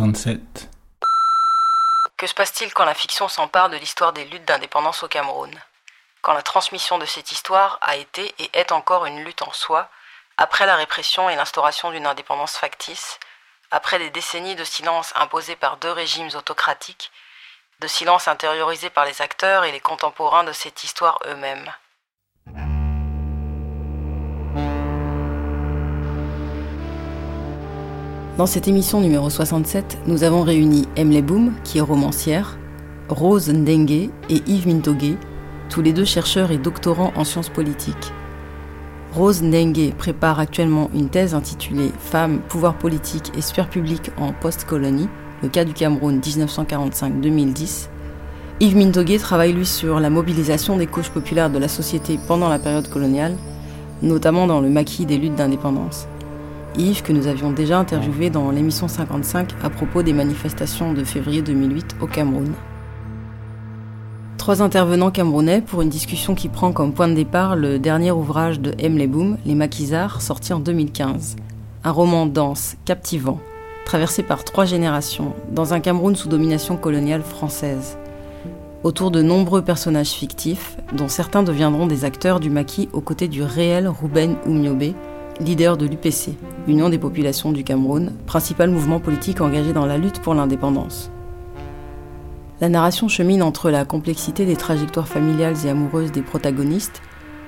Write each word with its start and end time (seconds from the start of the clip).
67. 0.00 0.70
Que 2.16 2.26
se 2.26 2.32
passe-t-il 2.32 2.72
quand 2.72 2.86
la 2.86 2.94
fiction 2.94 3.28
s'empare 3.28 3.68
de 3.68 3.76
l'histoire 3.76 4.14
des 4.14 4.24
luttes 4.24 4.46
d'indépendance 4.46 5.02
au 5.02 5.08
Cameroun? 5.08 5.54
Quand 6.22 6.32
la 6.32 6.40
transmission 6.40 6.96
de 6.96 7.04
cette 7.04 7.32
histoire 7.32 7.78
a 7.82 7.96
été 7.96 8.34
et 8.38 8.48
est 8.54 8.72
encore 8.72 9.04
une 9.04 9.22
lutte 9.22 9.42
en 9.42 9.52
soi, 9.52 9.90
après 10.38 10.64
la 10.64 10.76
répression 10.76 11.28
et 11.28 11.36
l'instauration 11.36 11.90
d'une 11.90 12.06
indépendance 12.06 12.56
factice, 12.56 13.20
après 13.70 13.98
des 13.98 14.08
décennies 14.08 14.56
de 14.56 14.64
silence 14.64 15.12
imposés 15.16 15.56
par 15.56 15.76
deux 15.76 15.92
régimes 15.92 16.30
autocratiques, 16.34 17.12
de 17.80 17.86
silence 17.86 18.26
intériorisé 18.26 18.88
par 18.88 19.04
les 19.04 19.20
acteurs 19.20 19.64
et 19.64 19.72
les 19.72 19.80
contemporains 19.80 20.44
de 20.44 20.52
cette 20.52 20.82
histoire 20.82 21.18
eux-mêmes. 21.26 21.70
Dans 28.40 28.46
cette 28.46 28.68
émission 28.68 29.02
numéro 29.02 29.28
67, 29.28 29.98
nous 30.06 30.24
avons 30.24 30.40
réuni 30.40 30.88
Emle 30.96 31.20
Boom, 31.20 31.52
qui 31.62 31.76
est 31.76 31.82
romancière, 31.82 32.56
Rose 33.10 33.50
Ndengue 33.50 34.08
et 34.30 34.42
Yves 34.46 34.66
Mintogue, 34.66 35.18
tous 35.68 35.82
les 35.82 35.92
deux 35.92 36.06
chercheurs 36.06 36.50
et 36.50 36.56
doctorants 36.56 37.12
en 37.16 37.24
sciences 37.24 37.50
politiques. 37.50 38.14
Rose 39.12 39.42
Ndengue 39.42 39.92
prépare 39.92 40.40
actuellement 40.40 40.88
une 40.94 41.10
thèse 41.10 41.34
intitulée 41.34 41.92
Femmes, 41.98 42.40
pouvoir 42.48 42.78
politique 42.78 43.30
et 43.36 43.42
sphère 43.42 43.68
publique 43.68 44.10
en 44.16 44.32
post-colonie, 44.32 45.10
le 45.42 45.50
cas 45.50 45.66
du 45.66 45.74
Cameroun 45.74 46.18
1945-2010. 46.20 47.88
Yves 48.60 48.74
Mintogue 48.74 49.18
travaille 49.18 49.52
lui 49.52 49.66
sur 49.66 50.00
la 50.00 50.08
mobilisation 50.08 50.78
des 50.78 50.86
couches 50.86 51.10
populaires 51.10 51.50
de 51.50 51.58
la 51.58 51.68
société 51.68 52.18
pendant 52.26 52.48
la 52.48 52.58
période 52.58 52.88
coloniale, 52.88 53.36
notamment 54.00 54.46
dans 54.46 54.62
le 54.62 54.70
maquis 54.70 55.04
des 55.04 55.18
luttes 55.18 55.36
d'indépendance. 55.36 56.06
Yves, 56.76 57.02
que 57.02 57.12
nous 57.12 57.26
avions 57.26 57.50
déjà 57.50 57.78
interviewé 57.78 58.30
dans 58.30 58.50
l'émission 58.50 58.86
55 58.86 59.54
à 59.62 59.70
propos 59.70 60.02
des 60.02 60.12
manifestations 60.12 60.92
de 60.92 61.02
février 61.04 61.42
2008 61.42 61.96
au 62.00 62.06
Cameroun. 62.06 62.52
Trois 64.38 64.62
intervenants 64.62 65.10
camerounais 65.10 65.60
pour 65.60 65.82
une 65.82 65.88
discussion 65.88 66.34
qui 66.34 66.48
prend 66.48 66.72
comme 66.72 66.92
point 66.92 67.08
de 67.08 67.14
départ 67.14 67.56
le 67.56 67.78
dernier 67.78 68.12
ouvrage 68.12 68.60
de 68.60 68.74
M. 68.78 68.96
Leboum, 68.96 69.36
Les 69.44 69.54
Maquisards, 69.54 70.22
sorti 70.22 70.52
en 70.52 70.60
2015. 70.60 71.36
Un 71.84 71.90
roman 71.90 72.26
dense, 72.26 72.76
captivant, 72.84 73.40
traversé 73.84 74.22
par 74.22 74.44
trois 74.44 74.64
générations, 74.64 75.34
dans 75.52 75.74
un 75.74 75.80
Cameroun 75.80 76.14
sous 76.16 76.28
domination 76.28 76.76
coloniale 76.76 77.22
française. 77.22 77.98
Autour 78.82 79.10
de 79.10 79.20
nombreux 79.20 79.62
personnages 79.62 80.12
fictifs, 80.12 80.76
dont 80.94 81.08
certains 81.08 81.42
deviendront 81.42 81.86
des 81.86 82.06
acteurs 82.06 82.40
du 82.40 82.48
maquis 82.48 82.88
aux 82.92 83.02
côtés 83.02 83.28
du 83.28 83.42
réel 83.42 83.88
Rouben 83.88 84.36
Oumniobé, 84.46 84.94
leader 85.40 85.76
de 85.76 85.86
l'UPC, 85.86 86.36
Union 86.68 86.88
des 86.88 86.98
populations 86.98 87.52
du 87.52 87.64
Cameroun, 87.64 88.12
principal 88.26 88.70
mouvement 88.70 89.00
politique 89.00 89.40
engagé 89.40 89.72
dans 89.72 89.86
la 89.86 89.98
lutte 89.98 90.20
pour 90.20 90.34
l'indépendance. 90.34 91.10
La 92.60 92.68
narration 92.68 93.08
chemine 93.08 93.42
entre 93.42 93.70
la 93.70 93.86
complexité 93.86 94.44
des 94.44 94.56
trajectoires 94.56 95.08
familiales 95.08 95.56
et 95.64 95.70
amoureuses 95.70 96.12
des 96.12 96.20
protagonistes, 96.20 97.00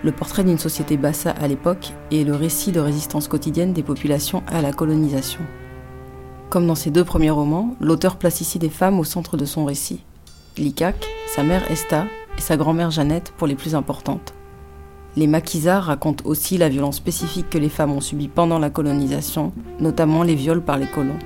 le 0.02 0.10
portrait 0.10 0.42
d'une 0.42 0.58
société 0.58 0.96
bassa 0.96 1.30
à 1.30 1.46
l'époque 1.46 1.92
et 2.10 2.24
le 2.24 2.34
récit 2.34 2.72
de 2.72 2.80
résistance 2.80 3.28
quotidienne 3.28 3.74
des 3.74 3.82
populations 3.82 4.42
à 4.48 4.62
la 4.62 4.72
colonisation. 4.72 5.40
Comme 6.48 6.66
dans 6.66 6.74
ses 6.74 6.90
deux 6.90 7.04
premiers 7.04 7.30
romans, 7.30 7.76
l'auteur 7.80 8.16
place 8.16 8.40
ici 8.40 8.58
des 8.58 8.70
femmes 8.70 8.98
au 8.98 9.04
centre 9.04 9.36
de 9.36 9.44
son 9.44 9.64
récit. 9.64 10.00
Likak, 10.56 11.06
sa 11.34 11.42
mère 11.42 11.70
Esta 11.70 12.06
et 12.36 12.40
sa 12.40 12.56
grand-mère 12.56 12.90
Jeannette 12.90 13.32
pour 13.36 13.46
les 13.46 13.54
plus 13.54 13.74
importantes. 13.74 14.34
Les 15.14 15.26
maquisards 15.26 15.84
racontent 15.84 16.24
aussi 16.26 16.56
la 16.56 16.70
violence 16.70 16.96
spécifique 16.96 17.50
que 17.50 17.58
les 17.58 17.68
femmes 17.68 17.92
ont 17.92 18.00
subie 18.00 18.28
pendant 18.28 18.58
la 18.58 18.70
colonisation, 18.70 19.52
notamment 19.78 20.22
les 20.22 20.34
viols 20.34 20.62
par 20.62 20.78
les 20.78 20.86
colons. 20.86 21.18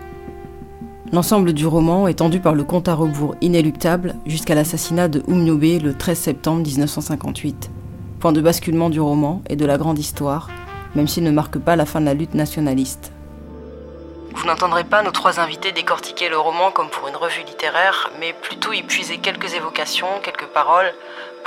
L'ensemble 1.12 1.52
du 1.52 1.68
roman 1.68 2.08
est 2.08 2.14
tendu 2.14 2.40
par 2.40 2.54
le 2.54 2.64
compte 2.64 2.88
à 2.88 2.94
rebours 2.94 3.36
inéluctable 3.40 4.16
jusqu'à 4.26 4.56
l'assassinat 4.56 5.06
de 5.06 5.22
Oumniobé 5.28 5.78
le 5.78 5.94
13 5.94 6.18
septembre 6.18 6.62
1958. 6.62 7.70
Point 8.18 8.32
de 8.32 8.40
basculement 8.40 8.90
du 8.90 9.00
roman 9.00 9.40
et 9.48 9.54
de 9.54 9.64
la 9.64 9.78
grande 9.78 10.00
histoire, 10.00 10.50
même 10.96 11.06
s'il 11.06 11.22
ne 11.22 11.30
marque 11.30 11.58
pas 11.58 11.76
la 11.76 11.86
fin 11.86 12.00
de 12.00 12.06
la 12.06 12.14
lutte 12.14 12.34
nationaliste. 12.34 13.12
Vous 14.34 14.46
n'entendrez 14.46 14.82
pas 14.82 15.02
nos 15.02 15.12
trois 15.12 15.38
invités 15.38 15.70
décortiquer 15.70 16.28
le 16.28 16.38
roman 16.38 16.72
comme 16.72 16.90
pour 16.90 17.06
une 17.06 17.16
revue 17.16 17.44
littéraire, 17.46 18.10
mais 18.18 18.34
plutôt 18.42 18.72
y 18.72 18.82
puiser 18.82 19.18
quelques 19.18 19.54
évocations, 19.54 20.08
quelques 20.22 20.48
paroles, 20.52 20.92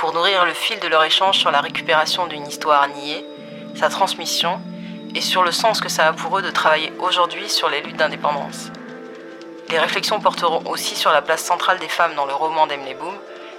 pour 0.00 0.14
nourrir 0.14 0.46
le 0.46 0.54
fil 0.54 0.80
de 0.80 0.88
leur 0.88 1.04
échange 1.04 1.38
sur 1.38 1.50
la 1.50 1.60
récupération 1.60 2.26
d'une 2.26 2.46
histoire 2.46 2.88
niée, 2.88 3.22
sa 3.74 3.90
transmission, 3.90 4.58
et 5.14 5.20
sur 5.20 5.42
le 5.42 5.52
sens 5.52 5.82
que 5.82 5.90
ça 5.90 6.08
a 6.08 6.12
pour 6.14 6.38
eux 6.38 6.42
de 6.42 6.50
travailler 6.50 6.90
aujourd'hui 7.00 7.50
sur 7.50 7.68
les 7.68 7.82
luttes 7.82 7.98
d'indépendance. 7.98 8.70
Les 9.68 9.78
réflexions 9.78 10.18
porteront 10.18 10.62
aussi 10.64 10.96
sur 10.96 11.12
la 11.12 11.20
place 11.20 11.44
centrale 11.44 11.78
des 11.80 11.88
femmes 11.88 12.14
dans 12.14 12.24
le 12.24 12.32
roman 12.32 12.66
d'Emily 12.66 12.94
Boom 12.94 13.14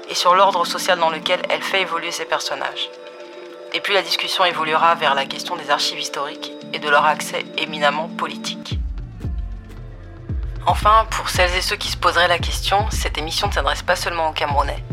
et 0.10 0.16
sur 0.16 0.34
l'ordre 0.34 0.66
social 0.66 0.98
dans 0.98 1.12
lequel 1.12 1.44
elle 1.48 1.62
fait 1.62 1.84
évoluer 1.84 2.10
ses 2.10 2.26
personnages. 2.26 2.90
Et 3.74 3.80
puis 3.80 3.94
la 3.94 4.02
discussion 4.02 4.44
évoluera 4.44 4.96
vers 4.96 5.14
la 5.14 5.26
question 5.26 5.56
des 5.58 5.70
archives 5.70 6.00
historiques 6.00 6.54
et 6.74 6.80
de 6.80 6.90
leur 6.90 7.06
accès 7.06 7.46
éminemment 7.60 8.08
politique. 8.08 8.80
Enfin, 10.66 11.06
pour 11.12 11.30
celles 11.30 11.56
et 11.56 11.62
ceux 11.62 11.76
qui 11.76 11.92
se 11.92 11.98
poseraient 11.98 12.28
la 12.28 12.40
question, 12.40 12.90
cette 12.90 13.20
émission 13.20 13.48
ne 13.48 13.54
s'adresse 13.54 13.84
pas 13.84 13.96
seulement 13.96 14.30
aux 14.30 14.34
Camerounais. 14.34 14.84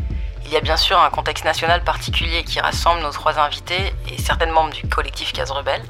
Il 0.49 0.55
y 0.55 0.57
a 0.57 0.63
bien 0.63 0.79
sûr 0.79 0.99
un 0.99 1.11
contexte 1.11 1.45
national 1.45 1.85
particulier 1.85 2.43
qui 2.43 2.59
rassemble 2.59 3.03
nos 3.03 3.11
trois 3.11 3.39
invités 3.39 3.93
et 4.11 4.17
certains 4.17 4.47
membres 4.47 4.73
du 4.73 4.89
collectif 4.89 5.35
Case 5.35 5.51
Rebelle. 5.51 5.85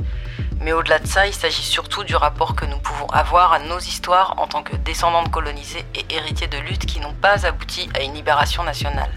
Mais 0.60 0.72
au-delà 0.72 0.98
de 0.98 1.06
ça, 1.06 1.28
il 1.28 1.32
s'agit 1.32 1.62
surtout 1.62 2.02
du 2.02 2.16
rapport 2.16 2.56
que 2.56 2.64
nous 2.64 2.78
pouvons 2.78 3.06
avoir 3.06 3.52
à 3.52 3.60
nos 3.60 3.78
histoires 3.78 4.34
en 4.36 4.48
tant 4.48 4.64
que 4.64 4.74
descendants 4.74 5.22
de 5.22 5.28
colonisés 5.28 5.84
et 5.94 6.12
héritiers 6.12 6.48
de 6.48 6.58
luttes 6.58 6.86
qui 6.86 6.98
n'ont 6.98 7.14
pas 7.14 7.46
abouti 7.46 7.88
à 7.94 8.02
une 8.02 8.14
libération 8.14 8.64
nationale. 8.64 9.12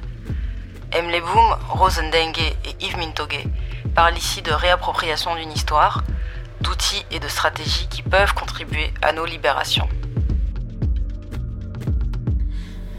M. 0.92 1.10
Leboum, 1.10 1.58
Rosendengue 1.70 2.38
et 2.38 2.76
Yves 2.86 3.00
Mintogue 3.00 3.44
parlent 3.96 4.20
ici 4.20 4.44
de 4.44 4.52
réappropriation 4.52 5.34
d'une 5.34 5.52
histoire, 5.52 6.04
d'outils 6.60 7.04
et 7.10 7.20
de 7.20 7.28
stratégies 7.28 7.88
qui 7.88 8.04
peuvent 8.04 8.36
contribuer 8.36 8.94
à 9.02 9.12
nos 9.12 9.26
libérations. 9.26 9.90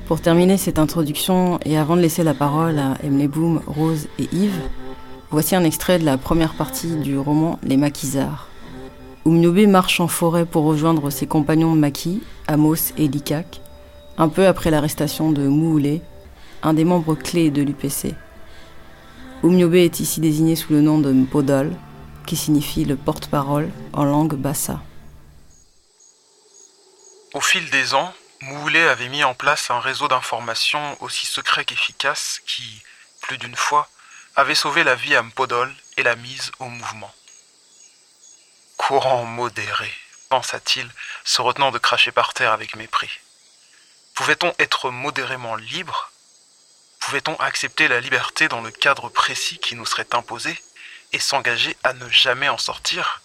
Pour 0.07 0.21
terminer 0.21 0.59
cette 0.59 0.79
introduction 0.79 1.59
et 1.65 1.79
avant 1.79 1.97
de 1.97 2.01
laisser 2.03 2.23
la 2.23 2.35
parole 2.35 2.79
à 2.79 2.97
Emily 3.03 3.31
Rose 3.67 4.09
et 4.19 4.29
Yves, 4.33 4.61
voici 5.31 5.55
un 5.55 5.65
extrait 5.65 5.99
de 5.99 6.05
la 6.05 6.19
première 6.19 6.55
partie 6.55 6.97
du 6.97 7.17
roman 7.19 7.59
Les 7.63 7.77
Maquisards. 7.77 8.49
Oumniobé 9.25 9.67
marche 9.67 10.01
en 10.01 10.09
forêt 10.09 10.45
pour 10.45 10.65
rejoindre 10.65 11.11
ses 11.11 11.27
compagnons 11.27 11.75
maquis, 11.75 12.23
Amos 12.49 12.93
et 12.99 13.07
Likak, 13.07 13.61
un 14.19 14.29
peu 14.29 14.47
après 14.49 14.71
l'arrestation 14.71 15.31
de 15.31 15.47
Mouhoulé, 15.47 16.03
un 16.65 16.75
des 16.75 16.85
membres 16.85 17.15
clés 17.15 17.51
de 17.51 17.63
l'UPC. 17.63 18.15
Oumniobé 19.45 19.85
est 19.85 20.01
ici 20.01 20.21
désigné 20.21 20.57
sous 20.57 20.73
le 20.73 20.81
nom 20.81 20.99
de 20.99 21.13
Mpodol, 21.13 21.73
qui 22.27 22.37
signifie 22.37 22.85
le 22.85 22.97
porte-parole 22.97 23.71
en 23.93 24.05
langue 24.05 24.35
bassa. 24.35 24.83
Au 27.35 27.41
fil 27.41 27.63
des 27.71 27.95
ans, 27.95 28.13
Moulet 28.43 28.89
avait 28.89 29.09
mis 29.09 29.23
en 29.23 29.35
place 29.35 29.71
un 29.71 29.79
réseau 29.79 30.09
d'information 30.09 31.01
aussi 31.01 31.27
secret 31.27 31.65
qu'efficace 31.65 32.41
qui, 32.45 32.83
plus 33.21 33.39
d'une 33.39 33.55
fois, 33.55 33.89
avait 34.35 34.57
sauvé 34.57 34.83
la 34.83 34.97
vie 34.97 35.15
à 35.15 35.23
Mpodol 35.23 35.73
et 35.97 36.03
la 36.03 36.17
mise 36.17 36.51
au 36.59 36.65
mouvement. 36.65 37.15
Courant 38.77 39.25
modéré, 39.27 39.95
pensa-t-il, 40.29 40.91
se 41.23 41.41
retenant 41.41 41.71
de 41.71 41.79
cracher 41.79 42.11
par 42.11 42.35
terre 42.35 42.51
avec 42.51 42.75
mépris. 42.75 43.21
Pouvait-on 44.15 44.53
être 44.59 44.91
modérément 44.91 45.55
libre? 45.55 46.11
Pouvait-on 46.99 47.37
accepter 47.37 47.87
la 47.87 48.01
liberté 48.01 48.49
dans 48.49 48.61
le 48.61 48.73
cadre 48.73 49.09
précis 49.09 49.59
qui 49.61 49.77
nous 49.77 49.87
serait 49.87 50.17
imposé 50.17 50.61
et 51.13 51.21
s'engager 51.21 51.77
à 51.85 51.93
ne 51.93 52.09
jamais 52.09 52.49
en 52.49 52.59
sortir? 52.59 53.23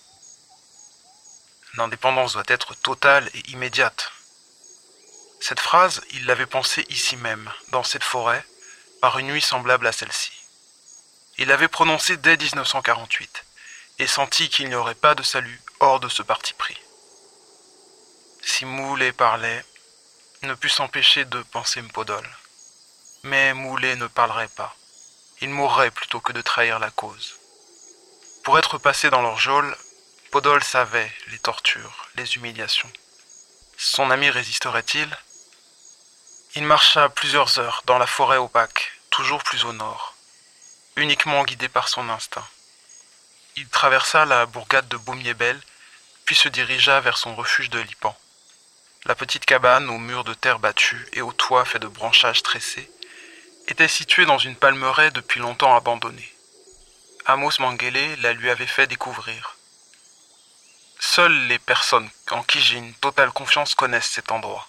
L'indépendance 1.74 2.34
doit 2.34 2.44
être 2.50 2.76
totale 2.76 3.28
et 3.34 3.50
immédiate. 3.50 4.12
Cette 5.40 5.60
phrase, 5.60 6.02
il 6.12 6.26
l'avait 6.26 6.46
pensée 6.46 6.86
ici 6.90 7.16
même, 7.16 7.52
dans 7.70 7.84
cette 7.84 8.04
forêt, 8.04 8.44
par 9.02 9.20
une 9.20 9.28
nuit 9.28 9.42
semblable 9.42 9.88
à 9.88 9.92
celle-ci. 9.92 10.32
Il 11.38 11.50
l'avait 11.50 11.68
prononcée 11.68 12.18
dès 12.18 12.36
1948, 12.36 13.46
et 14.00 14.08
senti 14.08 14.50
qu'il 14.50 14.70
n'y 14.70 14.76
aurait 14.76 14.96
pas 14.96 15.16
de 15.16 15.24
salut 15.24 15.62
hors 15.80 16.00
de 16.00 16.10
ce 16.10 16.24
parti 16.24 16.54
pris. 16.54 16.80
Si 18.42 18.66
Moulet 18.66 19.12
parlait, 19.12 19.64
ne 20.44 20.54
put 20.54 20.70
s'empêcher 20.70 21.26
de 21.26 21.42
penser 21.44 21.82
Mpodol. 21.82 22.28
Mais 23.24 23.54
Moulet 23.54 23.96
ne 23.96 24.08
parlerait 24.08 24.48
pas. 24.48 24.76
Il 25.42 25.50
mourrait 25.50 25.92
plutôt 25.92 26.20
que 26.20 26.34
de 26.34 26.42
trahir 26.42 26.80
la 26.80 26.90
cause. 26.90 27.36
Pour 28.44 28.58
être 28.58 28.78
passé 28.78 29.10
dans 29.10 29.22
leur 29.22 29.38
geôle, 29.38 29.76
Podol 30.32 30.64
savait 30.64 31.12
les 31.28 31.40
tortures, 31.40 32.08
les 32.16 32.36
humiliations. 32.36 32.92
Son 33.78 34.10
ami 34.10 34.30
résisterait-il? 34.30 35.08
Il 36.58 36.64
marcha 36.64 37.08
plusieurs 37.10 37.60
heures 37.60 37.84
dans 37.86 38.00
la 38.00 38.08
forêt 38.08 38.38
opaque, 38.38 38.92
toujours 39.12 39.44
plus 39.44 39.64
au 39.64 39.74
nord, 39.74 40.16
uniquement 40.96 41.44
guidé 41.44 41.70
par 41.70 41.88
son 41.88 42.10
instinct. 42.10 42.48
Il 43.58 43.68
traversa 43.68 44.26
la 44.26 44.48
bourgade 44.48 44.88
de 44.88 44.98
Baumiébel, 44.98 45.62
puis 46.26 46.36
se 46.36 46.50
dirigea 46.50 47.00
vers 47.00 47.20
son 47.20 47.36
refuge 47.36 47.70
de 47.70 47.78
Lipan. 47.78 48.18
La 49.06 49.14
petite 49.14 49.46
cabane 49.46 49.88
aux 49.92 50.00
murs 50.00 50.24
de 50.24 50.34
terre 50.34 50.58
battue 50.58 51.08
et 51.14 51.22
au 51.22 51.32
toit 51.32 51.64
fait 51.64 51.78
de 51.78 51.86
branchages 51.86 52.42
tressés 52.42 52.90
était 53.68 53.88
située 53.88 54.26
dans 54.26 54.40
une 54.40 54.56
palmeraie 54.56 55.12
depuis 55.12 55.40
longtemps 55.40 55.76
abandonnée. 55.76 56.34
Amos 57.28 57.60
Mangele 57.60 58.20
la 58.22 58.34
lui 58.34 58.50
avait 58.50 58.66
fait 58.66 58.88
découvrir. 58.88 59.58
Seules 61.00 61.46
les 61.46 61.60
personnes 61.60 62.10
en 62.32 62.42
qui 62.42 62.60
j'ai 62.62 62.78
une 62.78 62.96
totale 62.96 63.32
confiance 63.32 63.76
connaissent 63.76 64.10
cet 64.10 64.32
endroit. 64.32 64.68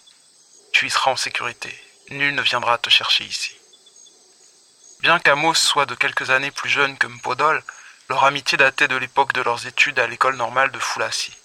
Tu 0.72 0.86
y 0.86 0.90
seras 0.90 1.10
en 1.10 1.16
sécurité. 1.16 1.74
Nul 2.10 2.34
ne 2.34 2.42
viendra 2.42 2.78
te 2.78 2.90
chercher 2.90 3.24
ici. 3.24 3.56
Bien 5.00 5.18
qu'Amos 5.18 5.54
soit 5.54 5.86
de 5.86 5.94
quelques 5.94 6.30
années 6.30 6.50
plus 6.50 6.70
jeune 6.70 6.98
que 6.98 7.06
Mpodol, 7.06 7.62
leur 8.08 8.24
amitié 8.24 8.58
datait 8.58 8.88
de 8.88 8.96
l'époque 8.96 9.32
de 9.32 9.42
leurs 9.42 9.66
études 9.66 9.98
à 9.98 10.06
l'école 10.06 10.36
normale 10.36 10.70
de 10.70 10.78
Foulassi. 10.78 11.36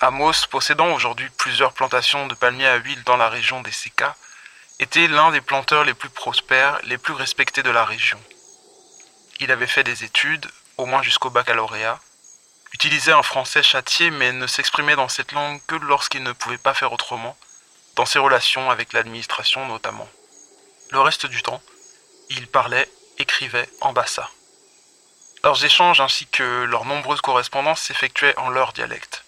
Amos, 0.00 0.46
possédant 0.50 0.92
aujourd'hui 0.92 1.28
plusieurs 1.38 1.72
plantations 1.72 2.26
de 2.26 2.34
palmiers 2.34 2.66
à 2.66 2.76
huile 2.76 3.02
dans 3.04 3.16
la 3.16 3.28
région 3.28 3.62
des 3.62 3.72
Seka, 3.72 4.16
était 4.80 5.08
l'un 5.08 5.32
des 5.32 5.40
planteurs 5.40 5.84
les 5.84 5.94
plus 5.94 6.10
prospères, 6.10 6.78
les 6.84 6.98
plus 6.98 7.14
respectés 7.14 7.62
de 7.62 7.70
la 7.70 7.84
région. 7.84 8.20
Il 9.40 9.50
avait 9.50 9.66
fait 9.66 9.84
des 9.84 10.04
études, 10.04 10.46
au 10.76 10.86
moins 10.86 11.02
jusqu'au 11.02 11.30
baccalauréat, 11.30 11.98
utilisait 12.72 13.12
un 13.12 13.22
français 13.22 13.62
châtié 13.62 14.10
mais 14.10 14.32
ne 14.32 14.46
s'exprimait 14.46 14.96
dans 14.96 15.08
cette 15.08 15.32
langue 15.32 15.60
que 15.66 15.76
lorsqu'il 15.76 16.22
ne 16.22 16.32
pouvait 16.32 16.58
pas 16.58 16.74
faire 16.74 16.92
autrement, 16.92 17.36
dans 17.98 18.06
ses 18.06 18.20
relations 18.20 18.70
avec 18.70 18.92
l'administration 18.92 19.66
notamment. 19.66 20.08
Le 20.90 21.00
reste 21.00 21.26
du 21.26 21.42
temps, 21.42 21.60
il 22.30 22.46
parlait, 22.46 22.88
écrivait 23.18 23.68
en. 23.80 23.92
Leurs 25.42 25.64
échanges 25.64 26.00
ainsi 26.00 26.28
que 26.28 26.62
leurs 26.62 26.84
nombreuses 26.84 27.20
correspondances 27.20 27.82
s'effectuaient 27.82 28.38
en 28.38 28.50
leur 28.50 28.72
dialecte. 28.72 29.24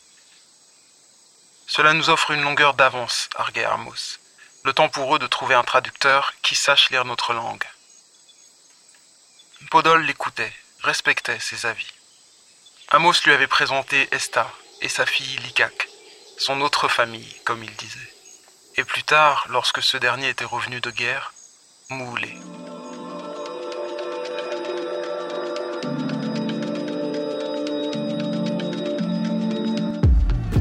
Cela 1.66 1.94
nous 1.94 2.10
offre 2.10 2.30
une 2.30 2.42
longueur 2.42 2.74
d'avance, 2.74 3.28
arguait 3.34 3.64
Amos. 3.64 4.18
Le 4.62 4.72
temps 4.72 4.88
pour 4.88 5.16
eux 5.16 5.18
de 5.18 5.26
trouver 5.26 5.56
un 5.56 5.64
traducteur 5.64 6.32
qui 6.42 6.54
sache 6.54 6.90
lire 6.90 7.04
notre 7.04 7.32
langue. 7.32 7.64
Podol 9.72 10.04
l'écoutait, 10.04 10.52
respectait 10.82 11.40
ses 11.40 11.66
avis. 11.66 11.92
Amos 12.90 13.14
lui 13.24 13.32
avait 13.32 13.48
présenté 13.48 14.06
Esta 14.12 14.48
et 14.80 14.88
sa 14.88 15.06
fille 15.06 15.38
Likak, 15.38 15.88
son 16.38 16.60
autre 16.60 16.86
famille, 16.86 17.34
comme 17.44 17.64
il 17.64 17.74
disait. 17.74 18.19
Et 18.76 18.84
plus 18.84 19.02
tard, 19.04 19.46
lorsque 19.50 19.82
ce 19.82 19.96
dernier 19.96 20.28
était 20.30 20.44
revenu 20.44 20.80
de 20.80 20.90
guerre, 20.90 21.32
Moulé. 21.90 22.36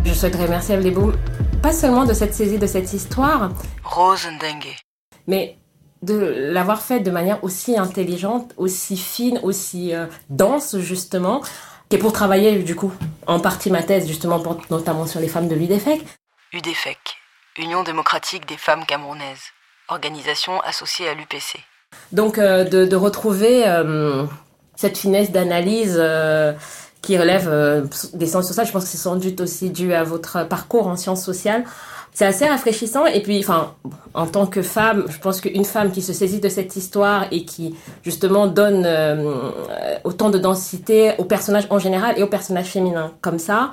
Je 0.05 0.13
souhaiterais 0.13 0.45
remercier 0.45 0.75
Abdeboum, 0.75 1.15
pas 1.61 1.71
seulement 1.71 2.05
de 2.05 2.13
cette 2.13 2.33
saisie 2.33 2.57
de 2.57 2.67
cette 2.67 2.91
histoire, 2.93 3.51
Rose 3.83 4.25
Ndengue. 4.27 4.75
mais 5.27 5.57
de 6.01 6.15
l'avoir 6.15 6.81
fait 6.81 7.01
de 7.01 7.11
manière 7.11 7.43
aussi 7.43 7.77
intelligente, 7.77 8.53
aussi 8.57 8.95
fine, 8.97 9.39
aussi 9.43 9.93
euh, 9.93 10.05
dense 10.29 10.77
justement, 10.79 11.41
et 11.91 11.97
pour 11.97 12.13
travailler 12.13 12.59
du 12.63 12.75
coup 12.75 12.93
en 13.27 13.39
partie 13.39 13.69
ma 13.69 13.83
thèse 13.83 14.07
justement 14.07 14.39
pour- 14.39 14.57
notamment 14.69 15.05
sur 15.05 15.19
les 15.19 15.27
femmes 15.27 15.49
de 15.49 15.55
l'UDFEC. 15.55 16.01
UDFEC, 16.53 16.97
Union 17.59 17.83
démocratique 17.83 18.47
des 18.47 18.57
femmes 18.57 18.85
camerounaises, 18.85 19.51
organisation 19.89 20.61
associée 20.61 21.09
à 21.09 21.13
l'UPC. 21.13 21.59
Donc 22.11 22.37
euh, 22.37 22.63
de, 22.63 22.95
retrouver 22.95 23.67
euh, 23.67 24.23
cette 24.75 24.97
finesse 24.97 25.31
d'analyse 25.31 25.97
euh, 25.99 26.53
qui 27.01 27.17
relève 27.17 27.87
des 28.13 28.25
sciences 28.25 28.47
sociales, 28.47 28.65
je 28.65 28.71
pense 28.71 28.83
que 28.85 28.89
c'est 28.89 28.97
sans 28.97 29.15
doute 29.15 29.41
aussi 29.41 29.69
dû 29.69 29.93
à 29.93 30.03
votre 30.03 30.47
parcours 30.47 30.87
en 30.87 30.95
sciences 30.95 31.23
sociales. 31.23 31.63
C'est 32.13 32.25
assez 32.25 32.47
rafraîchissant 32.47 33.05
et 33.05 33.21
puis, 33.21 33.39
enfin, 33.39 33.73
en 34.13 34.25
tant 34.25 34.47
que 34.47 34.61
femme, 34.61 35.05
je 35.07 35.17
pense 35.19 35.39
qu'une 35.41 35.63
femme 35.63 35.91
qui 35.91 36.01
se 36.01 36.11
saisit 36.11 36.39
de 36.39 36.49
cette 36.49 36.75
histoire 36.75 37.27
et 37.31 37.45
qui 37.45 37.75
justement 38.03 38.47
donne 38.47 38.87
autant 40.03 40.29
de 40.29 40.37
densité 40.37 41.13
aux 41.19 41.23
personnages 41.23 41.67
en 41.69 41.79
général 41.79 42.17
et 42.17 42.23
aux 42.23 42.27
personnages 42.27 42.65
féminins 42.65 43.13
comme 43.21 43.39
ça, 43.39 43.71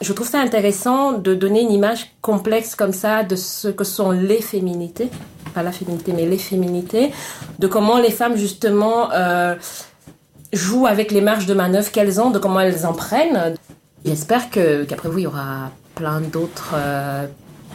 je 0.00 0.12
trouve 0.12 0.28
ça 0.28 0.40
intéressant 0.40 1.12
de 1.12 1.34
donner 1.34 1.62
une 1.62 1.72
image 1.72 2.12
complexe 2.20 2.74
comme 2.74 2.92
ça 2.92 3.22
de 3.22 3.36
ce 3.36 3.68
que 3.68 3.84
sont 3.84 4.10
les 4.10 4.40
féminités, 4.40 5.08
pas 5.54 5.62
la 5.62 5.72
féminité 5.72 6.12
mais 6.14 6.26
les 6.26 6.38
féminités, 6.38 7.12
de 7.58 7.66
comment 7.66 7.98
les 7.98 8.10
femmes 8.10 8.36
justement 8.36 9.10
euh, 9.12 9.54
jouent 10.52 10.86
avec 10.86 11.10
les 11.10 11.20
marges 11.20 11.46
de 11.46 11.54
manœuvre 11.54 11.90
qu'elles 11.90 12.20
ont, 12.20 12.30
de 12.30 12.38
comment 12.38 12.60
elles 12.60 12.86
en 12.86 12.92
prennent. 12.92 13.54
J'espère 14.04 14.50
que 14.50 14.84
qu'après 14.84 15.08
vous 15.08 15.18
il 15.18 15.24
y 15.24 15.26
aura 15.26 15.70
plein 15.94 16.20
d'autres 16.20 16.74
euh, 16.74 17.26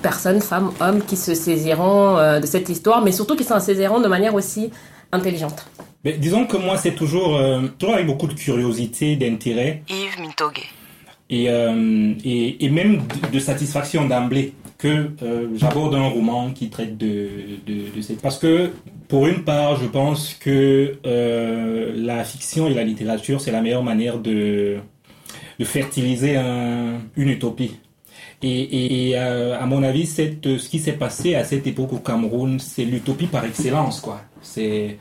personnes, 0.02 0.42
femmes, 0.42 0.72
hommes 0.80 1.04
qui 1.04 1.18
se 1.18 1.34
saisiront 1.34 2.18
euh, 2.18 2.40
de 2.40 2.46
cette 2.46 2.70
histoire, 2.70 3.02
mais 3.02 3.12
surtout 3.12 3.36
qui 3.36 3.44
s'en 3.44 3.60
saisiront 3.60 4.00
de 4.00 4.08
manière 4.08 4.34
aussi 4.34 4.72
intelligente. 5.12 5.66
Mais 6.04 6.14
disons 6.14 6.46
que 6.46 6.58
moi, 6.58 6.78
c'est 6.78 6.96
toujours, 6.96 7.38
euh, 7.38 7.62
toujours 7.80 7.96
avec 7.96 8.08
beaucoup 8.08 8.28
de 8.28 8.34
curiosité, 8.34 9.16
d'intérêt 9.16 9.84
Yves 9.90 10.20
Mintogue. 10.20 10.60
Et, 11.30 11.50
euh, 11.50 12.14
et, 12.24 12.66
et 12.66 12.70
même 12.70 13.02
de, 13.32 13.40
satisfaction 13.40 14.08
d'emblée 14.08 14.54
que 14.78 15.10
euh, 15.24 15.48
j'aborde 15.56 15.96
un 15.96 16.08
roman 16.08 16.52
qui 16.52 16.70
traite 16.70 16.98
de, 16.98 17.28
de, 17.66 17.96
de 17.96 18.02
cette... 18.02 18.22
Parce 18.22 18.38
que, 18.38 18.72
pour 19.08 19.28
une 19.28 19.44
part, 19.44 19.78
je 19.82 19.86
pense 19.88 20.34
que 20.34 20.94
euh, 21.06 21.94
la 21.96 22.24
fiction 22.24 22.68
et 22.68 22.74
la 22.74 22.84
littérature, 22.84 23.40
c'est 23.42 23.52
la 23.52 23.62
meilleure 23.62 23.84
manière 23.84 24.20
de, 24.20 24.78
de 25.60 25.66
fertiliser 25.66 26.36
un- 26.36 27.00
une 27.16 27.30
utopie. 27.30 27.78
Et, 28.44 29.10
et, 29.10 29.18
euh, 29.18 29.58
à 29.60 29.66
mon 29.66 29.84
avis, 29.84 30.06
cette, 30.06 30.58
ce 30.58 30.70
qui 30.70 30.80
s'est 30.80 30.94
passé 30.94 31.36
à 31.36 31.46
cette 31.46 31.66
époque 31.66 31.94
au 31.94 32.00
Cameroun, 32.00 32.60
c'est 32.60 32.84
l'utopie 32.84 33.28
par 33.28 33.46
excellence, 33.46 34.02
quoi. 34.02 34.22
C'est, 34.42 34.98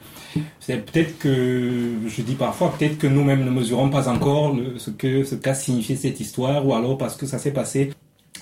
peut-être 0.67 1.19
que, 1.19 1.71
je 2.07 2.23
dis 2.23 2.35
parfois, 2.35 2.73
peut-être 2.79 2.99
que 2.99 3.09
nous-mêmes 3.09 3.45
ne 3.45 3.51
mesurons 3.51 3.91
pas 3.91 4.09
encore 4.09 4.57
ce 4.77 4.91
que, 4.91 5.25
ce 5.25 5.35
qu'a 5.35 5.55
signifié 5.55 5.97
cette 5.97 6.21
histoire, 6.21 6.65
ou 6.65 6.73
alors 6.73 6.97
parce 6.97 7.17
que 7.17 7.27
ça 7.27 7.39
s'est 7.39 7.51
passé 7.51 7.91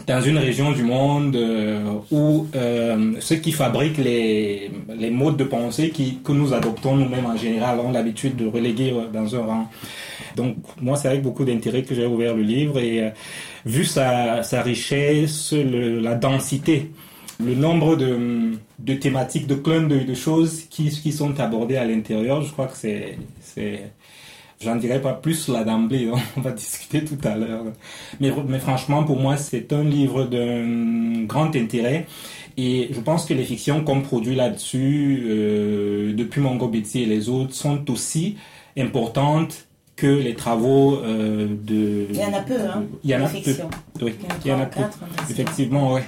dans 0.07 0.21
une 0.21 0.39
région 0.39 0.73
du 0.73 0.83
monde 0.83 1.37
euh, 1.37 1.95
où 2.11 2.47
euh, 2.55 3.13
ceux 3.21 3.37
qui 3.37 3.53
fabriquent 3.53 3.99
les, 3.99 4.71
les 4.97 5.11
modes 5.11 5.37
de 5.37 5.45
pensée 5.45 5.91
qui, 5.91 6.19
que 6.25 6.33
nous 6.33 6.55
adoptons 6.55 6.97
nous-mêmes 6.97 7.27
en 7.27 7.37
général 7.37 7.81
ont 7.81 7.93
l'habitude 7.93 8.37
de 8.37 8.47
reléguer 8.47 8.93
euh, 8.93 9.09
dans 9.13 9.35
un 9.35 9.41
rang. 9.41 9.71
Donc 10.37 10.57
moi, 10.81 10.97
c'est 10.97 11.09
avec 11.09 11.23
beaucoup 11.23 11.45
d'intérêt 11.45 11.83
que 11.83 11.95
j'ai 11.95 12.07
ouvert 12.07 12.35
le 12.35 12.43
livre 12.43 12.79
et 12.79 13.03
euh, 13.03 13.11
vu 13.67 13.85
sa, 13.85 14.43
sa 14.43 14.63
richesse, 14.63 15.53
le- 15.53 16.01
la 16.01 16.15
densité, 16.15 16.91
le 17.45 17.55
nombre 17.55 17.97
de, 17.97 18.53
de 18.79 18.95
thématiques, 18.95 19.47
de 19.47 19.55
clins 19.55 19.83
d'œil, 19.83 20.05
de 20.07 20.15
choses 20.15 20.65
qui, 20.71 20.91
qui 20.91 21.13
sont 21.13 21.39
abordées 21.41 21.77
à 21.77 21.85
l'intérieur, 21.85 22.43
je 22.43 22.53
crois 22.53 22.67
que 22.69 22.77
c'est... 22.77 23.19
c'est 23.41 23.93
J'en 24.63 24.77
dirai 24.77 25.01
pas 25.01 25.15
plus 25.15 25.49
là 25.49 25.65
d'emblée, 25.65 26.11
on 26.37 26.41
va 26.43 26.51
discuter 26.53 27.03
tout 27.05 27.17
à 27.25 27.35
l'heure. 27.35 27.65
Mais, 28.21 28.31
mais 28.47 28.59
franchement, 28.59 29.05
pour 29.05 29.19
moi, 29.19 29.39
c'est 29.39 29.73
un 29.73 29.83
livre 29.85 30.25
d'un 30.25 31.25
grand 31.25 31.55
intérêt. 31.57 32.07
Et 32.59 32.89
je 32.93 33.01
pense 33.01 33.25
que 33.25 33.33
les 33.33 33.45
fictions 33.45 33.83
qu'on 33.85 34.03
produit 34.03 34.35
là-dessus, 34.35 35.23
euh, 35.27 36.13
depuis 36.13 36.43
Mongo 36.43 36.69
Betty 36.69 37.03
et 37.03 37.07
les 37.07 37.31
autres, 37.31 37.55
sont 37.55 37.91
aussi 37.91 38.37
importantes 38.77 39.67
que 40.01 40.07
les 40.07 40.35
travaux 40.35 40.97
euh, 41.05 41.47
de... 41.51 42.07
Il 42.11 42.17
y 42.17 42.25
en 42.25 42.33
a 42.33 42.41
peu, 42.41 42.55
hein, 42.55 42.85
Il 43.05 43.11
y 43.11 43.15
en 43.15 43.19
a 43.25 43.29
peu. 43.29 43.37
fiction. 43.37 43.69
Oui, 44.01 44.15
Il 44.45 44.51
y 44.51 44.55
en 44.55 44.61
a 44.61 44.67
peu. 44.67 44.81
Effectivement, 45.29 45.93
ouais. 45.93 46.05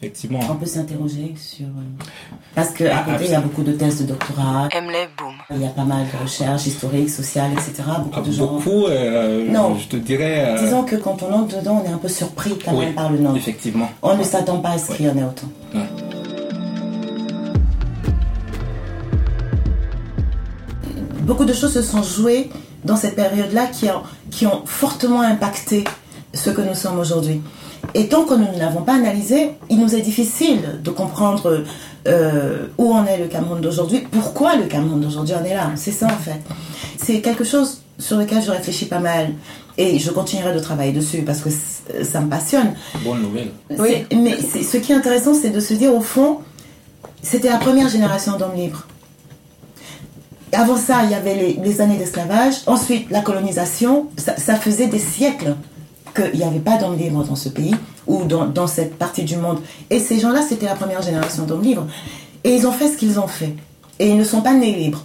Effectivement. 0.00 0.40
On 0.50 0.54
peut 0.56 0.66
s'interroger 0.66 1.34
sur. 1.36 1.64
euh, 1.66 2.04
Parce 2.54 2.70
qu'à 2.70 2.98
Ah, 2.98 3.10
côté, 3.10 3.24
il 3.24 3.30
y 3.30 3.34
a 3.34 3.40
beaucoup 3.40 3.62
de 3.62 3.72
thèses 3.72 4.02
de 4.02 4.06
doctorat, 4.06 4.68
Emle 4.72 5.08
Boom. 5.18 5.32
il 5.50 5.62
y 5.62 5.64
a 5.66 5.70
pas 5.70 5.84
mal 5.84 6.04
de 6.06 6.22
recherches 6.22 6.66
historiques, 6.66 7.08
sociales, 7.10 7.50
etc. 7.54 7.82
Beaucoup 8.04 8.10
Ah, 8.14 8.20
de 8.20 8.30
gens. 8.30 8.46
beaucoup, 8.46 8.86
euh, 8.86 9.50
Non. 9.50 9.74
je 9.76 9.88
te 9.88 9.96
dirais... 9.96 10.44
euh, 10.48 10.62
Disons 10.62 10.84
que 10.84 10.96
quand 10.96 11.22
on 11.22 11.32
entre 11.32 11.58
dedans, 11.58 11.82
on 11.82 11.88
est 11.90 11.92
un 11.92 11.98
peu 11.98 12.08
surpris 12.08 12.52
quand 12.62 12.74
Oui, 12.74 12.84
même 12.84 12.94
par 12.94 13.10
le 13.10 13.18
nom. 13.18 13.34
Effectivement. 13.34 13.88
On 14.02 14.16
ne 14.16 14.22
s'attend 14.22 14.58
pas 14.58 14.70
à 14.72 14.78
ce 14.78 14.94
qu'il 14.94 15.06
y 15.06 15.08
en 15.08 15.16
ait 15.16 15.24
autant. 15.24 15.48
Ouais. 15.74 15.80
Beaucoup 21.22 21.44
de 21.44 21.52
choses 21.52 21.72
se 21.74 21.82
sont 21.82 22.02
jouées 22.02 22.50
dans 22.86 22.96
cette 22.96 23.16
période-là 23.16 23.66
qui 23.66 23.86
ont, 23.90 24.02
qui 24.30 24.46
ont 24.46 24.62
fortement 24.64 25.20
impacté 25.20 25.84
ce 26.32 26.50
que 26.50 26.60
nous 26.62 26.74
sommes 26.74 26.98
aujourd'hui. 26.98 27.40
Et 27.94 28.08
tant 28.08 28.24
que 28.24 28.34
nous 28.34 28.50
ne 28.52 28.58
l'avons 28.58 28.82
pas 28.82 28.94
analysé, 28.94 29.50
il 29.70 29.78
nous 29.78 29.94
est 29.94 30.00
difficile 30.00 30.80
de 30.82 30.90
comprendre 30.90 31.64
euh, 32.08 32.66
où 32.78 32.92
en 32.92 33.04
est 33.06 33.18
le 33.18 33.26
Cameroun 33.26 33.60
d'aujourd'hui, 33.60 34.06
pourquoi 34.10 34.56
le 34.56 34.64
Cameroun 34.64 35.00
d'aujourd'hui 35.00 35.34
en 35.34 35.44
est 35.44 35.54
là. 35.54 35.70
C'est 35.76 35.92
ça 35.92 36.06
en 36.06 36.18
fait. 36.18 36.40
C'est 37.02 37.20
quelque 37.20 37.44
chose 37.44 37.82
sur 37.98 38.16
lequel 38.18 38.42
je 38.42 38.50
réfléchis 38.50 38.86
pas 38.86 38.98
mal 38.98 39.30
et 39.78 39.98
je 39.98 40.10
continuerai 40.10 40.52
de 40.54 40.58
travailler 40.60 40.92
dessus 40.92 41.22
parce 41.22 41.40
que 41.40 41.50
c- 41.50 42.04
ça 42.04 42.20
me 42.20 42.28
passionne. 42.28 42.74
Bonne 43.04 43.22
nouvelle. 43.22 43.50
C'est- 44.10 44.16
Mais 44.16 44.36
ce 44.62 44.76
qui 44.78 44.92
est 44.92 44.94
intéressant, 44.96 45.34
c'est 45.34 45.50
de 45.50 45.60
se 45.60 45.74
dire 45.74 45.94
au 45.94 46.00
fond, 46.00 46.38
c'était 47.22 47.48
la 47.50 47.58
première 47.58 47.88
génération 47.88 48.36
d'hommes 48.36 48.56
libres. 48.56 48.86
Avant 50.52 50.76
ça, 50.76 51.02
il 51.04 51.10
y 51.10 51.14
avait 51.14 51.34
les, 51.34 51.52
les 51.62 51.80
années 51.80 51.96
d'esclavage. 51.96 52.54
Ensuite, 52.66 53.10
la 53.10 53.20
colonisation. 53.20 54.06
Ça, 54.16 54.36
ça 54.36 54.56
faisait 54.56 54.86
des 54.86 54.98
siècles 54.98 55.56
qu'il 56.14 56.38
n'y 56.38 56.44
avait 56.44 56.60
pas 56.60 56.78
d'hommes 56.78 56.96
libres 56.96 57.24
dans 57.24 57.36
ce 57.36 57.48
pays 57.48 57.74
ou 58.06 58.24
dans, 58.24 58.46
dans 58.46 58.66
cette 58.66 58.96
partie 58.96 59.24
du 59.24 59.36
monde. 59.36 59.60
Et 59.90 59.98
ces 59.98 60.18
gens-là, 60.18 60.40
c'était 60.48 60.66
la 60.66 60.74
première 60.74 61.02
génération 61.02 61.44
d'hommes 61.44 61.62
libres. 61.62 61.86
Et 62.44 62.54
ils 62.54 62.66
ont 62.66 62.72
fait 62.72 62.88
ce 62.88 62.96
qu'ils 62.96 63.18
ont 63.18 63.26
fait. 63.26 63.54
Et 63.98 64.08
ils 64.08 64.16
ne 64.16 64.24
sont 64.24 64.40
pas 64.40 64.52
nés 64.52 64.72
libres. 64.72 65.04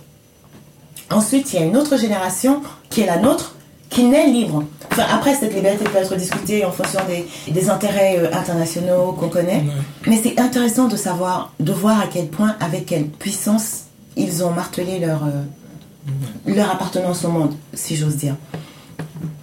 Ensuite, 1.09 1.51
il 1.51 1.59
y 1.59 1.63
a 1.63 1.65
une 1.65 1.75
autre 1.75 1.97
génération 1.97 2.61
qui 2.89 3.01
est 3.01 3.05
la 3.05 3.17
nôtre, 3.17 3.55
qui 3.89 4.03
naît 4.05 4.27
libre. 4.27 4.63
Enfin, 4.91 5.03
après, 5.11 5.35
cette 5.35 5.53
liberté 5.53 5.83
peut 5.83 5.97
être 5.97 6.15
discutée 6.15 6.63
en 6.63 6.71
fonction 6.71 6.99
des, 7.07 7.25
des 7.51 7.69
intérêts 7.69 8.17
euh, 8.19 8.33
internationaux 8.33 9.13
qu'on 9.13 9.27
connaît. 9.27 9.63
Mais 10.07 10.19
c'est 10.21 10.39
intéressant 10.39 10.87
de 10.87 10.95
savoir, 10.95 11.51
de 11.59 11.73
voir 11.73 11.99
à 11.99 12.05
quel 12.07 12.27
point, 12.27 12.55
avec 12.61 12.85
quelle 12.85 13.07
puissance, 13.07 13.85
ils 14.15 14.43
ont 14.43 14.51
martelé 14.51 14.99
leur, 14.99 15.23
euh, 15.23 15.43
leur 16.45 16.71
appartenance 16.71 17.25
au 17.25 17.29
monde, 17.29 17.53
si 17.73 17.95
j'ose 17.95 18.15
dire. 18.17 18.35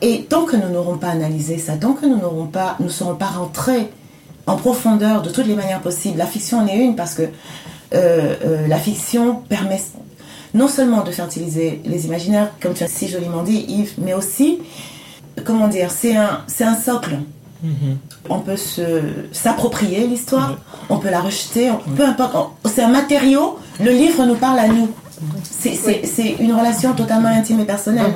Et 0.00 0.24
tant 0.28 0.44
que 0.44 0.56
nous 0.56 0.68
n'aurons 0.68 0.98
pas 0.98 1.08
analysé 1.08 1.58
ça, 1.58 1.76
tant 1.76 1.92
que 1.92 2.06
nous 2.06 2.16
n'aurons 2.16 2.46
pas, 2.46 2.76
nous 2.80 2.90
serons 2.90 3.14
pas 3.14 3.26
rentrés 3.26 3.90
en 4.46 4.56
profondeur 4.56 5.22
de 5.22 5.30
toutes 5.30 5.46
les 5.46 5.54
manières 5.54 5.80
possibles. 5.80 6.18
La 6.18 6.26
fiction 6.26 6.58
en 6.60 6.66
est 6.66 6.76
une 6.76 6.96
parce 6.96 7.14
que 7.14 7.22
euh, 7.22 8.36
euh, 8.44 8.66
la 8.66 8.78
fiction 8.78 9.36
permet 9.48 9.80
non 10.54 10.68
seulement 10.68 11.02
de 11.02 11.10
fertiliser 11.10 11.80
les 11.84 12.06
imaginaires, 12.06 12.50
comme 12.60 12.74
tu 12.74 12.84
as 12.84 12.88
si 12.88 13.08
joliment 13.08 13.42
dit, 13.42 13.64
Yves, 13.68 13.94
mais 13.98 14.14
aussi, 14.14 14.60
comment 15.44 15.68
dire, 15.68 15.90
c'est 15.90 16.16
un, 16.16 16.44
un 16.60 16.74
socle. 16.76 17.18
On 18.28 18.40
peut 18.40 18.56
se, 18.56 19.00
s'approprier 19.32 20.06
l'histoire, 20.06 20.56
on 20.90 20.98
peut 20.98 21.10
la 21.10 21.20
rejeter, 21.20 21.70
on- 21.70 21.78
peu 21.96 22.04
importe. 22.04 22.34
on- 22.36 22.68
c'est 22.68 22.82
un 22.82 22.88
matériau, 22.88 23.58
le 23.80 23.90
livre 23.90 24.24
nous 24.26 24.36
parle 24.36 24.58
à 24.60 24.68
nous. 24.68 24.88
C'est, 25.42 25.74
c'est- 25.74 26.06
c'est 26.06 26.36
une 26.38 26.52
relation 26.52 26.92
totalement 26.94 27.28
intime 27.28 27.58
et 27.60 27.64
personnelle, 27.64 28.12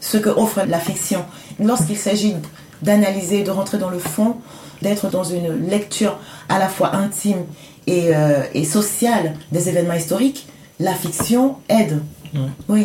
ce 0.00 0.16
que 0.16 0.30
offre 0.30 0.60
la 0.66 0.78
fiction. 0.78 1.22
Lorsqu'il 1.60 1.98
s'agit 1.98 2.34
d'analyser, 2.82 3.42
de 3.42 3.50
rentrer 3.50 3.78
dans 3.78 3.90
le 3.90 3.98
fond, 3.98 4.36
d'être 4.82 5.08
dans 5.10 5.24
une 5.24 5.68
lecture 5.68 6.18
à 6.48 6.58
la 6.58 6.68
fois 6.68 6.94
intime 6.96 7.44
et, 7.86 8.14
euh, 8.14 8.42
et 8.54 8.64
sociale 8.64 9.34
des 9.52 9.68
événements 9.68 9.94
historiques, 9.94 10.46
la 10.80 10.92
fiction 10.94 11.56
aide. 11.68 12.00
Ouais. 12.36 12.50
Oui. 12.68 12.84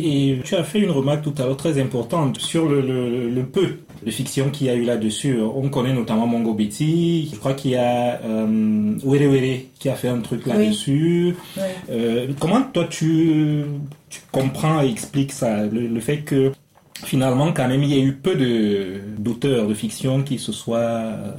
Et 0.00 0.38
tu 0.44 0.54
as 0.54 0.64
fait 0.64 0.80
une 0.80 0.90
remarque 0.90 1.22
tout 1.22 1.34
à 1.38 1.46
l'heure 1.46 1.56
très 1.56 1.80
importante 1.80 2.38
sur 2.40 2.68
le, 2.68 2.80
le- 2.80 3.28
le 3.30 3.42
peu 3.44 3.76
de 4.04 4.10
fiction 4.10 4.50
qu'il 4.50 4.66
y 4.66 4.70
a 4.70 4.74
eu 4.74 4.84
là-dessus. 4.84 5.38
On 5.40 5.68
connaît 5.68 5.92
notamment 5.94 6.26
Mongo 6.26 6.52
Betty, 6.54 7.30
je 7.32 7.36
crois 7.38 7.54
qu'il 7.54 7.70
y 7.72 7.76
a 7.76 8.20
euh, 8.24 8.94
Were 9.02 9.22
Were 9.30 9.60
qui 9.78 9.88
a 9.88 9.94
fait 9.94 10.08
un 10.08 10.20
truc 10.20 10.46
là-dessus. 10.46 11.34
Oui. 11.56 11.62
Euh, 11.90 12.26
comment 12.38 12.62
toi 12.62 12.86
tu, 12.90 13.64
tu 14.10 14.20
comprends 14.30 14.82
et 14.82 14.88
expliques 14.90 15.32
ça, 15.32 15.64
le, 15.64 15.86
le 15.88 16.00
fait 16.00 16.18
que 16.18 16.52
finalement 17.04 17.52
quand 17.52 17.66
même 17.68 17.82
il 17.82 17.90
y 17.90 18.00
a 18.00 18.02
eu 18.02 18.12
peu 18.12 18.34
de 18.36 19.00
d'auteurs 19.18 19.66
de 19.66 19.74
fiction 19.74 20.22
qui 20.22 20.38
se 20.38 20.52
soient 20.52 20.78
euh, 20.78 21.32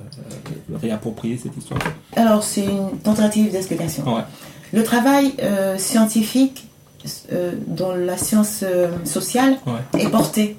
réappropriés 0.81 1.37
cette 1.37 1.55
histoire? 1.57 1.79
Alors, 2.15 2.43
c'est 2.43 2.65
une 2.65 2.97
tentative 3.03 3.51
d'explication. 3.51 4.03
Ouais. 4.15 4.21
Le 4.73 4.83
travail 4.83 5.33
euh, 5.43 5.77
scientifique 5.77 6.65
euh, 7.33 7.51
dans 7.67 7.93
la 7.93 8.17
science 8.17 8.61
euh, 8.63 8.89
sociale 9.05 9.57
Ouais. 9.65 10.01
est 10.01 10.09
porté 10.09 10.57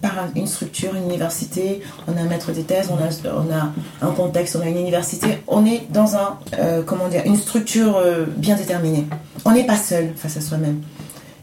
par 0.00 0.12
un- 0.18 0.30
une 0.34 0.46
structure, 0.46 0.94
une 0.94 1.04
université. 1.04 1.82
On 2.08 2.16
a 2.16 2.20
un 2.20 2.24
maître 2.24 2.52
des 2.52 2.62
thèses, 2.62 2.88
on 2.90 2.96
a, 2.96 3.08
on 3.32 3.52
a 3.54 3.72
un 4.06 4.10
contexte, 4.12 4.56
on 4.56 4.60
a 4.62 4.66
une 4.68 4.78
université. 4.78 5.38
On 5.46 5.66
est 5.66 5.82
dans 5.90 6.16
un, 6.16 6.38
euh, 6.58 6.82
comment 6.82 7.08
dire, 7.08 7.22
une 7.26 7.36
structure 7.36 8.00
bien 8.36 8.56
déterminée. 8.56 9.06
On 9.44 9.52
n'est 9.52 9.66
pas 9.66 9.76
seul 9.76 10.12
face 10.16 10.36
à 10.38 10.40
soi-même. 10.40 10.80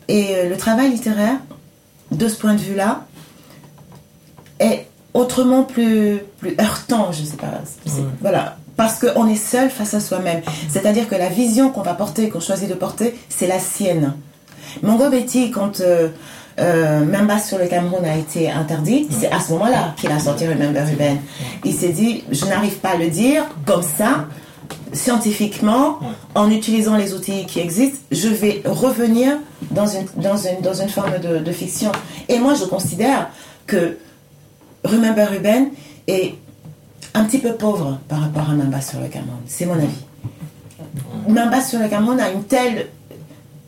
Et 0.08 0.48
le 0.50 0.58
travail 0.58 0.90
littéraire, 0.90 1.36
de 2.12 2.28
ce 2.28 2.36
point 2.38 2.54
de 2.56 2.60
vue-là, 2.62 3.06
est 4.60 4.88
autrement 5.14 5.64
plus, 5.64 6.20
plus 6.40 6.56
heurtant, 6.60 7.12
je 7.12 7.24
sais 7.24 7.38
pas. 7.38 7.48
Ouais. 7.86 7.92
Voilà. 8.22 8.58
Parce 8.76 9.00
qu'on 9.00 9.28
est 9.28 9.36
seul 9.36 9.70
face 9.72 9.94
à 9.96 10.00
soi-même. 10.00 10.42
C'est-à-dire 10.70 11.10
que 11.10 11.16
la 11.16 11.30
vision 11.30 11.72
qu'on 11.72 11.82
va 11.82 11.94
porter, 11.96 12.30
qu'on 12.30 12.40
choisit 12.40 12.70
de 12.70 12.76
porter, 12.76 13.16
c'est 13.30 13.48
la 13.48 13.60
sienne. 13.60 14.14
Mongo 14.84 15.10
Betty, 15.10 15.52
quand 15.52 15.82
euh, 15.82 16.10
euh, 16.60 17.06
Memba 17.06 17.40
sur 17.40 17.58
le 17.58 17.68
Cameroun 17.68 18.04
a 18.06 18.18
été 18.18 18.50
interdit, 18.50 19.08
c'est 19.12 19.32
à 19.32 19.40
ce 19.40 19.52
moment-là 19.54 19.94
qu'il 19.98 20.12
a 20.12 20.20
sorti 20.20 20.48
Remember 20.48 20.84
Ruben. 20.86 21.18
Il 21.64 21.74
s'est 21.74 21.90
dit, 21.90 22.24
je 22.32 22.46
n'arrive 22.46 22.78
pas 22.78 22.90
à 22.90 22.98
le 22.98 23.10
dire 23.10 23.44
comme 23.66 23.84
ça, 23.84 24.26
scientifiquement, 24.94 26.00
en 26.34 26.50
utilisant 26.50 26.96
les 26.96 27.14
outils 27.14 27.46
qui 27.46 27.60
existent, 27.60 28.00
je 28.12 28.30
vais 28.30 28.62
revenir 28.66 29.38
dans 29.72 29.88
une, 29.88 30.06
dans 30.16 30.38
une, 30.38 30.62
dans 30.62 30.74
une 30.74 30.90
forme 30.90 31.20
de, 31.20 31.40
de 31.40 31.52
fiction. 31.52 31.92
Et 32.30 32.40
moi, 32.40 32.54
je 32.54 32.66
considère 32.66 33.30
que 33.66 33.98
Remember 34.84 35.30
Ruben 35.30 35.70
est 36.08 36.36
un 37.14 37.26
petit 37.26 37.40
peu 37.40 37.54
pauvre 37.54 38.00
par 38.08 38.22
rapport 38.22 38.50
à 38.50 38.54
Mamba 38.54 38.82
sur 38.82 39.00
le 39.00 39.08
Cameroun. 39.08 39.42
C'est 39.48 39.66
mon 39.66 39.74
avis. 39.74 40.06
Mamba 41.28 41.62
sur 41.62 41.80
le 41.80 41.88
Cameroun 41.88 42.20
a 42.20 42.30
une 42.32 42.44
telle 42.44 42.88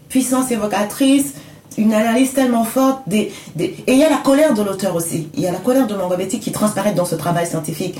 puissance 0.10 0.52
évocatrice, 0.52 1.34
une 1.78 1.94
analyse 1.94 2.34
tellement 2.34 2.66
forte. 2.66 3.02
Des, 3.08 3.32
des- 3.56 3.76
Et 3.88 3.94
il 3.94 3.98
y 4.00 4.04
a 4.04 4.10
la 4.10 4.18
colère 4.18 4.54
de 4.54 4.62
l'auteur 4.64 4.96
aussi. 4.96 5.30
Il 5.36 5.42
y 5.42 5.48
a 5.48 5.52
la 5.52 5.60
colère 5.60 5.88
de 5.88 5.96
Mongobetti 5.96 6.40
qui 6.40 6.52
transparaît 6.52 6.94
dans 6.94 7.06
ce 7.06 7.16
travail 7.16 7.48
scientifique. 7.48 7.96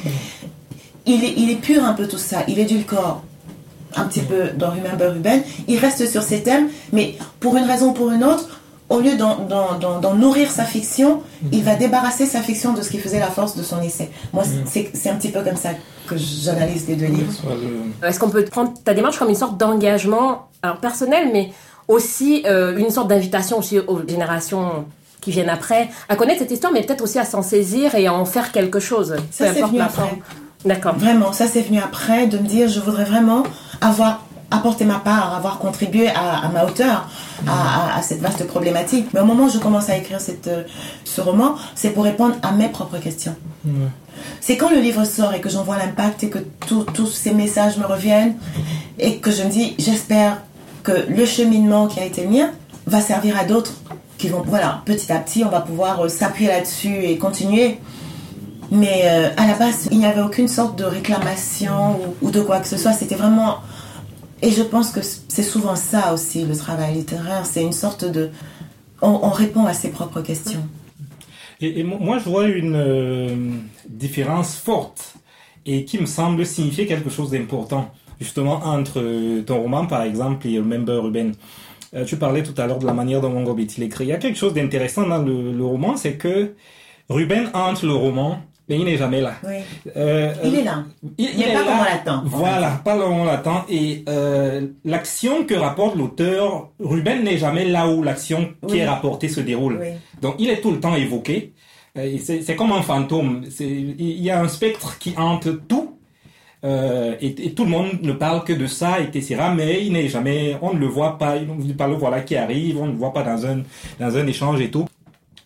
Il 1.06 1.24
est, 1.24 1.34
il 1.38 1.50
est 1.50 1.56
pur 1.56 1.84
un 1.84 1.94
peu 1.94 2.08
tout 2.08 2.18
ça. 2.18 2.40
Il 2.48 2.60
édulcore 2.60 3.22
un 3.96 4.06
petit 4.06 4.20
peu 4.22 4.50
dans 4.58 4.70
Remember 4.72 5.14
Ruben. 5.14 5.42
Il 5.68 5.78
reste 5.78 6.08
sur 6.10 6.22
ces 6.22 6.44
thèmes, 6.44 6.68
mais 6.92 7.16
pour 7.40 7.56
une 7.58 7.64
raison 7.66 7.90
ou 7.90 7.94
pour 7.94 8.12
une 8.12 8.24
autre, 8.24 8.60
au 8.90 9.00
lieu 9.00 9.16
d'en, 9.16 10.14
nourrir 10.16 10.50
sa 10.50 10.66
fiction, 10.66 11.22
il 11.52 11.64
va 11.64 11.76
débarrasser 11.76 12.26
sa 12.26 12.42
fiction 12.42 12.74
de 12.74 12.82
ce 12.82 12.90
qui 12.90 12.98
faisait 12.98 13.20
la 13.20 13.28
force 13.28 13.56
de 13.56 13.62
son 13.64 13.82
essai. 13.82 14.10
Moi, 14.34 14.44
c'est, 14.66 14.90
c'est 14.96 15.10
un 15.10 15.16
petit 15.16 15.30
peu 15.30 15.42
comme 15.44 15.56
ça 15.58 15.70
que 16.08 16.18
j'analyse 16.18 16.88
les 16.88 16.96
deux 16.96 17.06
livres. 17.06 17.32
Est-ce 18.04 18.20
qu'on 18.20 18.30
peut 18.32 18.44
prendre 18.46 18.74
ta 18.84 18.96
démarche 18.96 19.18
comme 19.20 19.30
une 19.30 19.36
sorte 19.36 19.58
d'engagement, 19.58 20.48
alors 20.64 20.78
personnel, 20.78 21.30
mais 21.32 21.52
aussi 21.90 22.44
euh, 22.46 22.78
une 22.78 22.90
sorte 22.92 23.10
d'invitation 23.10 23.58
aussi 23.58 23.80
aux 23.80 24.00
générations 24.08 24.86
qui 25.20 25.32
viennent 25.32 25.50
après 25.50 25.90
à 26.08 26.16
connaître 26.16 26.40
cette 26.40 26.52
histoire, 26.52 26.72
mais 26.72 26.84
peut-être 26.84 27.04
aussi 27.04 27.20
à 27.20 27.26
s'en 27.26 27.42
saisir 27.42 27.96
et 27.96 28.08
à 28.08 28.14
en 28.14 28.24
faire 28.24 28.54
quelque 28.54 28.80
chose, 28.80 29.16
Ça, 29.32 29.54
c'est 29.54 29.62
venu 29.64 29.82
après. 29.82 30.18
D'accord. 30.64 30.96
Vraiment, 30.96 31.32
ça 31.34 31.46
c'est 31.48 31.62
venu 31.62 31.80
après 31.80 32.28
de 32.28 32.38
me 32.38 32.48
dire 32.48 32.70
je 32.70 32.80
voudrais 32.80 33.04
vraiment 33.06 33.44
avoir 33.82 34.24
apporté 34.52 34.84
ma 34.84 34.96
part, 35.00 35.36
avoir 35.36 35.60
contribué 35.60 36.08
à, 36.10 36.46
à 36.46 36.50
ma 36.50 36.66
hauteur 36.66 37.08
à, 37.48 37.52
à- 37.52 37.98
à 38.00 38.02
cette 38.02 38.20
vaste 38.20 38.46
problématique. 38.48 39.08
Mais 39.14 39.20
au 39.20 39.26
moment 39.26 39.46
où 39.46 39.50
je 39.50 39.58
commence 39.60 39.90
à 39.90 39.96
écrire 39.98 40.20
cette, 40.20 40.48
euh, 40.48 40.64
ce 41.06 41.22
roman, 41.22 41.56
c'est 41.76 41.92
pour 41.92 42.04
répondre 42.04 42.36
à 42.42 42.52
mes 42.52 42.68
propres 42.70 42.98
questions. 42.98 43.36
C'est 44.42 44.58
quand 44.58 44.70
le 44.70 44.80
livre 44.80 45.06
sort 45.06 45.34
et 45.34 45.40
que 45.42 45.50
j'en 45.50 45.64
vois 45.64 45.78
l'impact 45.78 46.24
et 46.24 46.30
que 46.30 46.40
tous 46.68 47.06
ces 47.08 47.34
messages 47.34 47.78
me 47.78 47.86
reviennent 47.86 48.36
et 48.98 49.18
que 49.18 49.32
je 49.32 49.44
me 49.44 49.50
dis 49.50 49.76
j'espère 49.78 50.42
que 50.84 50.92
le 51.10 51.26
cheminement 51.26 51.88
qui 51.88 52.00
a 52.00 52.06
été 52.06 52.24
le 52.24 52.30
mien 52.30 52.52
va 52.86 53.02
servir 53.02 53.38
à 53.38 53.44
d'autres 53.44 53.74
qui 54.18 54.28
vont, 54.28 54.42
voilà, 54.46 54.82
petit 54.86 55.12
à 55.12 55.20
petit, 55.20 55.44
on 55.46 55.50
va 55.50 55.62
pouvoir 55.62 56.02
euh, 56.02 56.10
s'appuyer 56.10 56.50
là-dessus 56.50 57.04
et 57.04 57.18
continuer. 57.18 57.78
Mais 58.72 59.04
euh, 59.06 59.30
à 59.38 59.48
la 59.48 59.56
base, 59.56 59.88
il 59.92 59.98
n'y 59.98 60.06
avait 60.06 60.22
aucune 60.22 60.48
sorte 60.48 60.78
de 60.78 60.84
réclamation 60.84 62.00
ou, 62.22 62.30
de 62.30 62.42
quoi 62.42 62.60
que 62.60 62.68
ce 62.68 62.78
soit. 62.78 62.94
C'était 62.94 63.16
vraiment. 63.16 63.58
Et 64.42 64.52
je 64.52 64.62
pense 64.62 64.92
que 64.92 65.00
c'est 65.02 65.44
souvent 65.44 65.76
ça 65.76 66.14
aussi, 66.14 66.46
le 66.46 66.56
travail 66.56 66.94
littéraire. 66.96 67.46
C'est 67.46 67.64
une 67.64 67.74
sorte 67.74 68.06
de. 68.06 68.30
On, 69.02 69.20
on 69.24 69.30
répond 69.30 69.66
à 69.66 69.74
ses 69.74 69.90
propres 69.90 70.22
questions. 70.22 70.68
Et, 71.62 71.80
et 71.80 71.84
mo- 71.84 71.98
moi, 72.00 72.20
je 72.20 72.30
vois 72.30 72.48
une 72.48 72.76
euh, 72.76 73.36
différence 73.90 74.56
forte 74.56 75.14
et 75.66 75.86
qui 75.86 75.98
me 75.98 76.06
semble 76.06 76.46
signifier 76.46 76.86
quelque 76.86 77.10
chose 77.10 77.32
d'important, 77.32 77.92
justement, 78.20 78.62
entre 78.64 79.42
ton 79.46 79.62
roman, 79.62 79.86
par 79.86 80.04
exemple, 80.04 80.48
et 80.48 80.58
Remember 80.60 81.02
Ruben. 81.02 81.34
Euh, 81.96 82.06
tu 82.06 82.18
parlais 82.18 82.44
tout 82.44 82.54
à 82.62 82.68
l'heure 82.68 82.80
de 82.80 82.86
la 82.86 82.94
manière 82.94 83.20
dont 83.22 83.30
Mongo 83.30 83.54
Betty 83.54 83.82
l'écrit. 83.82 84.06
Il 84.06 84.10
y 84.10 84.14
a 84.14 84.18
quelque 84.18 84.38
chose 84.38 84.54
d'intéressant 84.54 85.08
dans 85.08 85.18
le, 85.24 85.52
le 85.52 85.66
roman, 85.66 85.96
c'est 85.98 86.18
que 86.18 86.54
Ruben 87.10 87.50
entre 87.56 87.88
le 87.88 87.94
roman, 87.94 88.40
mais 88.68 88.78
il 88.78 88.86
n'est 88.86 88.98
jamais 88.98 89.22
là. 89.22 89.34
Oui. 89.44 89.56
Euh, 89.98 90.32
Il 90.44 90.54
est 90.54 90.64
là. 90.64 90.84
il, 91.18 91.28
Mais 91.40 91.50
est 91.50 91.54
pas 91.54 91.66
là. 91.66 91.78
on 91.80 91.84
l'attend. 91.84 92.22
Voilà, 92.26 92.70
pas 92.86 92.96
comme 92.96 93.14
on 93.14 93.26
l'attend. 93.26 93.66
Et 93.70 94.04
euh, 94.08 94.68
l'action 94.86 95.44
que 95.46 95.56
rapporte 95.56 95.96
l'auteur, 95.96 96.70
Ruben 96.80 97.24
n'est 97.24 97.40
jamais 97.40 97.66
là 97.66 97.88
où 97.90 98.04
l'action 98.04 98.54
qui 98.68 98.78
est 98.78 98.88
rapportée 98.88 99.28
se 99.28 99.40
déroule. 99.40 99.80
Oui. 99.82 99.88
Donc 100.22 100.36
il 100.38 100.52
est 100.52 100.62
tout 100.62 100.70
le 100.72 100.80
temps 100.80 100.96
évoqué. 100.96 101.54
C'est 101.96 102.56
comme 102.56 102.72
un 102.72 102.84
fantôme. 102.84 103.44
Il 103.60 104.22
y 104.22 104.30
a 104.30 104.40
un 104.40 104.48
spectre 104.48 105.00
qui 105.00 105.16
hante 105.18 105.50
tout. 105.68 105.89
Euh, 106.66 107.16
et, 107.22 107.54
tout 107.54 107.64
le 107.64 107.70
monde 107.70 108.02
ne 108.02 108.12
parle 108.12 108.44
que 108.44 108.54
de 108.54 108.68
ça, 108.68 109.00
etc. 109.00 109.38
Mais 109.56 109.86
il 109.86 109.94
n'est 109.94 110.10
jamais, 110.10 110.58
on 110.62 110.74
ne 110.74 110.80
le 110.80 110.88
voit 110.88 111.18
pas, 111.18 111.36
on 111.38 111.56
ne 111.56 111.74
pas 111.74 111.88
le 111.88 111.96
voilà 111.96 112.22
qui 112.22 112.36
arrive, 112.36 112.80
on 112.80 112.88
ne 112.88 112.92
le 112.92 112.98
voit 112.98 113.14
pas 113.14 113.24
dans 113.24 113.46
un, 113.46 113.64
dans 114.00 114.18
un 114.18 114.28
échange 114.28 114.60
et 114.60 114.70
tout. 114.70 114.86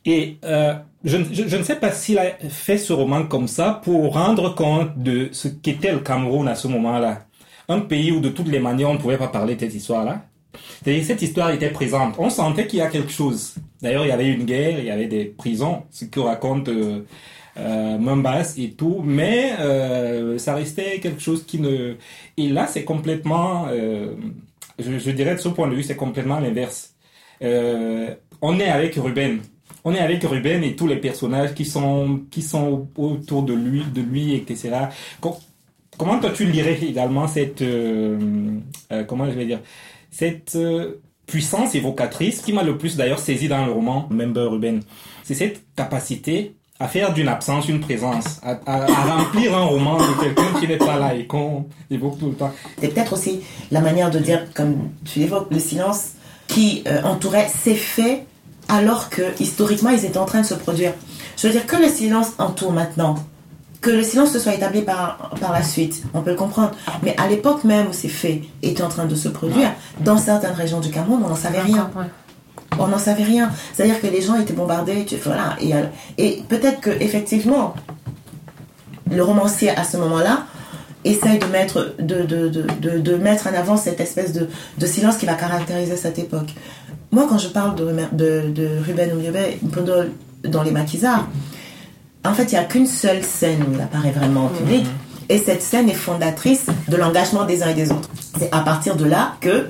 Et 0.05 0.37
euh, 0.43 0.73
je, 1.03 1.17
je 1.31 1.55
ne 1.55 1.63
sais 1.63 1.75
pas 1.75 1.91
s'il 1.91 2.17
a 2.17 2.31
fait 2.49 2.77
ce 2.77 2.93
roman 2.93 3.25
comme 3.25 3.47
ça 3.47 3.81
pour 3.83 4.13
rendre 4.13 4.55
compte 4.55 4.97
de 4.97 5.29
ce 5.31 5.47
qu'était 5.47 5.91
le 5.91 5.99
Cameroun 5.99 6.47
à 6.47 6.55
ce 6.55 6.67
moment-là. 6.67 7.25
Un 7.69 7.79
pays 7.79 8.11
où 8.11 8.19
de 8.19 8.29
toutes 8.29 8.49
les 8.49 8.59
manières 8.59 8.89
on 8.89 8.95
ne 8.95 8.99
pouvait 8.99 9.17
pas 9.17 9.27
parler 9.29 9.55
de 9.55 9.61
cette 9.61 9.75
histoire-là. 9.75 10.23
C'est-à-dire 10.83 11.05
cette 11.05 11.21
histoire 11.21 11.51
était 11.51 11.69
présente. 11.69 12.15
On 12.17 12.29
sentait 12.29 12.67
qu'il 12.67 12.79
y 12.79 12.81
a 12.81 12.87
quelque 12.87 13.11
chose. 13.11 13.55
D'ailleurs, 13.81 14.05
il 14.05 14.09
y 14.09 14.11
avait 14.11 14.27
une 14.27 14.45
guerre, 14.45 14.79
il 14.79 14.85
y 14.85 14.91
avait 14.91 15.07
des 15.07 15.25
prisons, 15.25 15.83
ce 15.89 16.05
que 16.05 16.19
raconte 16.19 16.69
euh, 16.69 17.01
euh, 17.57 17.97
main 17.97 18.17
basse 18.17 18.57
et 18.57 18.71
tout, 18.71 19.01
mais 19.03 19.53
euh, 19.59 20.37
ça 20.37 20.55
restait 20.55 20.99
quelque 20.99 21.21
chose 21.21 21.45
qui 21.45 21.59
ne... 21.59 21.95
Et 22.37 22.49
là, 22.49 22.67
c'est 22.67 22.83
complètement, 22.83 23.67
euh, 23.69 24.15
je, 24.79 24.97
je, 24.97 25.11
dirais 25.11 25.35
de 25.35 25.39
ce 25.39 25.49
point 25.49 25.67
de 25.67 25.75
vue, 25.75 25.83
c'est 25.83 25.95
complètement 25.95 26.39
l'inverse. 26.39 26.93
Euh, 27.43 28.15
on 28.41 28.59
est 28.59 28.69
avec 28.69 28.95
Ruben. 28.95 29.41
On 29.83 29.93
est 29.93 29.99
avec 29.99 30.23
Ruben 30.23 30.63
et 30.63 30.75
tous 30.75 30.87
les 30.87 30.97
personnages 30.97 31.53
qui 31.53 31.65
sont 31.65 32.21
qui 32.31 32.41
sont 32.41 32.87
autour 32.97 33.43
de 33.43 33.53
lui, 33.53 33.83
de 33.83 34.01
lui, 34.01 34.33
etc. 34.35 34.71
Comment 35.97 36.19
toi 36.19 36.31
tu 36.31 36.45
lirais 36.45 36.79
également 36.81 37.27
cette 37.27 37.61
euh, 37.61 38.59
euh, 38.91 39.03
comment 39.03 39.25
je 39.29 39.35
vais 39.35 39.45
dire 39.45 39.59
cette 40.09 40.57
puissance 41.25 41.75
évocatrice 41.75 42.41
qui 42.41 42.53
m'a 42.53 42.63
le 42.63 42.77
plus 42.77 42.95
d'ailleurs 42.97 43.19
saisi 43.19 43.47
dans 43.47 43.65
le 43.65 43.71
roman 43.71 44.07
Member 44.09 44.51
Ruben? 44.51 44.81
C'est 45.23 45.33
cette 45.33 45.63
capacité 45.75 46.55
à 46.83 46.87
faire 46.89 47.13
d'une 47.13 47.29
absence 47.29 47.69
une 47.69 47.79
présence, 47.79 48.41
à, 48.43 48.57
à, 48.65 48.83
à 48.83 49.15
remplir 49.15 49.57
un 49.57 49.63
roman 49.63 49.97
de 49.97 50.21
quelqu'un 50.21 50.59
qui 50.59 50.67
n'est 50.67 50.77
pas 50.77 50.99
là 50.99 51.15
et 51.15 51.25
qu'on 51.25 51.65
évoque 51.89 52.19
tout 52.19 52.27
le 52.27 52.33
temps. 52.33 52.51
C'est 52.79 52.89
peut-être 52.93 53.13
aussi 53.13 53.39
la 53.71 53.79
manière 53.79 54.11
de 54.11 54.19
dire, 54.19 54.41
comme 54.53 54.89
tu 55.05 55.21
évoques, 55.21 55.47
le 55.49 55.59
silence 55.59 56.09
qui 56.47 56.83
euh, 56.85 57.01
entourait 57.03 57.47
ces 57.47 57.75
faits 57.75 58.25
alors 58.67 59.09
que 59.09 59.21
historiquement 59.39 59.91
ils 59.91 60.03
étaient 60.03 60.17
en 60.17 60.25
train 60.25 60.41
de 60.41 60.45
se 60.45 60.55
produire. 60.55 60.91
Je 61.37 61.47
veux 61.47 61.53
dire 61.53 61.65
que 61.65 61.77
le 61.77 61.87
silence 61.87 62.27
entoure 62.37 62.73
maintenant, 62.73 63.15
que 63.79 63.89
le 63.89 64.03
silence 64.03 64.31
se 64.33 64.39
soit 64.39 64.53
établi 64.53 64.81
par, 64.81 65.31
par 65.39 65.53
la 65.53 65.63
suite, 65.63 66.03
on 66.13 66.21
peut 66.21 66.31
le 66.31 66.35
comprendre. 66.35 66.71
Mais 67.01 67.15
à 67.17 67.27
l'époque 67.29 67.63
même 67.63 67.87
où 67.87 67.93
ces 67.93 68.09
faits 68.09 68.41
étaient 68.61 68.83
en 68.83 68.89
train 68.89 69.05
de 69.05 69.15
se 69.15 69.29
produire, 69.29 69.71
dans 70.01 70.17
certaines 70.17 70.53
régions 70.53 70.81
du 70.81 70.89
Cameroun, 70.91 71.21
on 71.25 71.29
n'en 71.29 71.35
savait 71.35 71.61
rien. 71.61 71.89
On 72.79 72.87
n'en 72.87 72.97
savait 72.97 73.23
rien. 73.23 73.51
C'est-à-dire 73.73 73.99
que 74.01 74.07
les 74.07 74.21
gens 74.21 74.39
étaient 74.39 74.53
bombardés, 74.53 75.05
tu, 75.05 75.15
voilà. 75.23 75.55
Et, 75.61 75.73
et 76.17 76.43
peut-être 76.47 76.81
que 76.81 76.89
effectivement, 76.89 77.75
le 79.11 79.23
romancier 79.23 79.69
à 79.69 79.83
ce 79.83 79.97
moment-là 79.97 80.45
essaye 81.05 81.39
de 81.39 81.45
mettre, 81.47 81.95
de, 81.99 82.23
de, 82.23 82.47
de, 82.47 82.99
de, 82.99 83.15
mettre 83.15 83.47
en 83.47 83.53
avant 83.53 83.77
cette 83.77 83.99
espèce 83.99 84.31
de, 84.33 84.47
de 84.77 84.85
silence 84.85 85.17
qui 85.17 85.25
va 85.25 85.33
caractériser 85.33 85.97
cette 85.97 86.17
époque. 86.17 86.53
Moi, 87.11 87.25
quand 87.29 87.37
je 87.37 87.49
parle 87.49 87.75
de, 87.75 87.85
de, 88.13 88.49
de 88.49 88.69
Ruben 88.85 89.11
Oumyebe 89.11 89.59
dans 90.45 90.63
les 90.63 90.71
maquisards, 90.71 91.27
en 92.25 92.33
fait, 92.33 92.43
il 92.43 92.55
n'y 92.55 92.61
a 92.61 92.63
qu'une 92.63 92.87
seule 92.87 93.23
scène 93.23 93.63
où 93.69 93.73
il 93.73 93.81
apparaît 93.81 94.11
vraiment 94.11 94.45
en 94.45 94.49
public. 94.49 94.85
Et 95.29 95.37
cette 95.37 95.61
scène 95.61 95.89
est 95.89 95.93
fondatrice 95.93 96.67
de 96.87 96.95
l'engagement 96.97 97.45
des 97.45 97.63
uns 97.63 97.69
et 97.69 97.73
des 97.73 97.91
autres. 97.91 98.09
C'est 98.37 98.49
à 98.53 98.59
partir 98.59 98.95
de 98.95 99.05
là 99.05 99.35
que 99.41 99.67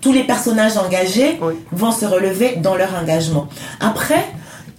tous 0.00 0.12
les 0.12 0.24
personnages 0.24 0.76
engagés 0.76 1.38
oui. 1.40 1.54
vont 1.72 1.92
se 1.92 2.04
relever 2.04 2.56
dans 2.56 2.74
leur 2.76 2.94
engagement. 2.94 3.48
Après, 3.80 4.24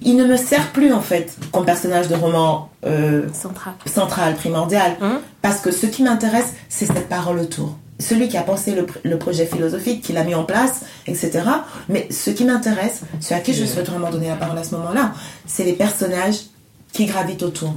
il 0.01 0.15
ne 0.15 0.25
me 0.25 0.37
sert 0.37 0.71
plus 0.71 0.93
en 0.93 1.01
fait 1.01 1.35
comme 1.51 1.65
personnage 1.65 2.07
de 2.07 2.15
roman 2.15 2.69
euh, 2.85 3.27
central. 3.33 3.73
central, 3.85 4.35
primordial, 4.35 4.95
Hum. 5.01 5.19
parce 5.41 5.59
que 5.59 5.71
ce 5.71 5.85
qui 5.87 6.03
m'intéresse, 6.03 6.53
c'est 6.69 6.85
cette 6.85 7.09
parole 7.09 7.39
autour. 7.39 7.75
Celui 7.99 8.27
qui 8.27 8.37
a 8.37 8.43
pensé 8.43 8.75
le, 8.75 8.85
le 9.03 9.17
projet 9.17 9.47
philosophique, 9.47 10.03
qui 10.03 10.13
l'a 10.13 10.23
mis 10.23 10.35
en 10.35 10.43
place, 10.43 10.81
etc. 11.07 11.31
Mais 11.89 12.07
ce 12.11 12.29
qui 12.29 12.45
m'intéresse, 12.45 13.01
ce 13.19 13.33
à 13.33 13.39
qui 13.39 13.53
je 13.55 13.65
souhaite 13.65 13.89
vraiment 13.89 14.11
donner 14.11 14.27
la 14.27 14.35
parole 14.35 14.57
à 14.59 14.63
ce 14.63 14.75
moment-là, 14.75 15.13
c'est 15.47 15.63
les 15.63 15.73
personnages 15.73 16.41
qui 16.93 17.05
gravitent 17.07 17.41
autour. 17.41 17.73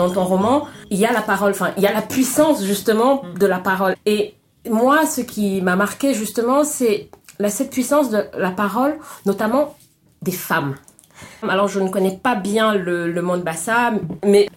Dans 0.00 0.10
ton 0.10 0.24
roman, 0.24 0.66
il 0.88 0.98
y 0.98 1.04
a 1.04 1.12
la 1.12 1.20
parole, 1.20 1.50
enfin, 1.50 1.72
il 1.76 1.82
y 1.82 1.86
a 1.86 1.92
la 1.92 2.00
puissance 2.00 2.64
justement 2.64 3.22
de 3.38 3.46
la 3.46 3.58
parole. 3.58 3.96
Et 4.06 4.34
moi, 4.66 5.04
ce 5.04 5.20
qui 5.20 5.60
m'a 5.60 5.76
marqué 5.76 6.14
justement, 6.14 6.64
c'est 6.64 7.10
la, 7.38 7.50
cette 7.50 7.70
puissance 7.70 8.08
de 8.08 8.24
la 8.38 8.50
parole, 8.50 8.96
notamment 9.26 9.76
des 10.22 10.32
femmes. 10.32 10.74
Alors, 11.46 11.68
je 11.68 11.80
ne 11.80 11.90
connais 11.90 12.16
pas 12.16 12.34
bien 12.34 12.74
le, 12.74 13.12
le 13.12 13.20
monde 13.20 13.42
Bassa, 13.42 13.92
mais 14.24 14.48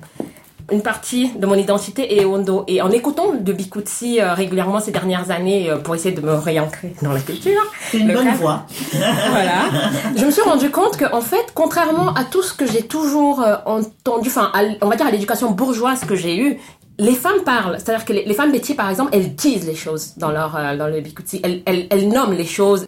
une 0.71 0.81
partie 0.81 1.31
de 1.35 1.45
mon 1.45 1.55
identité 1.55 2.19
est 2.19 2.25
Ondo. 2.25 2.63
Et 2.67 2.81
en 2.81 2.91
écoutant 2.91 3.33
de 3.33 3.53
Bikutsi 3.53 4.19
euh, 4.19 4.33
régulièrement 4.33 4.79
ces 4.79 4.91
dernières 4.91 5.31
années 5.31 5.69
euh, 5.69 5.77
pour 5.77 5.95
essayer 5.95 6.15
de 6.15 6.21
me 6.21 6.33
réancrer 6.33 6.95
dans 7.01 7.11
la 7.11 7.19
culture. 7.19 7.61
C'est 7.91 7.99
une 7.99 8.13
bonne 8.13 8.29
voix. 8.35 8.65
voilà. 8.91 9.69
Je 10.15 10.25
me 10.25 10.31
suis 10.31 10.41
rendu 10.41 10.69
compte 10.69 10.97
que, 10.97 11.05
en 11.13 11.21
fait, 11.21 11.51
contrairement 11.53 12.13
à 12.13 12.23
tout 12.23 12.41
ce 12.41 12.53
que 12.53 12.65
j'ai 12.65 12.83
toujours 12.83 13.41
euh, 13.41 13.55
entendu, 13.65 14.29
enfin, 14.29 14.51
on 14.81 14.87
va 14.87 14.95
dire 14.95 15.07
à 15.07 15.11
l'éducation 15.11 15.51
bourgeoise 15.51 16.05
que 16.05 16.15
j'ai 16.15 16.37
eue, 16.37 16.57
les 16.97 17.15
femmes 17.15 17.43
parlent. 17.43 17.77
C'est-à-dire 17.79 18.05
que 18.05 18.13
les, 18.13 18.23
les, 18.25 18.33
femmes 18.33 18.51
métiers, 18.51 18.75
par 18.75 18.89
exemple, 18.89 19.09
elles 19.13 19.35
disent 19.35 19.67
les 19.67 19.75
choses 19.75 20.13
dans 20.17 20.31
leur, 20.31 20.59
dans 20.77 20.87
le 20.87 21.01
Bikutsi. 21.01 21.41
Elles, 21.43 21.61
elles, 21.65 21.87
elles 21.89 22.07
nomment 22.07 22.33
les 22.33 22.45
choses. 22.45 22.87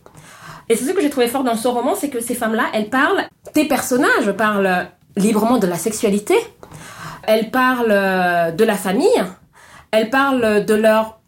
Et 0.70 0.76
c'est 0.76 0.86
ce 0.86 0.92
que 0.92 1.02
j'ai 1.02 1.10
trouvé 1.10 1.28
fort 1.28 1.44
dans 1.44 1.56
ce 1.56 1.68
roman, 1.68 1.94
c'est 1.96 2.10
que 2.10 2.20
ces 2.20 2.36
femmes-là, 2.36 2.66
elles 2.74 2.90
parlent, 2.90 3.24
tes 3.54 3.66
personnages 3.66 4.32
parlent 4.36 4.88
librement 5.16 5.58
de 5.58 5.68
la 5.68 5.78
sexualité, 5.78 6.36
elles 7.28 7.52
parlent 7.52 8.56
de 8.56 8.64
la 8.64 8.76
famille, 8.76 9.24
elles 9.92 10.10
parlent 10.10 10.66
de 10.66 10.74
leur 10.74 11.20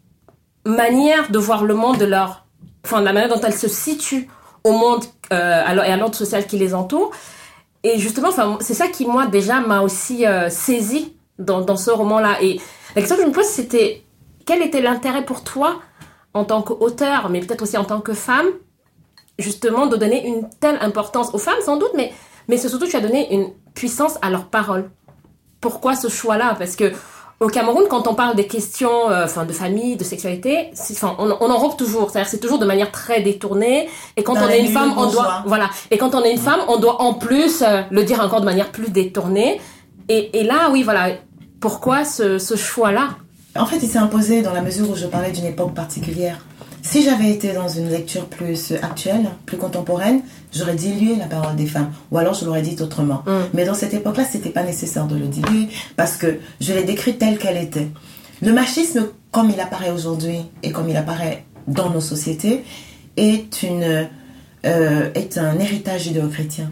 manière 0.68 1.30
de 1.30 1.38
voir 1.38 1.64
le 1.64 1.74
monde, 1.74 1.98
de 1.98 2.04
leur, 2.04 2.44
enfin, 2.84 3.00
de 3.00 3.04
la 3.04 3.12
manière 3.12 3.30
dont 3.30 3.40
elles 3.40 3.54
se 3.54 3.68
situent 3.68 4.28
au 4.64 4.72
monde 4.72 5.04
euh, 5.32 5.62
et 5.62 5.92
à 5.92 5.96
l'ordre 5.96 6.14
social 6.14 6.46
qui 6.46 6.58
les 6.58 6.74
entoure. 6.74 7.10
Et 7.82 7.98
justement, 7.98 8.28
enfin, 8.28 8.58
c'est 8.60 8.74
ça 8.74 8.88
qui, 8.88 9.06
moi, 9.06 9.26
déjà, 9.26 9.60
m'a 9.60 9.80
aussi 9.80 10.26
euh, 10.26 10.48
saisi 10.50 11.16
dans, 11.38 11.76
ce 11.76 11.90
roman-là. 11.90 12.42
Et 12.42 12.60
la 12.94 13.02
question 13.02 13.16
que 13.16 13.22
je 13.22 13.28
me 13.28 13.32
pose, 13.32 13.46
c'était 13.46 14.02
quel 14.44 14.62
était 14.62 14.80
l'intérêt 14.80 15.24
pour 15.24 15.44
toi, 15.44 15.80
en 16.34 16.44
tant 16.44 16.62
qu'auteur, 16.62 17.30
mais 17.30 17.40
peut-être 17.40 17.62
aussi 17.62 17.76
en 17.76 17.84
tant 17.84 18.00
que 18.00 18.14
femme, 18.14 18.46
justement, 19.38 19.86
de 19.86 19.96
donner 19.96 20.26
une 20.26 20.48
telle 20.60 20.78
importance 20.80 21.32
aux 21.32 21.38
femmes, 21.38 21.60
sans 21.64 21.76
doute, 21.76 21.92
mais, 21.94 22.12
mais 22.48 22.58
surtout, 22.58 22.86
tu 22.86 22.96
as 22.96 23.00
donné 23.00 23.32
une 23.32 23.52
puissance 23.74 24.18
à 24.22 24.30
leurs 24.30 24.46
paroles? 24.46 24.90
Pourquoi 25.60 25.94
ce 25.94 26.08
choix-là? 26.08 26.54
Parce 26.58 26.76
que 26.76 26.92
au 27.40 27.46
Cameroun, 27.46 27.84
quand 27.88 28.08
on 28.08 28.14
parle 28.14 28.34
des 28.34 28.48
questions, 28.48 29.10
euh, 29.10 29.24
enfin, 29.24 29.44
de 29.44 29.52
famille, 29.52 29.96
de 29.96 30.02
sexualité, 30.02 30.70
enfin, 30.90 31.14
on, 31.20 31.36
on 31.40 31.50
enrobe 31.50 31.76
toujours. 31.76 32.10
C'est-à-dire, 32.10 32.28
c'est 32.28 32.40
toujours 32.40 32.58
de 32.58 32.66
manière 32.66 32.90
très 32.90 33.20
détournée. 33.20 33.88
Et 34.16 34.24
quand 34.24 34.34
Dans 34.34 34.42
on 34.42 34.48
est 34.48 34.58
une 34.58 34.66
nuit, 34.66 34.72
femme, 34.72 34.94
on 34.96 35.06
doit, 35.06 35.44
voilà. 35.46 35.70
Et 35.92 35.98
quand 35.98 36.16
on 36.16 36.24
est 36.24 36.32
une 36.32 36.38
femme, 36.38 36.60
on 36.66 36.78
doit 36.78 37.00
en 37.00 37.14
plus 37.14 37.62
euh, 37.62 37.82
le 37.90 38.02
dire 38.02 38.20
encore 38.20 38.40
de 38.40 38.44
manière 38.44 38.72
plus 38.72 38.90
détournée. 38.90 39.60
Et, 40.08 40.40
et 40.40 40.42
là, 40.42 40.70
oui, 40.72 40.82
voilà. 40.82 41.10
Pourquoi 41.60 42.04
ce, 42.04 42.38
ce 42.38 42.56
choix-là? 42.56 43.10
En 43.56 43.66
fait, 43.66 43.78
il 43.82 43.88
s'est 43.88 43.98
imposé 43.98 44.42
dans 44.42 44.52
la 44.52 44.60
mesure 44.62 44.90
où 44.90 44.96
je 44.96 45.06
parlais 45.06 45.30
d'une 45.30 45.46
époque 45.46 45.74
particulière. 45.74 46.38
Si 46.82 47.02
j'avais 47.02 47.30
été 47.30 47.52
dans 47.52 47.68
une 47.68 47.90
lecture 47.90 48.26
plus 48.26 48.72
actuelle, 48.82 49.28
plus 49.46 49.56
contemporaine, 49.56 50.22
j'aurais 50.52 50.74
dilué 50.74 51.16
la 51.16 51.26
parole 51.26 51.56
des 51.56 51.66
femmes, 51.66 51.92
ou 52.10 52.18
alors 52.18 52.34
je 52.34 52.44
l'aurais 52.44 52.62
dit 52.62 52.76
autrement. 52.80 53.22
Mm. 53.26 53.32
Mais 53.54 53.64
dans 53.64 53.74
cette 53.74 53.94
époque-là, 53.94 54.24
c'était 54.24 54.50
pas 54.50 54.62
nécessaire 54.62 55.06
de 55.06 55.16
le 55.16 55.26
diluer 55.26 55.68
parce 55.96 56.16
que 56.16 56.38
je 56.60 56.72
l'ai 56.72 56.84
décrit 56.84 57.16
telle 57.16 57.38
qu'elle 57.38 57.56
était. 57.56 57.88
Le 58.40 58.52
machisme, 58.52 59.08
comme 59.30 59.50
il 59.50 59.60
apparaît 59.60 59.90
aujourd'hui 59.90 60.38
et 60.62 60.70
comme 60.70 60.88
il 60.88 60.96
apparaît 60.96 61.44
dans 61.66 61.90
nos 61.90 62.00
sociétés, 62.00 62.64
est 63.16 63.62
une 63.62 64.08
euh, 64.66 65.10
est 65.14 65.38
un 65.38 65.58
héritage 65.58 66.04
judéo-chrétien. 66.04 66.70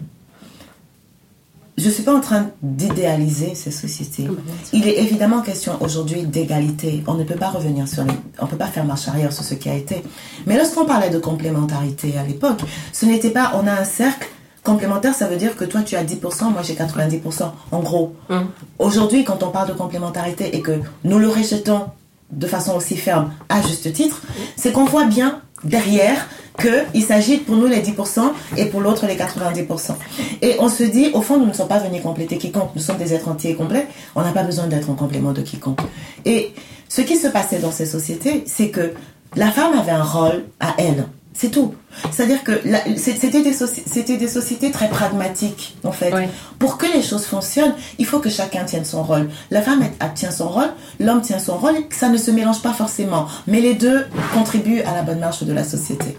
Je 1.77 1.85
ne 1.85 1.91
suis 1.91 2.01
pas 2.01 2.15
en 2.15 2.21
train 2.21 2.47
d'idéaliser 2.63 3.53
ces 3.53 3.69
sociétés. 3.69 4.27
Il 4.73 4.87
est 4.87 4.97
évidemment 4.97 5.41
question 5.41 5.77
aujourd'hui 5.79 6.23
d'égalité. 6.23 7.03
On 7.05 7.13
ne 7.13 7.23
peut 7.23 7.35
pas 7.35 7.49
revenir 7.49 7.87
sur 7.87 8.03
les, 8.03 8.13
on 8.39 8.47
peut 8.47 8.57
pas 8.57 8.65
faire 8.65 8.83
marche 8.83 9.07
arrière 9.07 9.31
sur 9.31 9.43
ce 9.43 9.53
qui 9.53 9.69
a 9.69 9.75
été. 9.75 10.01
Mais 10.47 10.57
lorsqu'on 10.57 10.85
parlait 10.85 11.11
de 11.11 11.19
complémentarité 11.19 12.17
à 12.17 12.23
l'époque, 12.23 12.61
ce 12.91 13.05
n'était 13.05 13.29
pas, 13.29 13.51
on 13.55 13.67
a 13.67 13.73
un 13.73 13.83
cercle 13.83 14.27
complémentaire, 14.63 15.13
ça 15.13 15.27
veut 15.27 15.37
dire 15.37 15.55
que 15.55 15.65
toi 15.65 15.81
tu 15.83 15.95
as 15.95 16.03
10%, 16.03 16.51
moi 16.51 16.63
j'ai 16.63 16.73
90%, 16.73 17.51
en 17.71 17.79
gros. 17.79 18.15
Mm. 18.29 18.39
Aujourd'hui, 18.79 19.23
quand 19.23 19.43
on 19.43 19.49
parle 19.49 19.67
de 19.69 19.73
complémentarité 19.73 20.57
et 20.57 20.61
que 20.61 20.79
nous 21.03 21.19
le 21.19 21.29
rejetons 21.29 21.85
de 22.31 22.47
façon 22.47 22.75
aussi 22.75 22.97
ferme, 22.97 23.31
à 23.49 23.61
juste 23.61 23.93
titre, 23.93 24.21
c'est 24.55 24.71
qu'on 24.71 24.85
voit 24.85 25.05
bien 25.05 25.41
derrière 25.63 26.27
qu'il 26.59 27.03
s'agit 27.03 27.37
pour 27.37 27.55
nous 27.55 27.67
les 27.67 27.81
10% 27.81 28.31
et 28.57 28.65
pour 28.65 28.81
l'autre 28.81 29.05
les 29.05 29.15
90%. 29.15 29.95
Et 30.41 30.55
on 30.59 30.69
se 30.69 30.83
dit, 30.83 31.11
au 31.13 31.21
fond, 31.21 31.37
nous 31.37 31.45
ne 31.45 31.53
sommes 31.53 31.67
pas 31.67 31.79
venus 31.79 32.01
compléter 32.01 32.37
quiconque, 32.37 32.71
nous 32.75 32.81
sommes 32.81 32.97
des 32.97 33.13
êtres 33.13 33.27
entiers 33.27 33.51
et 33.51 33.55
complets, 33.55 33.87
on 34.15 34.21
n'a 34.21 34.31
pas 34.31 34.43
besoin 34.43 34.67
d'être 34.67 34.89
en 34.89 34.95
complément 34.95 35.33
de 35.33 35.41
quiconque. 35.41 35.79
Et 36.25 36.53
ce 36.89 37.01
qui 37.01 37.17
se 37.17 37.27
passait 37.27 37.59
dans 37.59 37.71
ces 37.71 37.85
sociétés, 37.85 38.43
c'est 38.47 38.69
que 38.69 38.93
la 39.35 39.51
femme 39.51 39.77
avait 39.77 39.91
un 39.91 40.03
rôle 40.03 40.45
à 40.59 40.75
elle. 40.77 41.05
C'est 41.39 41.49
tout. 41.51 41.75
C'est-à-dire 42.11 42.43
que 42.43 42.53
c'était 42.97 43.43
des, 43.43 43.53
soci- 43.53 44.17
des 44.17 44.27
sociétés 44.27 44.71
très 44.71 44.89
pragmatiques, 44.89 45.77
en 45.83 45.91
fait. 45.91 46.11
Oui. 46.11 46.23
Pour 46.57 46.79
que 46.79 46.87
les 46.91 47.03
choses 47.03 47.25
fonctionnent, 47.25 47.75
il 47.99 48.07
faut 48.07 48.17
que 48.17 48.31
chacun 48.31 48.63
tienne 48.63 48.85
son 48.85 49.03
rôle. 49.03 49.29
La 49.51 49.61
femme 49.61 49.83
elle, 49.83 50.13
tient 50.15 50.31
son 50.31 50.49
rôle, 50.49 50.71
l'homme 50.99 51.21
tient 51.21 51.37
son 51.37 51.57
rôle, 51.59 51.75
ça 51.91 52.09
ne 52.09 52.17
se 52.17 52.31
mélange 52.31 52.63
pas 52.63 52.73
forcément. 52.73 53.27
Mais 53.45 53.61
les 53.61 53.75
deux 53.75 54.07
contribuent 54.33 54.81
à 54.81 54.95
la 54.95 55.03
bonne 55.03 55.19
marche 55.19 55.43
de 55.43 55.53
la 55.53 55.63
société. 55.63 56.17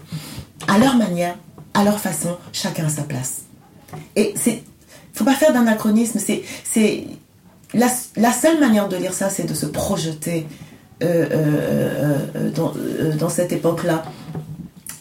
À 0.69 0.77
leur 0.77 0.95
manière, 0.95 1.35
à 1.73 1.83
leur 1.83 1.99
façon, 1.99 2.37
chacun 2.53 2.85
a 2.85 2.89
sa 2.89 3.01
place. 3.03 3.41
Et 4.15 4.33
c'est, 4.37 4.63
faut 5.13 5.25
pas 5.25 5.33
faire 5.33 5.51
d'anachronisme. 5.51 6.17
C'est, 6.19 7.07
la, 7.73 7.87
la 8.15 8.31
seule 8.31 8.57
manière 8.61 8.87
de 8.87 8.95
lire 8.95 9.13
ça, 9.13 9.29
c'est 9.29 9.43
de 9.43 9.53
se 9.53 9.65
projeter 9.65 10.47
dans, 11.01 12.73
dans 13.19 13.29
cette 13.29 13.51
époque-là. 13.51 14.03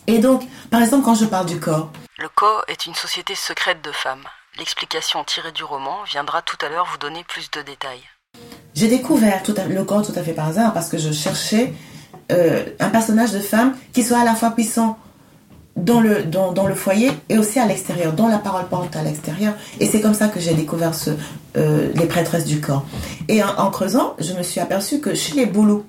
Et 0.08 0.18
donc, 0.18 0.42
par 0.70 0.82
exemple, 0.82 1.04
quand 1.04 1.14
je 1.14 1.26
parle 1.26 1.46
du 1.46 1.60
corps. 1.60 1.92
Le 2.18 2.28
corps 2.34 2.64
est 2.66 2.86
une 2.86 2.94
société 2.94 3.34
secrète 3.34 3.84
de 3.84 3.92
femmes. 3.92 4.24
L'explication 4.58 5.22
tirée 5.22 5.52
du 5.52 5.62
roman 5.62 6.02
viendra 6.10 6.40
tout 6.40 6.56
à 6.64 6.70
l'heure 6.70 6.86
vous 6.90 6.96
donner 6.96 7.24
plus 7.28 7.50
de 7.50 7.60
détails. 7.60 8.02
J'ai 8.74 8.88
découvert 8.88 9.42
tout 9.42 9.54
le 9.68 9.84
corps 9.84 10.04
tout 10.04 10.18
à 10.18 10.22
fait 10.22 10.32
par 10.32 10.48
hasard 10.48 10.72
parce 10.72 10.88
que 10.88 10.96
je 10.96 11.12
cherchais 11.12 11.74
euh, 12.32 12.64
un 12.80 12.88
personnage 12.88 13.32
de 13.32 13.38
femme 13.38 13.76
qui 13.92 14.02
soit 14.02 14.20
à 14.20 14.24
la 14.24 14.34
fois 14.34 14.50
puissant 14.52 14.98
dans 15.76 16.00
le, 16.00 16.24
dans, 16.24 16.52
dans 16.52 16.66
le 16.66 16.74
foyer 16.74 17.10
et 17.28 17.36
aussi 17.36 17.60
à 17.60 17.66
l'extérieur, 17.66 18.14
dont 18.14 18.28
la 18.28 18.38
parole 18.38 18.66
porte 18.66 18.96
à 18.96 19.02
l'extérieur. 19.02 19.52
Et 19.78 19.86
c'est 19.86 20.00
comme 20.00 20.14
ça 20.14 20.28
que 20.28 20.40
j'ai 20.40 20.54
découvert 20.54 20.94
ce, 20.94 21.10
euh, 21.56 21.92
les 21.94 22.06
prêtresses 22.06 22.46
du 22.46 22.62
corps. 22.62 22.84
Et 23.28 23.42
en, 23.42 23.70
creusant, 23.70 24.16
je 24.18 24.32
me 24.32 24.42
suis 24.42 24.58
aperçue 24.58 25.00
que 25.00 25.14
chez 25.14 25.34
les 25.34 25.46
boulous. 25.46 25.84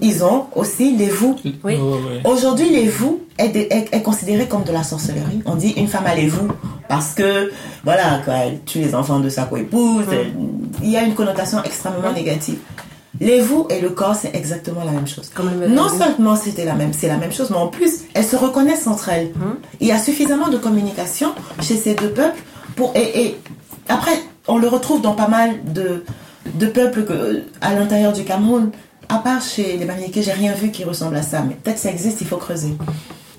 Ils 0.00 0.24
ont 0.24 0.46
aussi 0.54 0.96
les 0.96 1.08
vous. 1.08 1.36
Oui. 1.64 1.78
Aujourd'hui, 2.24 2.68
les 2.70 2.88
vous 2.88 3.20
est, 3.38 3.56
est, 3.56 4.02
considéré 4.02 4.46
comme 4.46 4.64
de 4.64 4.72
la 4.72 4.82
sorcellerie. 4.82 5.42
On 5.46 5.54
dit 5.54 5.70
une 5.76 5.88
femme 5.88 6.06
a 6.06 6.14
les 6.14 6.28
vous 6.28 6.48
parce 6.88 7.14
que, 7.14 7.50
voilà, 7.84 8.20
quand 8.24 8.32
elle 8.32 8.60
tue 8.64 8.78
les 8.78 8.94
enfants 8.94 9.20
de 9.20 9.28
sa 9.28 9.44
co-épouse, 9.44 10.06
hum. 10.08 10.70
il 10.82 10.90
y 10.90 10.96
a 10.96 11.02
une 11.02 11.14
connotation 11.14 11.62
extrêmement 11.62 12.12
négative. 12.12 12.58
Les 13.20 13.40
vous 13.40 13.66
et 13.70 13.80
le 13.80 13.90
corps, 13.90 14.14
c'est 14.14 14.34
exactement 14.34 14.84
la 14.84 14.92
même 14.92 15.06
chose. 15.06 15.30
non 15.68 15.88
seulement 15.88 16.36
c'était 16.36 16.64
la 16.64 16.74
même, 16.74 16.92
c'est 16.92 17.08
la 17.08 17.16
même 17.16 17.32
chose, 17.32 17.50
mais 17.50 17.56
en 17.56 17.66
plus, 17.66 18.02
elles 18.14 18.24
se 18.24 18.36
reconnaissent 18.36 18.86
entre 18.86 19.08
elles. 19.08 19.32
Hum. 19.36 19.56
Il 19.80 19.86
y 19.86 19.92
a 19.92 19.98
suffisamment 19.98 20.48
de 20.48 20.58
communication 20.58 21.32
chez 21.60 21.76
ces 21.76 21.94
deux 21.94 22.10
peuples 22.10 22.40
pour 22.76 22.92
et, 22.94 23.36
après, 23.88 24.12
on 24.46 24.58
le 24.58 24.68
retrouve 24.68 25.02
dans 25.02 25.14
pas 25.14 25.28
mal 25.28 25.50
de, 25.64 26.04
de 26.54 26.66
peuples 26.66 27.04
que, 27.04 27.42
à 27.60 27.74
l'intérieur 27.74 28.12
du 28.12 28.24
Cameroun. 28.24 28.70
À 29.10 29.18
part 29.18 29.42
chez 29.42 29.76
les 29.76 29.84
Baniékés, 29.86 30.22
j'ai 30.22 30.30
rien 30.30 30.52
vu 30.54 30.70
qui 30.70 30.84
ressemble 30.84 31.16
à 31.16 31.22
ça, 31.22 31.42
mais 31.42 31.54
peut-être 31.54 31.78
ça 31.78 31.90
existe, 31.90 32.20
il 32.20 32.28
faut 32.28 32.36
creuser. 32.36 32.76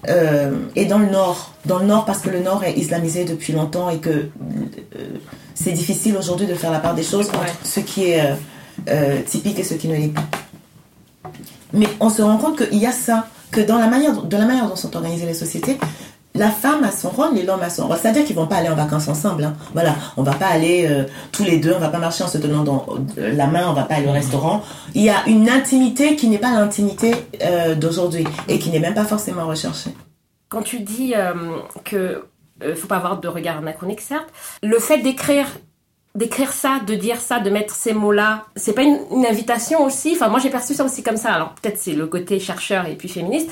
Euh, 0.09 0.51
et 0.75 0.83
dans 0.83 0.99
le 0.99 1.05
nord, 1.05 1.53
dans 1.65 1.79
le 1.79 1.85
nord 1.85 2.03
parce 2.03 2.19
que 2.19 2.29
le 2.29 2.41
nord 2.41 2.65
est 2.65 2.73
islamisé 2.73 3.23
depuis 3.23 3.53
longtemps 3.53 3.89
et 3.89 3.99
que 3.99 4.09
euh, 4.09 4.27
c'est 5.53 5.71
difficile 5.71 6.17
aujourd'hui 6.17 6.45
de 6.45 6.55
faire 6.55 6.71
la 6.71 6.79
part 6.79 6.93
des 6.93 7.03
choses 7.03 7.29
entre 7.29 7.45
ce 7.63 7.79
qui 7.79 8.09
est 8.09 8.33
euh, 8.89 9.21
typique 9.21 9.59
et 9.59 9.63
ce 9.63 9.75
qui 9.75 9.87
ne 9.87 9.95
l'est 9.95 10.07
pas. 10.09 10.25
Mais 11.71 11.87
on 12.01 12.09
se 12.09 12.21
rend 12.21 12.37
compte 12.37 12.67
qu'il 12.67 12.79
y 12.79 12.85
a 12.85 12.91
ça, 12.91 13.27
que 13.51 13.61
dans 13.61 13.77
la 13.77 13.87
manière, 13.87 14.23
de 14.23 14.37
la 14.37 14.45
manière 14.45 14.67
dont 14.67 14.75
sont 14.75 14.93
organisées 14.97 15.25
les 15.25 15.33
sociétés, 15.33 15.77
la 16.35 16.49
femme 16.49 16.83
a 16.83 16.91
son 16.91 17.09
rôle 17.09 17.37
et 17.37 17.43
l'homme 17.43 17.61
a 17.61 17.69
son 17.69 17.87
rôle. 17.87 17.97
C'est-à-dire 17.97 18.25
qu'ils 18.25 18.35
vont 18.35 18.47
pas 18.47 18.57
aller 18.57 18.69
en 18.69 18.75
vacances 18.75 19.07
ensemble. 19.07 19.43
Hein. 19.43 19.53
Voilà, 19.73 19.95
on 20.17 20.23
va 20.23 20.33
pas 20.33 20.47
aller 20.47 20.87
euh, 20.89 21.03
tous 21.31 21.43
les 21.43 21.57
deux, 21.57 21.73
on 21.73 21.79
va 21.79 21.89
pas 21.89 21.99
marcher 21.99 22.23
en 22.23 22.27
se 22.27 22.37
tenant 22.37 22.63
dans 22.63 22.85
euh, 23.17 23.33
la 23.33 23.47
main, 23.47 23.69
on 23.69 23.73
va 23.73 23.83
pas 23.83 23.95
aller 23.95 24.07
au 24.07 24.13
restaurant. 24.13 24.63
Il 24.95 25.03
y 25.03 25.09
a 25.09 25.27
une 25.27 25.49
intimité 25.49 26.15
qui 26.15 26.27
n'est 26.27 26.37
pas 26.37 26.51
l'intimité 26.51 27.13
d'aujourd'hui 27.77 28.25
et 28.47 28.59
qui 28.59 28.69
n'est 28.69 28.79
même 28.79 28.93
pas 28.93 29.05
forcément 29.05 29.45
recherchée. 29.45 29.91
Quand 30.49 30.61
tu 30.61 30.79
dis 30.79 31.13
que 31.83 32.25
faut 32.75 32.87
pas 32.87 32.97
avoir 32.97 33.19
de 33.19 33.27
regard 33.27 33.57
anachronique, 33.57 34.01
certes, 34.01 34.27
le 34.61 34.79
fait 34.79 34.99
d'écrire 34.99 35.47
d'écrire 36.15 36.51
ça, 36.51 36.79
de 36.85 36.95
dire 36.95 37.19
ça, 37.21 37.39
de 37.39 37.49
mettre 37.49 37.73
ces 37.73 37.93
mots-là, 37.93 38.45
c'est 38.55 38.73
pas 38.73 38.83
une, 38.83 39.25
invitation 39.25 39.83
aussi? 39.83 40.13
Enfin, 40.15 40.27
moi 40.27 40.39
j'ai 40.39 40.49
perçu 40.49 40.73
ça 40.73 40.83
aussi 40.83 41.03
comme 41.03 41.17
ça. 41.17 41.31
Alors 41.31 41.55
peut-être 41.55 41.77
c'est 41.77 41.93
le 41.93 42.07
côté 42.07 42.39
chercheur 42.39 42.85
et 42.87 42.95
puis 42.95 43.07
féministe. 43.07 43.49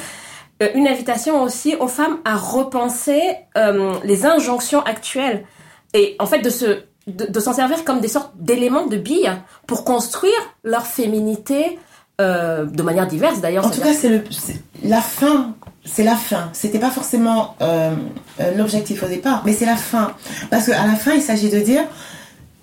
Euh, 0.62 0.68
une 0.76 0.88
invitation 0.88 1.42
aussi 1.42 1.76
aux 1.76 1.88
femmes 1.88 2.18
à 2.26 2.36
repenser 2.36 3.22
euh, 3.58 3.94
les 4.04 4.26
injonctions 4.26 4.82
actuelles 4.84 5.46
et 5.94 6.18
en 6.20 6.26
fait 6.26 6.40
de 6.40 6.50
se 6.50 6.82
de, 7.08 7.40
s'en 7.40 7.54
servir 7.54 7.86
comme 7.86 8.02
des 8.02 8.08
sortes 8.08 8.34
d'éléments 8.36 8.86
de 8.86 8.98
billes 8.98 9.32
pour 9.66 9.84
construire 9.84 10.34
leur 10.64 10.86
féminité 10.86 11.80
euh, 12.22 12.66
de 12.66 12.84
manière 12.84 13.08
diverse 13.08 13.42
d'ailleurs. 13.42 13.66
En 13.66 13.72
tout 13.72 13.82
cas, 13.82 13.94
c'est 13.94 14.22
la 14.84 15.02
fin. 15.02 15.56
C'est 15.86 16.04
la 16.04 16.16
fin. 16.16 16.50
C'était 16.54 16.78
pas 16.78 16.92
forcément 16.92 17.56
l'objectif 18.56 19.02
au 19.02 19.08
départ, 19.08 19.42
mais 19.44 19.54
c'est 19.54 19.66
la 19.66 19.78
fin. 19.78 20.12
Parce 20.52 20.68
qu'à 20.68 20.86
la 20.86 20.94
fin, 20.94 21.14
il 21.14 21.22
s'agit 21.22 21.50
de 21.50 21.60
dire 21.60 21.82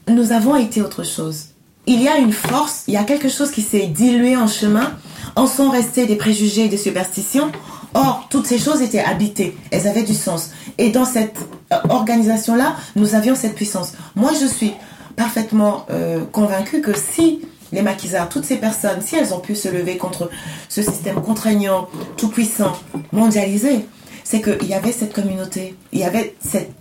nous 0.06 0.30
avons 0.30 0.54
été 0.54 0.80
autre 0.80 1.02
chose. 1.02 1.46
Il 1.86 2.00
y 2.02 2.08
a 2.08 2.18
une 2.18 2.32
force, 2.32 2.84
il 2.86 2.94
y 2.94 2.96
a 2.96 3.04
quelque 3.04 3.28
chose 3.28 3.50
qui 3.50 3.62
s'est 3.62 3.86
dilué 3.86 4.36
en 4.36 4.46
chemin. 4.46 4.92
En 5.34 5.46
sont 5.46 5.70
restés 5.70 6.06
des 6.06 6.16
préjugés, 6.16 6.68
des 6.68 6.76
superstitions. 6.76 7.50
Or, 7.96 8.26
toutes 8.28 8.46
ces 8.46 8.58
choses 8.58 8.82
étaient 8.82 9.00
habitées, 9.00 9.56
elles 9.70 9.88
avaient 9.88 10.02
du 10.02 10.12
sens. 10.12 10.50
Et 10.76 10.90
dans 10.90 11.06
cette 11.06 11.38
euh, 11.72 11.76
organisation-là, 11.88 12.76
nous 12.94 13.14
avions 13.14 13.34
cette 13.34 13.54
puissance. 13.54 13.94
Moi, 14.14 14.32
je 14.38 14.44
suis 14.44 14.74
parfaitement 15.16 15.86
euh, 15.90 16.22
convaincue 16.30 16.82
que 16.82 16.92
si 16.94 17.40
les 17.72 17.80
maquisards, 17.80 18.28
toutes 18.28 18.44
ces 18.44 18.56
personnes, 18.56 19.00
si 19.00 19.16
elles 19.16 19.32
ont 19.32 19.40
pu 19.40 19.56
se 19.56 19.68
lever 19.68 19.96
contre 19.96 20.28
ce 20.68 20.82
système 20.82 21.22
contraignant, 21.22 21.88
tout 22.18 22.28
puissant, 22.28 22.72
mondialisé, 23.12 23.86
c'est 24.24 24.42
qu'il 24.42 24.68
y 24.68 24.74
avait 24.74 24.92
cette 24.92 25.14
communauté, 25.14 25.74
il 25.92 26.00
y 26.00 26.04
avait 26.04 26.36
cette 26.38 26.72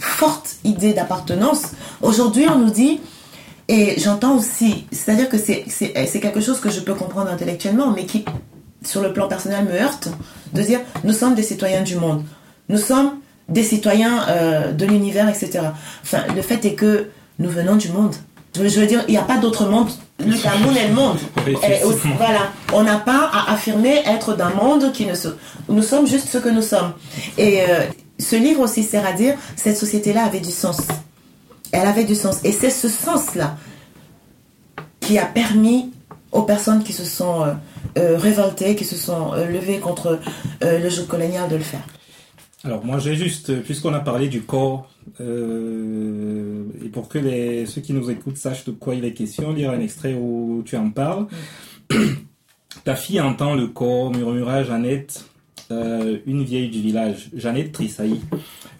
forte 0.00 0.56
idée 0.64 0.92
d'appartenance. 0.92 1.62
Aujourd'hui, 2.02 2.46
on 2.48 2.58
nous 2.58 2.70
dit, 2.70 2.98
et 3.68 3.94
j'entends 4.00 4.36
aussi, 4.36 4.86
c'est-à-dire 4.90 5.28
que 5.28 5.38
c'est 5.38 6.20
quelque 6.20 6.40
chose 6.40 6.58
que 6.58 6.68
je 6.68 6.80
peux 6.80 6.94
comprendre 6.94 7.30
intellectuellement, 7.30 7.92
mais 7.92 8.06
qui, 8.06 8.24
sur 8.84 9.00
le 9.00 9.12
plan 9.12 9.28
personnel, 9.28 9.64
me 9.64 9.80
heurte, 9.80 10.08
de 10.52 10.62
dire, 10.62 10.80
nous 11.04 11.12
sommes 11.12 11.34
des 11.34 11.42
citoyens 11.42 11.82
du 11.82 11.96
monde. 11.96 12.22
Nous 12.68 12.78
sommes 12.78 13.12
des 13.48 13.62
citoyens 13.62 14.26
euh, 14.28 14.72
de 14.72 14.86
l'univers, 14.86 15.28
etc. 15.28 15.60
Enfin, 16.02 16.24
le 16.34 16.42
fait 16.42 16.64
est 16.64 16.74
que 16.74 17.08
nous 17.38 17.50
venons 17.50 17.76
du 17.76 17.90
monde. 17.90 18.14
Je 18.54 18.80
veux 18.80 18.86
dire, 18.86 19.02
il 19.08 19.10
n'y 19.10 19.18
a 19.18 19.22
pas 19.22 19.38
d'autre 19.38 19.66
monde. 19.66 19.88
Le 20.20 20.40
Cameroun 20.40 20.76
est 20.76 20.88
le 20.88 20.94
monde. 20.94 21.18
voilà. 22.16 22.52
On 22.72 22.84
n'a 22.84 22.98
pas 22.98 23.28
à 23.32 23.52
affirmer 23.52 24.02
être 24.06 24.36
d'un 24.36 24.50
monde 24.50 24.92
qui 24.92 25.06
ne 25.06 25.14
se... 25.14 25.28
Nous 25.68 25.82
sommes 25.82 26.06
juste 26.06 26.28
ce 26.28 26.38
que 26.38 26.48
nous 26.48 26.62
sommes. 26.62 26.92
Et 27.36 27.62
euh, 27.62 27.80
ce 28.20 28.36
livre 28.36 28.60
aussi 28.60 28.84
sert 28.84 29.04
à 29.04 29.12
dire 29.12 29.34
cette 29.56 29.76
société-là 29.76 30.24
avait 30.24 30.40
du 30.40 30.52
sens. 30.52 30.78
Elle 31.72 31.86
avait 31.86 32.04
du 32.04 32.14
sens. 32.14 32.38
Et 32.44 32.52
c'est 32.52 32.70
ce 32.70 32.88
sens-là 32.88 33.56
qui 35.00 35.18
a 35.18 35.26
permis 35.26 35.90
aux 36.30 36.42
personnes 36.42 36.84
qui 36.84 36.92
se 36.92 37.04
sont 37.04 37.42
euh, 37.42 37.52
euh, 37.98 38.16
révoltées, 38.18 38.76
qui 38.76 38.84
se 38.84 38.96
sont 38.96 39.32
euh, 39.32 39.46
levées 39.46 39.78
contre 39.78 40.20
le 40.60 40.88
jeu 40.88 41.04
colonial 41.04 41.48
de 41.48 41.56
le 41.56 41.62
faire. 41.62 41.86
Alors 42.64 42.84
moi 42.84 42.98
j'ai 42.98 43.14
juste, 43.14 43.60
puisqu'on 43.62 43.92
a 43.92 44.00
parlé 44.00 44.28
du 44.28 44.42
corps, 44.42 44.90
et 45.20 46.88
pour 46.88 47.08
que 47.08 47.18
les, 47.18 47.66
ceux 47.66 47.82
qui 47.82 47.92
nous 47.92 48.10
écoutent 48.10 48.38
sachent 48.38 48.64
de 48.64 48.72
quoi 48.72 48.94
il 48.94 49.04
est 49.04 49.12
question, 49.12 49.52
lire 49.52 49.70
un 49.70 49.80
extrait 49.80 50.14
où 50.14 50.62
tu 50.64 50.76
en 50.76 50.90
parles. 50.90 51.26
Ta 52.84 52.96
fille 52.96 53.20
entend 53.20 53.54
le 53.54 53.66
corps, 53.66 54.10
murmura 54.10 54.64
Jeannette, 54.64 55.26
euh, 55.70 56.18
une 56.26 56.44
vieille 56.44 56.68
du 56.68 56.80
village, 56.80 57.30
Jeannette 57.34 57.72
Trissaï. 57.72 58.20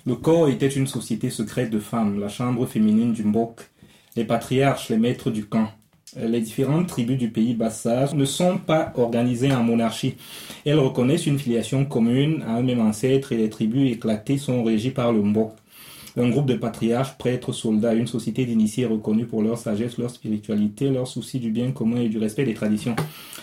Le 0.06 0.16
corps 0.16 0.48
était 0.48 0.68
une 0.68 0.86
société 0.86 1.30
secrète 1.30 1.70
de 1.70 1.78
femmes, 1.78 2.20
la 2.20 2.28
chambre 2.28 2.66
féminine 2.66 3.12
du 3.12 3.24
Mbok, 3.24 3.60
les 4.16 4.24
patriarches, 4.24 4.90
les 4.90 4.98
maîtres 4.98 5.30
du 5.30 5.46
camp. 5.46 5.68
Les 6.16 6.40
différentes 6.40 6.88
tribus 6.88 7.18
du 7.18 7.28
pays 7.28 7.54
Bassage 7.54 8.14
ne 8.14 8.24
sont 8.24 8.58
pas 8.58 8.92
organisées 8.96 9.52
en 9.52 9.62
monarchie. 9.62 10.14
Elles 10.64 10.78
reconnaissent 10.78 11.26
une 11.26 11.38
filiation 11.38 11.84
commune 11.84 12.42
à 12.46 12.54
un 12.54 12.62
même 12.62 12.80
ancêtre 12.80 13.32
et 13.32 13.36
les 13.36 13.50
tribus 13.50 13.92
éclatées 13.92 14.38
sont 14.38 14.62
régies 14.62 14.90
par 14.90 15.12
le 15.12 15.22
Mbok 15.22 15.52
un 16.16 16.28
groupe 16.28 16.46
de 16.46 16.54
patriarches, 16.54 17.16
prêtres, 17.18 17.52
soldats, 17.52 17.94
une 17.94 18.06
société 18.06 18.44
d'initiés 18.44 18.86
reconnus 18.86 19.26
pour 19.28 19.42
leur 19.42 19.58
sagesse, 19.58 19.98
leur 19.98 20.10
spiritualité, 20.10 20.88
leur 20.90 21.08
souci 21.08 21.40
du 21.40 21.50
bien 21.50 21.72
commun 21.72 22.00
et 22.00 22.08
du 22.08 22.18
respect 22.18 22.44
des 22.44 22.54
traditions. 22.54 22.94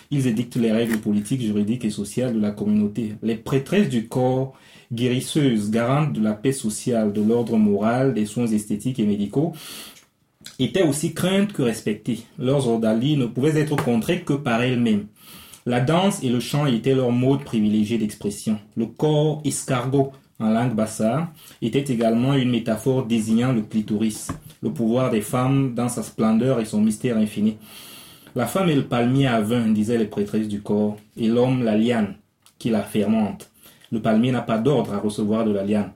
Ils 0.09 0.27
édictent 0.27 0.55
les 0.55 0.71
règles 0.71 0.97
politiques, 0.97 1.41
juridiques 1.41 1.85
et 1.85 1.89
sociales 1.89 2.33
de 2.33 2.39
la 2.39 2.51
communauté. 2.51 3.15
Les 3.23 3.35
prêtresses 3.35 3.89
du 3.89 4.07
corps, 4.07 4.53
guérisseuses, 4.93 5.69
garantes 5.69 6.13
de 6.13 6.21
la 6.21 6.33
paix 6.33 6.53
sociale, 6.53 7.11
de 7.11 7.21
l'ordre 7.21 7.57
moral, 7.57 8.13
des 8.13 8.25
soins 8.25 8.47
esthétiques 8.47 8.99
et 8.99 9.05
médicaux, 9.05 9.53
étaient 10.63 10.83
aussi 10.83 11.13
craintes 11.13 11.53
que 11.53 11.61
respectées. 11.61 12.19
Leurs 12.37 12.67
ordalies 12.67 13.17
ne 13.17 13.25
pouvaient 13.25 13.59
être 13.59 13.75
contrées 13.75 14.21
que 14.21 14.33
par 14.33 14.61
elles-mêmes. 14.61 15.07
La 15.65 15.79
danse 15.79 16.23
et 16.23 16.29
le 16.29 16.39
chant 16.39 16.65
étaient 16.65 16.95
leur 16.95 17.11
mode 17.11 17.43
privilégié 17.43 17.97
d'expression. 17.97 18.59
Le 18.75 18.87
corps 18.87 19.41
escargot 19.45 20.11
en 20.41 20.49
langue 20.49 20.73
bassa, 20.73 21.29
était 21.61 21.93
également 21.93 22.33
une 22.33 22.49
métaphore 22.49 23.05
désignant 23.05 23.53
le 23.53 23.61
clitoris, 23.61 24.29
le 24.61 24.71
pouvoir 24.71 25.11
des 25.11 25.21
femmes 25.21 25.75
dans 25.75 25.89
sa 25.89 26.03
splendeur 26.03 26.59
et 26.59 26.65
son 26.65 26.81
mystère 26.81 27.17
infini. 27.17 27.57
La 28.35 28.47
femme 28.47 28.69
est 28.69 28.75
le 28.75 28.85
palmier 28.85 29.27
à 29.27 29.41
vin, 29.41 29.67
disaient 29.67 29.97
les 29.97 30.05
prêtresses 30.05 30.47
du 30.47 30.61
corps, 30.61 30.97
et 31.15 31.27
l'homme 31.27 31.63
la 31.63 31.77
liane, 31.77 32.15
qui 32.57 32.69
la 32.69 32.81
fermente. 32.81 33.51
Le 33.91 34.01
palmier 34.01 34.31
n'a 34.31 34.41
pas 34.41 34.57
d'ordre 34.57 34.93
à 34.93 34.99
recevoir 34.99 35.45
de 35.45 35.51
la 35.51 35.63
liane. 35.63 35.91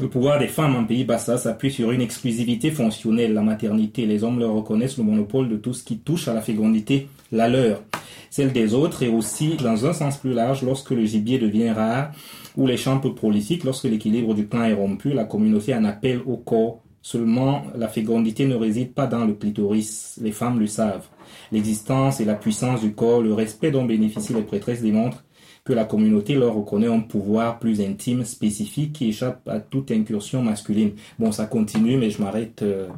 Le 0.00 0.08
pouvoir 0.08 0.38
des 0.38 0.48
femmes 0.48 0.74
en 0.74 0.84
pays 0.84 1.04
bassa 1.04 1.36
s'appuie 1.36 1.70
sur 1.70 1.90
une 1.90 2.00
exclusivité 2.00 2.70
fonctionnelle, 2.70 3.34
la 3.34 3.42
maternité. 3.42 4.06
Les 4.06 4.24
hommes 4.24 4.38
leur 4.38 4.54
reconnaissent 4.54 4.96
le 4.96 5.04
monopole 5.04 5.48
de 5.48 5.56
tout 5.56 5.74
ce 5.74 5.84
qui 5.84 5.98
touche 5.98 6.28
à 6.28 6.34
la 6.34 6.40
fécondité, 6.40 7.08
la 7.30 7.48
leur. 7.48 7.82
Celle 8.30 8.52
des 8.52 8.72
autres 8.72 9.02
est 9.02 9.08
aussi, 9.08 9.56
dans 9.56 9.84
un 9.84 9.92
sens 9.92 10.16
plus 10.16 10.32
large, 10.32 10.62
lorsque 10.62 10.90
le 10.90 11.04
gibier 11.04 11.38
devient 11.38 11.70
rare, 11.70 12.12
ou 12.56 12.66
les 12.66 12.78
champs 12.78 12.98
peu 12.98 13.14
prolifiques, 13.14 13.64
lorsque 13.64 13.84
l'équilibre 13.84 14.34
du 14.34 14.48
clan 14.48 14.64
est 14.64 14.72
rompu, 14.72 15.12
la 15.12 15.24
communauté 15.24 15.74
en 15.74 15.84
appelle 15.84 16.20
au 16.26 16.36
corps 16.38 16.80
Seulement, 17.04 17.64
la 17.74 17.88
fécondité 17.88 18.46
ne 18.46 18.54
réside 18.54 18.94
pas 18.94 19.08
dans 19.08 19.24
le 19.24 19.34
clitoris. 19.34 20.20
Les 20.22 20.30
femmes 20.30 20.60
le 20.60 20.68
savent. 20.68 21.08
L'existence 21.52 22.20
et 22.20 22.24
la 22.24 22.34
puissance 22.34 22.80
du 22.80 22.92
corps, 22.92 23.22
le 23.22 23.34
respect 23.34 23.70
dont 23.70 23.84
bénéficient 23.84 24.34
les 24.34 24.42
prêtresses 24.42 24.82
démontrent 24.82 25.22
que 25.64 25.72
la 25.72 25.84
communauté 25.84 26.34
leur 26.34 26.54
reconnaît 26.54 26.88
un 26.88 27.00
pouvoir 27.00 27.58
plus 27.58 27.80
intime, 27.80 28.24
spécifique, 28.24 28.94
qui 28.94 29.08
échappe 29.10 29.48
à 29.48 29.60
toute 29.60 29.90
incursion 29.92 30.42
masculine. 30.42 30.92
Bon, 31.18 31.30
ça 31.30 31.46
continue, 31.46 31.96
mais 31.96 32.10
je 32.10 32.20
m'arrête, 32.20 32.62
euh, 32.62 32.88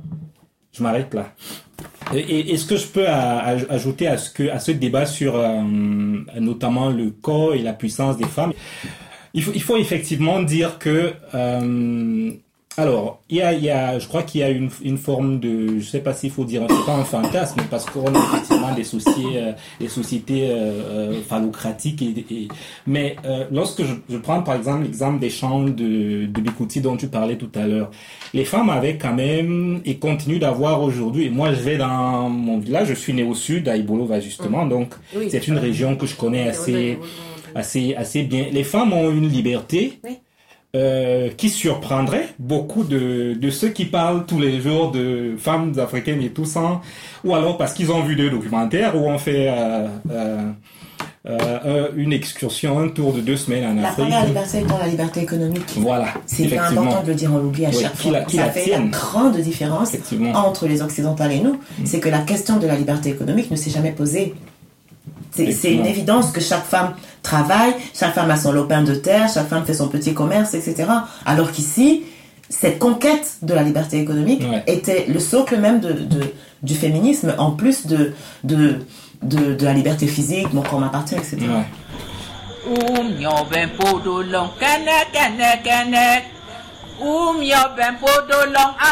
je 0.73 0.83
m'arrête 0.83 1.13
là. 1.13 1.35
Est-ce 2.15 2.65
que 2.65 2.77
je 2.77 2.87
peux 2.87 3.07
ajouter 3.07 4.07
à 4.07 4.17
ce 4.17 4.71
débat 4.71 5.05
sur 5.05 5.37
euh, 5.37 5.63
notamment 6.41 6.91
le 6.91 7.11
corps 7.11 7.55
et 7.55 7.63
la 7.63 7.73
puissance 7.73 8.17
des 8.17 8.25
femmes 8.25 8.53
il 9.35 9.43
faut, 9.43 9.53
il 9.53 9.63
faut 9.63 9.77
effectivement 9.77 10.43
dire 10.43 10.79
que 10.79 11.13
euh, 11.35 12.31
alors, 12.77 13.23
il 13.31 13.37
y 13.37 13.43
a, 13.43 13.53
y 13.53 13.71
a, 13.71 14.01
je 14.01 14.09
crois 14.09 14.25
qu'il 14.25 14.41
y 14.41 14.45
a 14.45 14.51
une, 14.51 14.69
une 14.83 14.99
forme 14.99 15.39
de, 15.39 15.79
je 15.79 15.85
sais 15.85 16.01
pas 16.01 16.13
s'il 16.13 16.33
faut 16.33 16.45
dire, 16.45 16.67
c'est 16.69 16.87
pas 16.87 16.97
un 16.97 17.05
fantasme, 17.05 17.61
parce 17.71 17.85
qu'on 17.87 18.13
a 18.13 18.19
effectivement 18.19 18.75
des 18.75 18.83
sociétés, 18.83 19.37
euh, 19.37 19.53
des 19.79 19.89
sociétés 19.89 20.49
euh, 20.51 21.13
euh 21.15 21.23
phallocratiques. 21.23 22.03
Et, 22.03 22.49
mais 22.87 23.15
euh, 23.25 23.45
lorsque 23.53 23.85
je, 23.85 23.95
je, 24.11 24.17
prends 24.17 24.43
par 24.43 24.57
exemple 24.57 24.83
l'exemple 24.83 25.21
des 25.21 25.31
chants 25.31 25.63
de, 25.63 26.27
de 26.27 26.41
Bikouti 26.41 26.81
dont 26.81 26.97
tu 26.97 27.07
parlais 27.07 27.37
tout 27.37 27.51
à 27.55 27.65
l'heure, 27.67 27.93
les 28.33 28.45
femmes 28.45 28.71
avaient 28.71 28.99
quand 28.99 29.15
même 29.15 29.81
et 29.85 29.99
continuent 29.99 30.41
d'avoir 30.41 30.83
aujourd'hui. 30.83 31.31
Moi, 31.31 31.53
je 31.53 31.61
vais 31.61 31.77
dans 31.77 32.29
mon 32.29 32.59
village, 32.59 32.89
je 32.89 32.95
suis 32.95 33.13
né 33.13 33.23
au 33.23 33.35
sud, 33.35 33.69
à 33.69 33.77
Ibolova 33.77 34.19
justement, 34.19 34.67
donc 34.67 34.95
c'est 35.29 35.47
une 35.47 35.59
région 35.59 35.95
que 35.95 36.07
je 36.07 36.17
connais 36.17 36.49
assez, 36.49 36.99
assez, 37.55 37.95
assez 37.95 38.25
bien. 38.25 38.47
Les 38.51 38.65
femmes 38.65 38.93
ont 38.93 39.13
une 39.13 39.29
liberté. 39.29 40.01
Oui 40.03 40.19
euh, 40.75 41.31
qui 41.37 41.51
surprendrait 41.51 42.29
beaucoup 42.39 42.83
de, 42.83 43.35
de 43.35 43.51
ceux 43.51 43.69
qui 43.69 43.85
parlent 43.85 44.27
tous 44.27 44.41
les 44.41 44.61
jours 44.61 44.91
de 44.91 45.35
femmes 45.39 45.73
africaines 45.79 46.21
et 46.21 46.31
tout 46.31 46.45
ça, 46.45 46.81
ou 47.23 47.35
alors 47.35 47.57
parce 47.57 47.75
qu'ils 47.75 47.93
ont 47.93 48.03
vu 48.03 48.17
deux 48.17 48.31
documentaires 48.31 48.97
où 48.97 49.07
on 49.07 49.19
fait 49.19 49.49
euh, 49.49 49.87
euh, 51.27 51.89
une 51.97 52.13
excursion, 52.13 52.79
un 52.79 52.89
tour 52.89 53.15
de 53.15 53.21
deux 53.21 53.37
semaines 53.37 53.65
en 53.65 53.83
Afrique. 53.83 53.99
La 53.99 54.05
première 54.05 54.27
liberté 54.27 54.59
étant 54.59 54.79
la 54.79 54.89
liberté 54.89 55.21
économique. 55.23 55.73
Voilà. 55.77 56.09
C'est 56.27 56.59
important 56.59 57.03
de 57.03 57.09
le 57.09 57.15
dire, 57.15 57.33
on 57.33 57.39
l'oublie 57.39 57.67
à 57.67 57.73
chaque 57.73 57.97
fois. 57.97 58.13
Ça 58.29 58.51
fait 58.51 58.71
la 58.71 58.81
grande 58.81 59.37
différence 59.39 59.97
entre 60.35 60.67
les 60.67 60.83
occidentales 60.83 61.33
et 61.33 61.41
nous, 61.41 61.55
mm. 61.55 61.87
c'est 61.87 62.01
que 62.01 62.09
la 62.09 62.21
question 62.21 62.59
de 62.59 62.67
la 62.67 62.77
liberté 62.77 63.11
économique 63.11 63.51
ne 63.51 63.57
s'est 63.57 63.71
jamais 63.71 63.93
posée 63.93 64.35
c'est 65.35 65.73
une 65.73 65.87
évidence 65.87 66.31
que 66.31 66.41
chaque 66.41 66.65
femme 66.65 66.95
travaille, 67.23 67.75
chaque 67.95 68.15
femme 68.15 68.31
a 68.31 68.37
son 68.37 68.53
lopin 68.53 68.83
de 68.83 68.95
terre, 68.95 69.29
chaque 69.33 69.49
femme 69.49 69.65
fait 69.65 69.75
son 69.75 69.89
petit 69.89 70.15
commerce, 70.15 70.55
etc. 70.55 70.85
Alors 71.27 71.51
qu'ici, 71.53 72.03
cette 72.49 72.79
conquête 72.79 73.39
de 73.43 73.55
la 73.55 73.63
liberté 73.63 74.01
économique 74.01 74.43
était 74.67 75.07
le 75.09 75.19
socle 75.19 75.57
même 75.59 75.81
de, 75.81 76.07
du 76.63 76.75
féminisme, 76.75 77.35
en 77.39 77.53
plus 77.53 77.87
de, 77.87 78.13
de, 78.45 78.79
de, 79.23 79.65
la 79.65 79.73
liberté 79.73 80.07
physique, 80.07 80.53
mon 80.53 80.63
corps 80.63 80.81
m'appartient, 80.81 81.17
etc. 81.17 81.39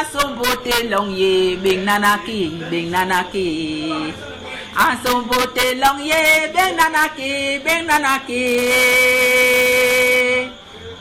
Asombote 0.00 0.90
long 0.90 1.08
ye. 1.10 1.56
Ben 1.56 1.84
nanaki 1.84 2.50
ben 2.70 2.90
nanaki 2.90 4.12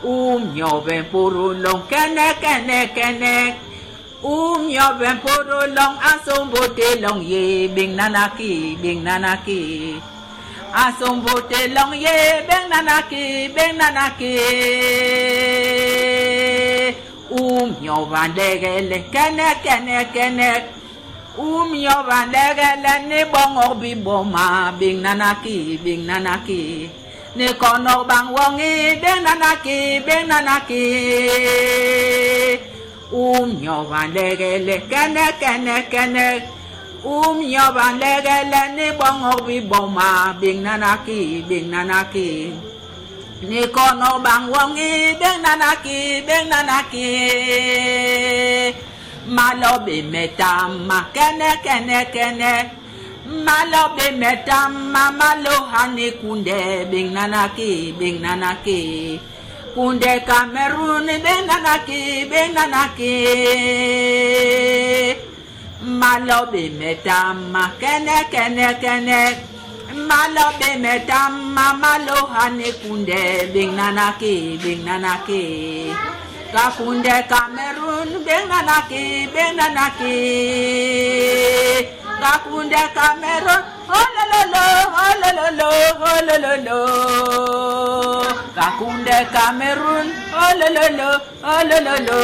Um 0.04 0.56
yo 0.56 0.82
ben 0.82 1.06
poro 1.12 1.54
long 1.54 1.88
kene 1.88 2.36
kene 2.42 2.92
kene 2.94 3.56
Um 4.24 4.68
yo 4.70 4.88
ben 5.00 5.18
poro 5.24 5.60
long 5.74 5.96
asombote 6.04 7.00
long 7.02 7.24
ye 7.24 7.68
ben 7.70 7.96
nanaki 7.96 8.76
ben 8.82 9.04
nanaki 9.06 10.02
Asombote 10.74 11.74
long 11.74 11.94
ye 11.96 12.44
ben 12.48 12.70
nanaki 12.70 13.56
ben 13.56 13.78
nanaki 13.80 14.36
Um 17.32 17.76
yo 17.82 18.06
van 18.06 18.34
degele 18.36 19.00
kene 19.14 19.48
kene 19.64 20.12
kene 20.14 20.81
Umyo 21.38 22.04
bandegele 22.04 23.08
ni 23.08 23.24
bongor 23.32 23.80
bi 23.80 23.96
boma 23.96 24.76
bing 24.76 25.00
nanaki 25.00 25.80
bing 25.80 26.04
nanaki. 26.04 26.92
Ni 27.36 27.48
kono 27.56 28.04
bang 28.04 28.36
wongi 28.36 29.00
bing 29.00 29.24
nanaki 29.24 30.04
bing 30.04 30.28
nanaki. 30.28 30.84
Umyo 33.16 33.88
bandegele 33.88 34.84
kene 34.92 35.26
kene 35.40 35.76
kene. 35.88 36.28
Umyo 37.08 37.66
bandegele 37.72 38.62
ni 38.76 38.92
bongor 39.00 39.48
bi 39.48 39.64
boma 39.64 40.36
bing 40.36 40.60
nanaki 40.68 41.48
bing 41.48 41.72
nanaki. 41.72 42.52
Ni 43.48 43.62
kono 43.72 44.20
bang 44.20 44.52
wongi 44.52 45.16
bing 45.16 45.40
nanaki 45.40 46.28
bing 46.28 46.52
nanaki 46.52 47.08
malobe 49.28 50.02
metama 50.12 51.06
kene 51.14 51.50
kene 51.64 52.00
kene. 52.14 52.54
Malobe 53.46 54.08
metama 54.22 55.04
malohani 55.20 56.12
kunde 56.20 56.90
bing 56.92 57.14
nanaki 57.14 57.94
bing 57.98 58.20
nanaki 58.20 59.20
kunde 59.76 60.14
Cameroon 60.28 61.08
bing 61.08 61.44
nanaki 61.48 62.02
bing 62.30 62.52
nanaki 62.58 63.16
malobe 65.86 66.64
metama 66.80 67.72
kene 67.80 68.18
kene 68.34 68.68
kene. 68.84 69.22
Malobe 70.10 70.70
metama 70.84 71.66
malohani 71.82 72.70
kunde 72.82 73.54
bing 73.54 73.72
nanaki 73.80 74.58
bing 74.64 74.82
nanaki 74.84 75.46
Kafunde 76.52 77.16
Cameroon 77.32 78.10
benganaki 78.28 79.04
benganaki 79.34 80.20
Kafunde 82.22 82.82
Cameroon 82.98 83.62
oh 83.88 84.08
la 84.16 84.24
la 84.32 84.42
la 84.54 84.64
oh 85.04 85.14
la 85.22 85.30
la 85.38 85.48
la 85.60 85.68
oh 85.96 86.20
la 86.28 86.36
la 86.44 86.54
la 86.68 86.80
Kafunde 88.58 89.18
Cameroon 89.32 90.08
oh 90.36 90.52
la 90.60 90.68
la 90.76 90.86
la 91.00 91.10
oh 91.52 91.62
la 91.70 91.78
la 91.88 91.96
la 92.08 92.20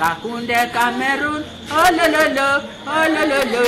Kafunde 0.00 0.60
Cameroon 0.74 1.42
oh 1.70 1.88
la 1.96 2.06
la 2.14 2.22
la 2.36 2.48
oh 2.90 3.06
la 3.14 3.22
la 3.30 3.40
la 3.52 3.62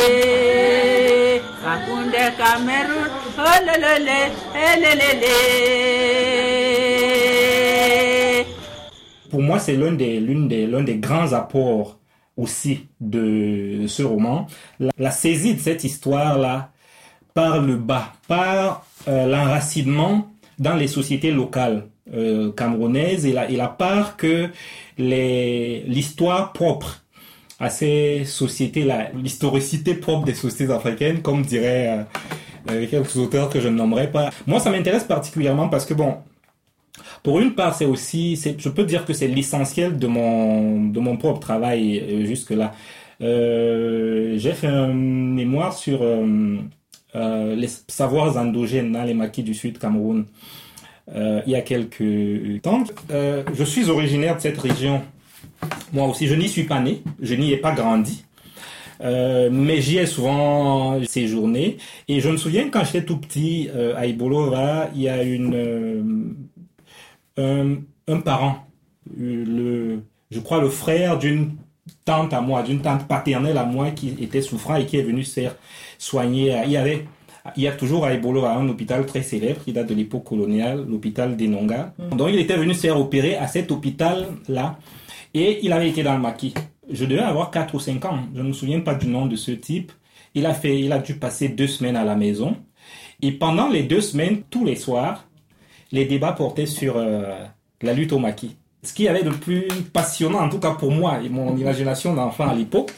Kafunde 1.62 2.24
Cameroon 2.40 3.10
oh 3.38 3.58
la 3.66 3.74
pour 9.34 9.42
moi, 9.42 9.58
c'est 9.58 9.74
l'un 9.74 9.90
des, 9.90 10.20
des, 10.20 10.68
des 10.84 10.96
grands 10.98 11.32
apports 11.32 11.98
aussi 12.36 12.86
de 13.00 13.86
ce 13.88 14.04
roman. 14.04 14.46
La, 14.96 15.10
saisie 15.10 15.54
de 15.54 15.58
cette 15.58 15.82
histoire-là 15.82 16.70
par 17.34 17.60
le 17.60 17.74
bas, 17.74 18.12
par 18.28 18.86
euh, 19.08 19.26
l'enracinement 19.26 20.30
dans 20.60 20.76
les 20.76 20.86
sociétés 20.86 21.32
locales 21.32 21.88
euh, 22.14 22.52
camerounaises 22.52 23.26
et 23.26 23.32
la, 23.32 23.50
et 23.50 23.56
la 23.56 23.66
part 23.66 24.16
que 24.16 24.50
l'histoire 24.98 26.52
propre 26.52 27.02
à 27.58 27.70
ces 27.70 28.24
sociétés-là, 28.24 29.08
l'historicité 29.20 29.94
propre 29.94 30.26
des 30.26 30.34
sociétés 30.34 30.72
africaines, 30.72 31.22
comme 31.22 31.42
diraient 31.42 32.06
euh, 32.70 32.86
quelques 32.88 33.16
auteurs 33.16 33.50
que 33.50 33.58
je 33.58 33.66
ne 33.66 33.74
nommerai 33.74 34.12
pas. 34.12 34.30
Moi, 34.46 34.60
ça 34.60 34.70
m'intéresse 34.70 35.02
particulièrement 35.02 35.68
parce 35.68 35.86
que, 35.86 35.94
bon, 35.94 36.18
pour 37.22 37.40
une 37.40 37.54
part, 37.54 37.74
c'est 37.74 37.86
aussi, 37.86 38.36
je 38.36 38.68
peux 38.68 38.84
dire 38.84 39.04
que 39.04 39.12
c'est 39.12 39.28
l'essentiel 39.28 39.98
de 39.98 40.06
mon, 40.06 40.84
de 40.88 41.00
mon 41.00 41.16
propre 41.16 41.40
travail 41.40 41.98
euh, 41.98 42.26
jusque-là. 42.26 42.72
Euh, 43.20 44.34
j'ai 44.36 44.52
fait 44.52 44.66
un 44.66 44.92
mémoire 44.92 45.72
sur 45.72 46.00
euh, 46.02 46.58
les 47.54 47.68
savoirs 47.88 48.36
endogènes 48.36 48.92
dans 48.92 49.04
les 49.04 49.14
maquis 49.14 49.42
du 49.42 49.54
Sud 49.54 49.78
Cameroun 49.78 50.26
il 51.06 51.52
y 51.52 51.54
a 51.54 51.60
quelques 51.60 52.62
temps. 52.62 52.82
je 53.10 53.64
suis 53.64 53.90
originaire 53.90 54.36
de 54.36 54.40
cette 54.40 54.58
région. 54.58 55.02
Moi 55.92 56.06
aussi, 56.06 56.26
je 56.26 56.34
n'y 56.34 56.48
suis 56.48 56.64
pas 56.64 56.80
né, 56.80 57.02
je 57.20 57.34
n'y 57.34 57.52
ai 57.52 57.58
pas 57.58 57.72
grandi. 57.72 58.24
Mais 59.02 59.82
j'y 59.82 59.98
ai 59.98 60.06
souvent 60.06 60.98
séjourné 61.04 61.76
et 62.08 62.20
je 62.20 62.30
me 62.30 62.38
souviens 62.38 62.70
quand 62.70 62.84
j'étais 62.84 63.04
tout 63.04 63.18
petit 63.18 63.68
à 63.94 64.06
Ibolova, 64.06 64.88
il 64.94 65.02
y 65.02 65.08
a 65.10 65.22
une 65.22 66.34
un, 67.36 67.76
un 68.08 68.20
parent, 68.20 68.66
le, 69.16 70.00
je 70.30 70.40
crois 70.40 70.60
le 70.60 70.68
frère 70.68 71.18
d'une 71.18 71.56
tante 72.04 72.32
à 72.32 72.40
moi, 72.40 72.62
d'une 72.62 72.80
tante 72.80 73.06
paternelle 73.06 73.58
à 73.58 73.64
moi 73.64 73.90
qui 73.90 74.14
était 74.20 74.42
souffrant 74.42 74.76
et 74.76 74.86
qui 74.86 74.96
est 74.96 75.02
venu 75.02 75.24
se 75.24 75.34
faire 75.34 75.56
soigner. 75.98 76.56
Il 76.64 76.72
y 76.72 76.76
avait, 76.76 77.06
il 77.56 77.62
y 77.62 77.68
a 77.68 77.72
toujours 77.72 78.04
à 78.04 78.14
Ebolo 78.14 78.44
un 78.44 78.68
hôpital 78.68 79.04
très 79.06 79.22
célèbre 79.22 79.62
qui 79.64 79.72
date 79.72 79.88
de 79.88 79.94
l'époque 79.94 80.24
coloniale, 80.24 80.84
l'hôpital 80.88 81.36
d'Enonga. 81.36 81.94
Mm. 81.98 82.16
Donc 82.16 82.28
il 82.32 82.38
était 82.38 82.56
venu 82.56 82.74
se 82.74 82.80
faire 82.80 82.98
opérer 82.98 83.36
à 83.36 83.46
cet 83.46 83.70
hôpital-là. 83.70 84.78
Et 85.34 85.64
il 85.64 85.72
avait 85.72 85.90
été 85.90 86.02
dans 86.02 86.14
le 86.14 86.20
maquis. 86.20 86.54
Je 86.90 87.04
devais 87.04 87.22
avoir 87.22 87.50
4 87.50 87.74
ou 87.74 87.80
5 87.80 88.04
ans. 88.04 88.18
Je 88.34 88.42
ne 88.42 88.48
me 88.48 88.52
souviens 88.52 88.80
pas 88.80 88.94
du 88.94 89.08
nom 89.08 89.26
de 89.26 89.36
ce 89.36 89.50
type. 89.50 89.90
Il 90.34 90.46
a 90.46 90.54
fait, 90.54 90.80
il 90.80 90.92
a 90.92 90.98
dû 90.98 91.14
passer 91.14 91.48
deux 91.48 91.66
semaines 91.66 91.96
à 91.96 92.04
la 92.04 92.14
maison. 92.14 92.56
Et 93.20 93.32
pendant 93.32 93.68
les 93.68 93.82
deux 93.82 94.00
semaines, 94.00 94.42
tous 94.50 94.64
les 94.64 94.76
soirs, 94.76 95.26
les 95.94 96.04
débats 96.06 96.32
portaient 96.32 96.66
sur 96.66 96.96
euh, 96.96 97.22
la 97.80 97.92
lutte 97.92 98.12
au 98.12 98.18
maquis. 98.18 98.56
Ce 98.82 98.92
qui 98.92 99.08
avait 99.08 99.22
de 99.22 99.30
plus 99.30 99.68
passionnant, 99.92 100.40
en 100.40 100.48
tout 100.50 100.58
cas 100.58 100.72
pour 100.72 100.90
moi 100.90 101.20
et 101.24 101.28
mon 101.28 101.56
imagination 101.56 102.12
d'enfant 102.14 102.48
à 102.48 102.54
l'époque, 102.54 102.90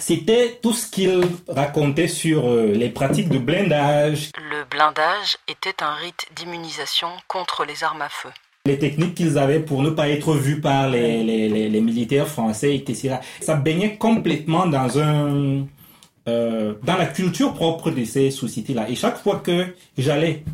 c'était 0.00 0.58
tout 0.62 0.72
ce 0.72 0.90
qu'il 0.90 1.20
racontait 1.46 2.08
sur 2.08 2.48
euh, 2.48 2.72
les 2.72 2.88
pratiques 2.88 3.28
de 3.28 3.38
blindage. 3.38 4.30
Le 4.50 4.64
blindage 4.70 5.36
était 5.46 5.82
un 5.82 5.94
rite 5.94 6.26
d'immunisation 6.34 7.08
contre 7.28 7.64
les 7.66 7.84
armes 7.84 8.02
à 8.02 8.08
feu. 8.08 8.30
Les 8.64 8.78
techniques 8.78 9.14
qu'ils 9.14 9.36
avaient 9.36 9.60
pour 9.60 9.82
ne 9.82 9.90
pas 9.90 10.08
être 10.08 10.34
vus 10.34 10.60
par 10.60 10.88
les, 10.88 11.22
les, 11.22 11.48
les, 11.50 11.68
les 11.68 11.80
militaires 11.80 12.28
français, 12.28 12.74
etc. 12.74 13.16
Ça 13.40 13.54
baignait 13.56 13.96
complètement 13.96 14.66
dans 14.66 14.98
un, 14.98 15.66
euh, 16.28 16.74
dans 16.84 16.96
la 16.96 17.06
culture 17.06 17.52
propre 17.52 17.90
de 17.90 18.04
ces 18.04 18.30
sociétés-là. 18.30 18.88
Et 18.88 18.94
chaque 18.94 19.18
fois 19.18 19.40
que 19.40 19.66
j'allais 19.98 20.44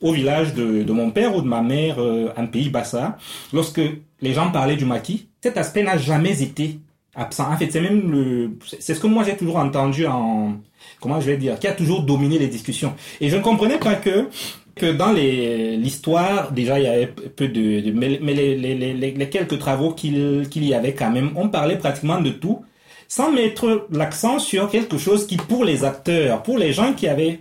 au 0.00 0.12
village 0.12 0.54
de, 0.54 0.82
de, 0.82 0.92
mon 0.92 1.10
père 1.10 1.36
ou 1.36 1.42
de 1.42 1.46
ma 1.46 1.62
mère 1.62 1.96
euh, 1.98 2.28
en 2.36 2.46
Pays 2.46 2.70
Bassa, 2.70 3.18
lorsque 3.52 3.80
les 4.20 4.32
gens 4.32 4.50
parlaient 4.50 4.76
du 4.76 4.86
maquis, 4.86 5.28
cet 5.42 5.56
aspect 5.56 5.82
n'a 5.82 5.98
jamais 5.98 6.42
été 6.42 6.78
absent. 7.14 7.50
En 7.50 7.56
fait, 7.56 7.70
c'est 7.70 7.80
même 7.80 8.10
le, 8.10 8.58
c'est 8.78 8.94
ce 8.94 9.00
que 9.00 9.06
moi 9.06 9.24
j'ai 9.24 9.36
toujours 9.36 9.56
entendu 9.56 10.06
en, 10.06 10.54
comment 11.00 11.20
je 11.20 11.26
vais 11.26 11.36
dire, 11.36 11.58
qui 11.58 11.66
a 11.66 11.72
toujours 11.72 12.02
dominé 12.02 12.38
les 12.38 12.48
discussions. 12.48 12.94
Et 13.20 13.28
je 13.28 13.36
ne 13.36 13.42
comprenais 13.42 13.78
pas 13.78 13.94
que 13.94 14.28
que 14.76 14.86
dans 14.86 15.12
les 15.12 15.76
l'histoire 15.76 16.52
déjà 16.52 16.78
il 16.78 16.84
y 16.84 16.88
avait 16.88 17.08
peu 17.08 17.48
de, 17.48 17.80
de 17.80 17.90
mais, 17.90 18.18
mais 18.22 18.32
les, 18.34 18.56
les, 18.56 18.94
les, 18.94 19.28
quelques 19.28 19.58
travaux 19.58 19.92
qu'il 19.92 20.48
qu'il 20.48 20.64
y 20.64 20.74
avait 20.74 20.94
quand 20.94 21.10
même 21.10 21.32
on 21.34 21.48
parlait 21.48 21.76
pratiquement 21.76 22.20
de 22.20 22.30
tout 22.30 22.64
sans 23.08 23.32
mettre 23.32 23.88
l'accent 23.90 24.38
sur 24.38 24.70
quelque 24.70 24.96
chose 24.96 25.26
qui 25.26 25.36
pour 25.36 25.64
les 25.64 25.84
acteurs 25.84 26.42
pour 26.42 26.56
les 26.56 26.72
gens 26.72 26.92
qui 26.94 27.08
avaient 27.08 27.40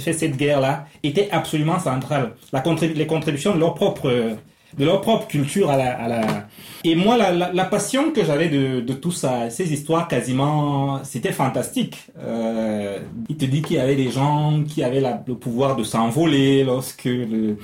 fait 0.00 0.12
cette 0.12 0.36
guerre 0.36 0.60
là 0.60 0.86
était 1.02 1.28
absolument 1.30 1.78
central 1.78 2.32
la 2.52 2.60
contribu 2.60 2.94
les 2.94 3.06
contributions 3.06 3.54
de 3.54 3.60
leur 3.60 3.74
propre 3.74 4.36
de 4.78 4.86
leur 4.86 5.02
propre 5.02 5.26
culture 5.26 5.68
à 5.68 5.76
la, 5.76 5.92
à 5.92 6.08
la... 6.08 6.48
et 6.82 6.94
moi 6.94 7.18
la, 7.18 7.30
la, 7.30 7.52
la 7.52 7.64
passion 7.66 8.10
que 8.10 8.24
j'avais 8.24 8.48
de, 8.48 8.80
de 8.80 8.92
tout 8.94 9.10
ça 9.10 9.50
ces 9.50 9.70
histoires 9.70 10.08
quasiment 10.08 11.04
c'était 11.04 11.32
fantastique. 11.32 11.98
Euh, 12.18 12.98
il 13.28 13.36
te 13.36 13.44
dit 13.44 13.60
qu'il 13.60 13.76
y 13.76 13.80
avait 13.80 13.96
des 13.96 14.10
gens 14.10 14.62
qui 14.66 14.82
avaient 14.82 15.00
la, 15.00 15.22
le 15.26 15.34
pouvoir 15.34 15.76
de 15.76 15.84
s'envoler 15.84 16.64
lorsque 16.64 17.04
le... 17.04 17.58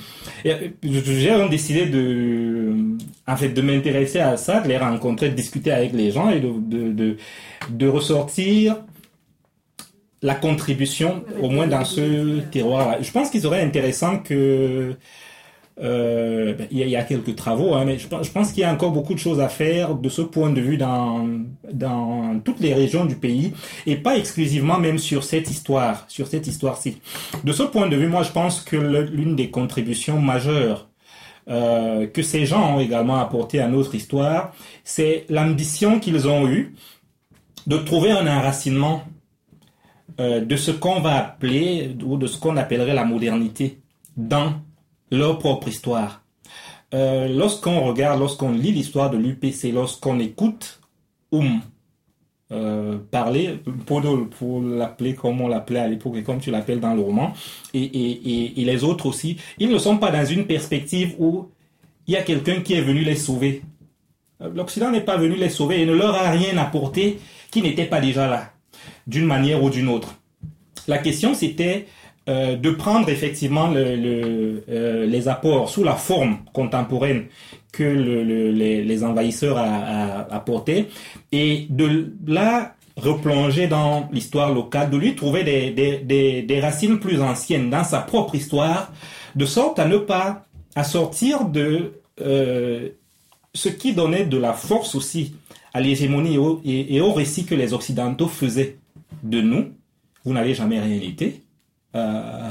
j'ai 0.44 1.48
décidé 1.48 1.86
de 1.86 2.74
en 3.26 3.36
fait 3.36 3.48
de 3.50 3.62
m'intéresser 3.62 4.20
à 4.20 4.36
ça 4.36 4.60
de 4.60 4.68
les 4.68 4.76
rencontrer 4.76 5.30
de 5.30 5.34
discuter 5.34 5.72
avec 5.72 5.94
les 5.94 6.10
gens 6.10 6.28
et 6.28 6.40
de, 6.40 6.52
de, 6.92 7.16
de 7.70 7.88
ressortir 7.88 8.76
la 10.22 10.34
contribution 10.34 11.24
au 11.40 11.48
moins 11.48 11.66
dans 11.66 11.84
ce 11.84 12.40
terroir 12.50 12.88
là 12.88 12.98
je 13.02 13.10
pense 13.12 13.30
qu'il 13.30 13.40
serait 13.40 13.62
intéressant 13.62 14.18
que 14.18 14.96
euh, 15.80 16.54
il, 16.72 16.78
y 16.78 16.82
a, 16.82 16.86
il 16.86 16.90
y 16.90 16.96
a 16.96 17.04
quelques 17.04 17.36
travaux, 17.36 17.74
hein, 17.74 17.84
mais 17.84 17.98
je, 17.98 18.08
je 18.08 18.30
pense 18.30 18.50
qu'il 18.50 18.62
y 18.62 18.64
a 18.64 18.72
encore 18.72 18.90
beaucoup 18.90 19.14
de 19.14 19.18
choses 19.18 19.40
à 19.40 19.48
faire 19.48 19.94
de 19.94 20.08
ce 20.08 20.22
point 20.22 20.50
de 20.50 20.60
vue 20.60 20.76
dans, 20.76 21.28
dans 21.72 22.40
toutes 22.40 22.60
les 22.60 22.74
régions 22.74 23.04
du 23.04 23.14
pays 23.14 23.52
et 23.86 23.96
pas 23.96 24.16
exclusivement 24.16 24.78
même 24.78 24.98
sur 24.98 25.22
cette 25.22 25.50
histoire, 25.50 26.04
sur 26.08 26.26
cette 26.26 26.46
histoire-ci. 26.46 27.00
De 27.44 27.52
ce 27.52 27.62
point 27.62 27.88
de 27.88 27.96
vue, 27.96 28.08
moi, 28.08 28.24
je 28.24 28.32
pense 28.32 28.60
que 28.60 28.76
l'une 28.76 29.36
des 29.36 29.50
contributions 29.50 30.20
majeures 30.20 30.88
euh, 31.48 32.06
que 32.08 32.22
ces 32.22 32.44
gens 32.44 32.76
ont 32.76 32.80
également 32.80 33.20
apporté 33.20 33.60
à 33.60 33.68
notre 33.68 33.94
histoire, 33.94 34.52
c'est 34.84 35.26
l'ambition 35.28 36.00
qu'ils 36.00 36.26
ont 36.28 36.48
eue 36.48 36.74
de 37.66 37.76
trouver 37.76 38.10
un 38.10 38.26
enracinement 38.26 39.02
euh, 40.20 40.40
de 40.40 40.56
ce 40.56 40.70
qu'on 40.70 41.00
va 41.00 41.16
appeler 41.16 41.96
ou 42.04 42.16
de 42.16 42.26
ce 42.26 42.38
qu'on 42.38 42.56
appellerait 42.56 42.94
la 42.94 43.04
modernité 43.04 43.78
dans 44.16 44.54
leur 45.10 45.38
propre 45.38 45.68
histoire. 45.68 46.22
Euh, 46.94 47.28
lorsqu'on 47.28 47.80
regarde, 47.80 48.18
lorsqu'on 48.18 48.52
lit 48.52 48.72
l'histoire 48.72 49.10
de 49.10 49.18
l'UPC, 49.18 49.72
lorsqu'on 49.72 50.18
écoute 50.18 50.80
Oum 51.30 51.60
euh, 52.50 52.96
parler, 53.10 53.60
pour, 53.84 54.02
pour 54.30 54.62
l'appeler 54.62 55.14
comme 55.14 55.42
on 55.42 55.48
l'appelait 55.48 55.80
à 55.80 55.88
l'époque 55.88 56.16
et 56.16 56.22
comme 56.22 56.40
tu 56.40 56.50
l'appelles 56.50 56.80
dans 56.80 56.94
le 56.94 57.02
roman, 57.02 57.34
et, 57.74 57.82
et, 57.82 58.10
et, 58.10 58.62
et, 58.62 58.64
les 58.64 58.84
autres 58.84 59.04
aussi, 59.04 59.36
ils 59.58 59.68
ne 59.68 59.76
sont 59.76 59.98
pas 59.98 60.10
dans 60.10 60.24
une 60.24 60.46
perspective 60.46 61.14
où 61.18 61.48
il 62.06 62.14
y 62.14 62.16
a 62.16 62.22
quelqu'un 62.22 62.62
qui 62.62 62.72
est 62.72 62.80
venu 62.80 63.04
les 63.04 63.16
sauver. 63.16 63.62
L'Occident 64.40 64.90
n'est 64.90 65.02
pas 65.02 65.18
venu 65.18 65.34
les 65.36 65.50
sauver 65.50 65.82
et 65.82 65.86
ne 65.86 65.92
leur 65.92 66.14
a 66.14 66.30
rien 66.30 66.56
apporté 66.56 67.18
qui 67.50 67.60
n'était 67.60 67.84
pas 67.84 68.00
déjà 68.00 68.26
là, 68.26 68.52
d'une 69.06 69.26
manière 69.26 69.62
ou 69.62 69.70
d'une 69.70 69.88
autre. 69.88 70.14
La 70.86 70.98
question 70.98 71.34
c'était 71.34 71.86
euh, 72.28 72.56
de 72.56 72.70
prendre 72.70 73.08
effectivement 73.08 73.72
euh, 73.74 75.06
les 75.06 75.28
apports 75.28 75.70
sous 75.70 75.84
la 75.84 75.94
forme 75.94 76.38
contemporaine 76.52 77.24
que 77.72 77.84
le, 77.84 78.50
les, 78.50 79.04
envahisseurs 79.04 79.56
a, 79.58 79.62
a, 79.62 80.34
apporté 80.34 80.88
et 81.32 81.66
de 81.70 82.12
là 82.26 82.74
replonger 82.98 83.68
dans 83.68 84.08
l'histoire 84.12 84.52
locale, 84.52 84.90
de 84.90 84.96
lui 84.96 85.14
trouver 85.14 85.44
des, 85.44 86.60
racines 86.60 86.98
plus 86.98 87.22
anciennes 87.22 87.70
dans 87.70 87.84
sa 87.84 88.00
propre 88.00 88.34
histoire, 88.34 88.92
de 89.36 89.46
sorte 89.46 89.78
à 89.78 89.86
ne 89.86 89.98
pas 89.98 90.44
assortir 90.74 91.44
de 91.44 92.00
euh, 92.20 92.90
ce 93.58 93.68
qui 93.68 93.92
donnait 93.92 94.24
de 94.24 94.38
la 94.38 94.52
force 94.52 94.94
aussi 94.94 95.34
à 95.74 95.80
l'hégémonie 95.80 96.34
et, 96.34 96.38
au, 96.38 96.60
et, 96.64 96.96
et 96.96 97.00
au 97.00 97.12
récit 97.12 97.44
que 97.44 97.56
les 97.56 97.74
Occidentaux 97.74 98.28
faisaient 98.28 98.78
de 99.22 99.40
nous. 99.40 99.72
Vous 100.24 100.32
n'avez 100.32 100.54
jamais 100.54 100.80
rien 100.80 101.00
été 101.00 101.42
euh, 101.96 102.48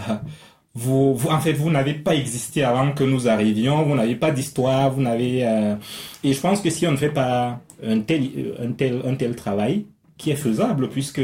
vous, 0.75 1.15
vous, 1.15 1.29
en 1.29 1.39
fait, 1.39 1.53
vous 1.53 1.69
n'avez 1.71 1.93
pas 1.93 2.13
existé 2.13 2.63
avant 2.63 2.91
que 2.91 3.03
nous 3.03 3.27
arrivions, 3.27 3.83
vous 3.83 3.95
n'avez 3.95 4.15
pas 4.15 4.31
d'histoire, 4.31 4.91
vous 4.91 5.01
n'avez... 5.01 5.43
Euh, 5.43 5.75
et 6.23 6.33
je 6.33 6.39
pense 6.39 6.61
que 6.61 6.69
si 6.69 6.85
on 6.85 6.91
ne 6.91 6.97
fait 6.97 7.09
pas 7.09 7.59
un 7.83 8.01
tel, 8.01 8.29
un 8.59 8.71
tel, 8.73 9.01
un 9.05 9.15
tel 9.15 9.35
travail, 9.35 9.85
qui 10.17 10.31
est 10.31 10.35
faisable 10.35 10.89
puisque 10.89 11.21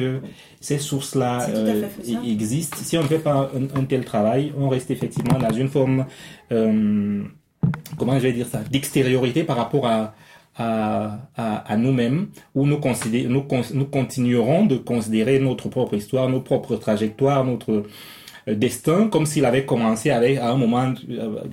ces 0.62 0.78
sources-là 0.78 1.50
euh, 1.50 1.88
existent. 2.26 2.78
Si 2.80 2.98
on 2.98 3.04
ne 3.04 3.08
fait 3.08 3.20
pas 3.20 3.52
un, 3.56 3.80
un, 3.80 3.86
tel 3.86 4.06
travail, 4.06 4.54
on 4.58 4.70
reste 4.70 4.92
effectivement 4.92 5.40
dans 5.40 5.54
une 5.54 5.68
forme, 5.68 6.06
euh, 6.52 7.24
comment 7.98 8.16
je 8.16 8.24
vais 8.24 8.34
dire 8.34 8.48
ça, 8.48 8.60
d'extériorité 8.72 9.44
par 9.44 9.58
rapport 9.58 9.86
à, 9.88 10.14
à, 10.56 11.78
nous-mêmes, 11.78 12.28
où 12.56 12.66
nous, 12.66 12.80
nous, 13.28 13.46
nous 13.74 13.86
continuerons 13.86 14.66
de 14.66 14.78
considérer 14.78 15.40
notre 15.40 15.70
propre 15.70 15.96
histoire, 15.96 16.30
nos 16.30 16.42
propres 16.42 16.76
trajectoires, 16.76 17.44
notre 17.44 17.84
destin, 18.48 19.08
comme 19.08 19.26
s'il 19.26 19.46
avait 19.46 19.66
commencé 19.66 20.10
avec 20.10 20.38
à 20.38 20.50
un 20.50 20.58
moment, 20.58 20.94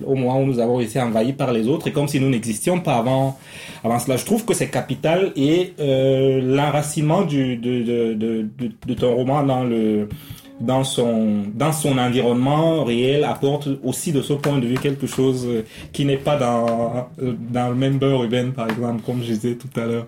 au 0.05 0.15
moment 0.15 0.41
où 0.41 0.45
nous 0.45 0.59
avons 0.59 0.81
été 0.81 0.99
envahis 0.99 1.33
par 1.33 1.53
les 1.53 1.67
autres, 1.67 1.87
et 1.87 1.91
comme 1.91 2.07
si 2.07 2.19
nous 2.19 2.29
n'existions 2.29 2.79
pas 2.81 2.97
avant, 2.97 3.37
avant 3.83 3.97
cela. 3.97 4.17
Je 4.17 4.25
trouve 4.25 4.43
que 4.45 4.53
c'est 4.53 4.69
capital 4.69 5.31
et 5.35 5.73
euh, 5.79 6.41
l'enracinement 6.41 7.21
de, 7.21 7.55
de, 7.55 8.13
de 8.85 8.93
ton 8.93 9.15
roman 9.15 9.43
dans 9.43 9.63
le 9.63 10.09
dans 10.61 10.83
son 10.83 11.43
dans 11.53 11.71
son 11.71 11.97
environnement 11.97 12.83
réel 12.83 13.23
apporte 13.23 13.67
aussi 13.83 14.11
de 14.11 14.21
ce 14.21 14.33
point 14.33 14.57
de 14.59 14.67
vue 14.67 14.77
quelque 14.77 15.07
chose 15.07 15.47
qui 15.91 16.05
n'est 16.05 16.17
pas 16.17 16.37
dans 16.37 17.09
dans 17.19 17.69
le 17.69 17.75
même 17.75 17.97
beurre 17.97 18.23
urbain 18.23 18.51
par 18.51 18.69
exemple 18.69 19.01
comme 19.05 19.21
je 19.21 19.33
disais 19.33 19.55
tout 19.55 19.79
à 19.79 19.85
l'heure. 19.85 20.07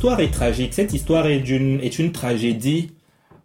L'histoire 0.00 0.20
est 0.20 0.30
tragique. 0.30 0.72
Cette 0.72 0.94
histoire 0.94 1.26
est 1.26 1.46
une, 1.46 1.78
est 1.80 1.98
une 1.98 2.10
tragédie. 2.10 2.92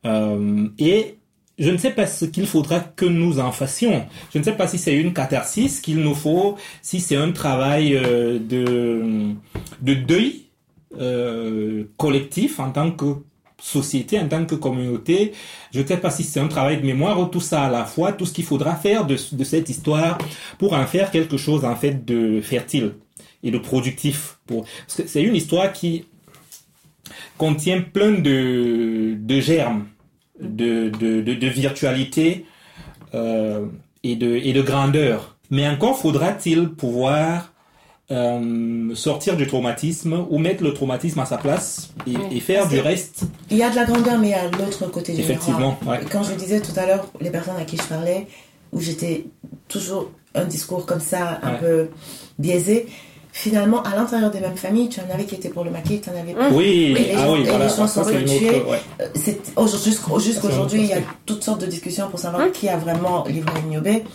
Euh, 0.05 0.69
et 0.79 1.17
je 1.59 1.69
ne 1.69 1.75
sais 1.75 1.91
pas 1.91 2.07
ce 2.07 2.23
qu'il 2.23 2.47
faudra 2.47 2.79
que 2.79 3.03
nous 3.03 3.39
en 3.39 3.51
fassions. 3.51 4.05
Je 4.33 4.39
ne 4.39 4.43
sais 4.43 4.53
pas 4.53 4.65
si 4.65 4.77
c'est 4.77 4.95
une 4.95 5.11
catharsis 5.11 5.81
qu'il 5.81 5.97
nous 5.97 6.15
faut, 6.15 6.55
si 6.81 7.01
c'est 7.01 7.17
un 7.17 7.33
travail 7.33 7.97
euh, 7.97 8.39
de, 8.39 9.33
de 9.81 9.93
deuil 9.95 10.43
euh, 10.97 11.83
collectif 11.97 12.61
en 12.61 12.71
tant 12.71 12.89
que 12.91 13.17
société, 13.61 14.17
en 14.17 14.29
tant 14.29 14.45
que 14.45 14.55
communauté. 14.55 15.33
Je 15.73 15.81
ne 15.81 15.85
sais 15.85 15.97
pas 15.97 16.09
si 16.09 16.23
c'est 16.23 16.39
un 16.39 16.47
travail 16.47 16.77
de 16.79 16.85
mémoire 16.85 17.19
ou 17.19 17.25
tout 17.25 17.41
ça 17.41 17.63
à 17.63 17.69
la 17.69 17.83
fois, 17.83 18.13
tout 18.13 18.25
ce 18.25 18.31
qu'il 18.31 18.45
faudra 18.45 18.77
faire 18.77 19.05
de, 19.05 19.17
de 19.33 19.43
cette 19.43 19.67
histoire 19.67 20.17
pour 20.57 20.71
en 20.71 20.85
faire 20.85 21.11
quelque 21.11 21.35
chose 21.35 21.65
en 21.65 21.75
fait 21.75 22.05
de 22.05 22.39
fertile 22.39 22.93
et 23.43 23.51
de 23.51 23.57
productif. 23.57 24.39
C'est 24.87 25.21
une 25.21 25.35
histoire 25.35 25.73
qui 25.73 26.05
contient 27.37 27.81
plein 27.81 28.11
de, 28.11 29.15
de 29.19 29.39
germes 29.39 29.85
de, 30.39 30.89
de, 30.89 31.21
de, 31.21 31.47
virtualité 31.47 32.45
euh, 33.13 33.65
et 34.03 34.15
de, 34.15 34.35
et 34.35 34.53
de 34.53 34.61
grandeur. 34.61 35.37
Mais 35.51 35.67
encore 35.67 35.97
faudra-t-il 35.97 36.69
pouvoir 36.69 37.53
euh, 38.11 38.93
sortir 38.95 39.35
du 39.37 39.47
traumatisme 39.47 40.25
ou 40.29 40.37
mettre 40.37 40.63
le 40.63 40.73
traumatisme 40.73 41.19
à 41.19 41.25
sa 41.25 41.37
place 41.37 41.93
et, 42.05 42.35
et 42.35 42.39
faire 42.39 42.67
du 42.67 42.79
reste. 42.79 43.23
Il 43.49 43.57
y 43.57 43.63
a 43.63 43.69
de 43.69 43.75
la 43.75 43.85
grandeur, 43.85 44.17
mais 44.19 44.27
il 44.27 44.31
y 44.31 44.33
a 44.33 44.43
l'autre 44.51 44.87
côté 44.91 45.13
du 45.13 45.21
Effectivement, 45.21 45.77
miroir. 45.81 45.99
ouais. 45.99 46.05
Quand 46.11 46.23
je 46.23 46.33
disais 46.33 46.61
tout 46.61 46.77
à 46.77 46.85
l'heure, 46.85 47.07
les 47.21 47.29
personnes 47.31 47.57
à 47.57 47.63
qui 47.65 47.77
je 47.77 47.83
parlais, 47.83 48.27
où 48.71 48.79
j'étais 48.79 49.25
toujours 49.67 50.11
un 50.35 50.45
discours 50.45 50.85
comme 50.85 50.99
ça, 50.99 51.39
un 51.41 51.53
Ouais. 51.53 51.59
peu 51.59 51.89
biaisé, 52.37 52.87
finalement, 53.37 53.83
à 53.83 53.93
l'intérieur 53.97 54.31
des 54.31 54.39
mêmes 54.39 54.55
familles, 54.55 54.87
tu 54.87 55.01
en 55.01 55.13
avais 55.13 55.25
qui 55.25 55.35
étaient 55.35 55.49
pour 55.49 55.65
le 55.65 55.69
maquis, 55.69 55.99
tu 55.99 56.09
en 56.09 56.13
avais 56.13 56.33
Mmh. 56.33 56.55
Oui, 56.55 56.63
Et 56.65 56.93
les 56.93 57.11
ah 57.17 57.25
gens- 57.25 57.33
oui, 57.33 57.41
et 57.41 57.43
voilà. 57.43 57.67
les 57.67 57.75
gens 57.75 57.85
sont 57.85 58.03
c'est 58.05 58.21
une 58.21 58.25
tués. 58.25 58.49
autre- 58.61 58.69
ouais. 58.71 58.79
Euh, 59.01 59.07
c'est- 59.13 59.41
aujourd'hui- 59.57 59.91
jusqu'au- 59.91 60.19
Jusqu'aujourd'hui, 60.19 60.79
il 60.83 60.87
y 60.87 60.93
a 60.93 60.99
toutes 61.25 61.43
sortes 61.43 61.59
de 61.59 61.65
discussions 61.65 62.07
pour 62.09 62.17
savoir 62.17 62.43
Hein 62.43 62.49
qui 62.53 62.69
a 62.69 62.77
vraiment 62.77 63.25
livré 63.25 63.51
Ignobé. 63.59 64.05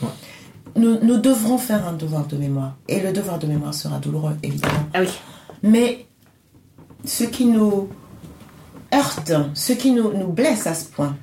Nous, 0.75 0.99
nous 1.03 1.19
devrons 1.19 1.59
faire 1.59 1.87
un 1.87 1.93
devoir 1.93 2.25
de 2.27 2.37
mémoire. 2.39 2.77
Et 2.89 3.01
le 3.01 3.13
devoir 3.13 3.39
de 3.39 3.47
mémoire 3.47 3.75
sera 3.75 3.99
douloureux, 3.99 4.37
évidemment. 4.43 4.87
Ah 4.95 5.01
oui. 5.03 5.09
Mais 5.63 6.07
ce 7.05 7.25
qui 7.25 7.45
nous 7.45 7.91
heurte, 8.95 9.33
ce 9.53 9.73
qui 9.75 9.91
nous, 9.91 10.13
nous 10.15 10.29
blesse 10.29 10.67
à 10.67 10.73
ce 10.75 10.87
point, 10.87 11.15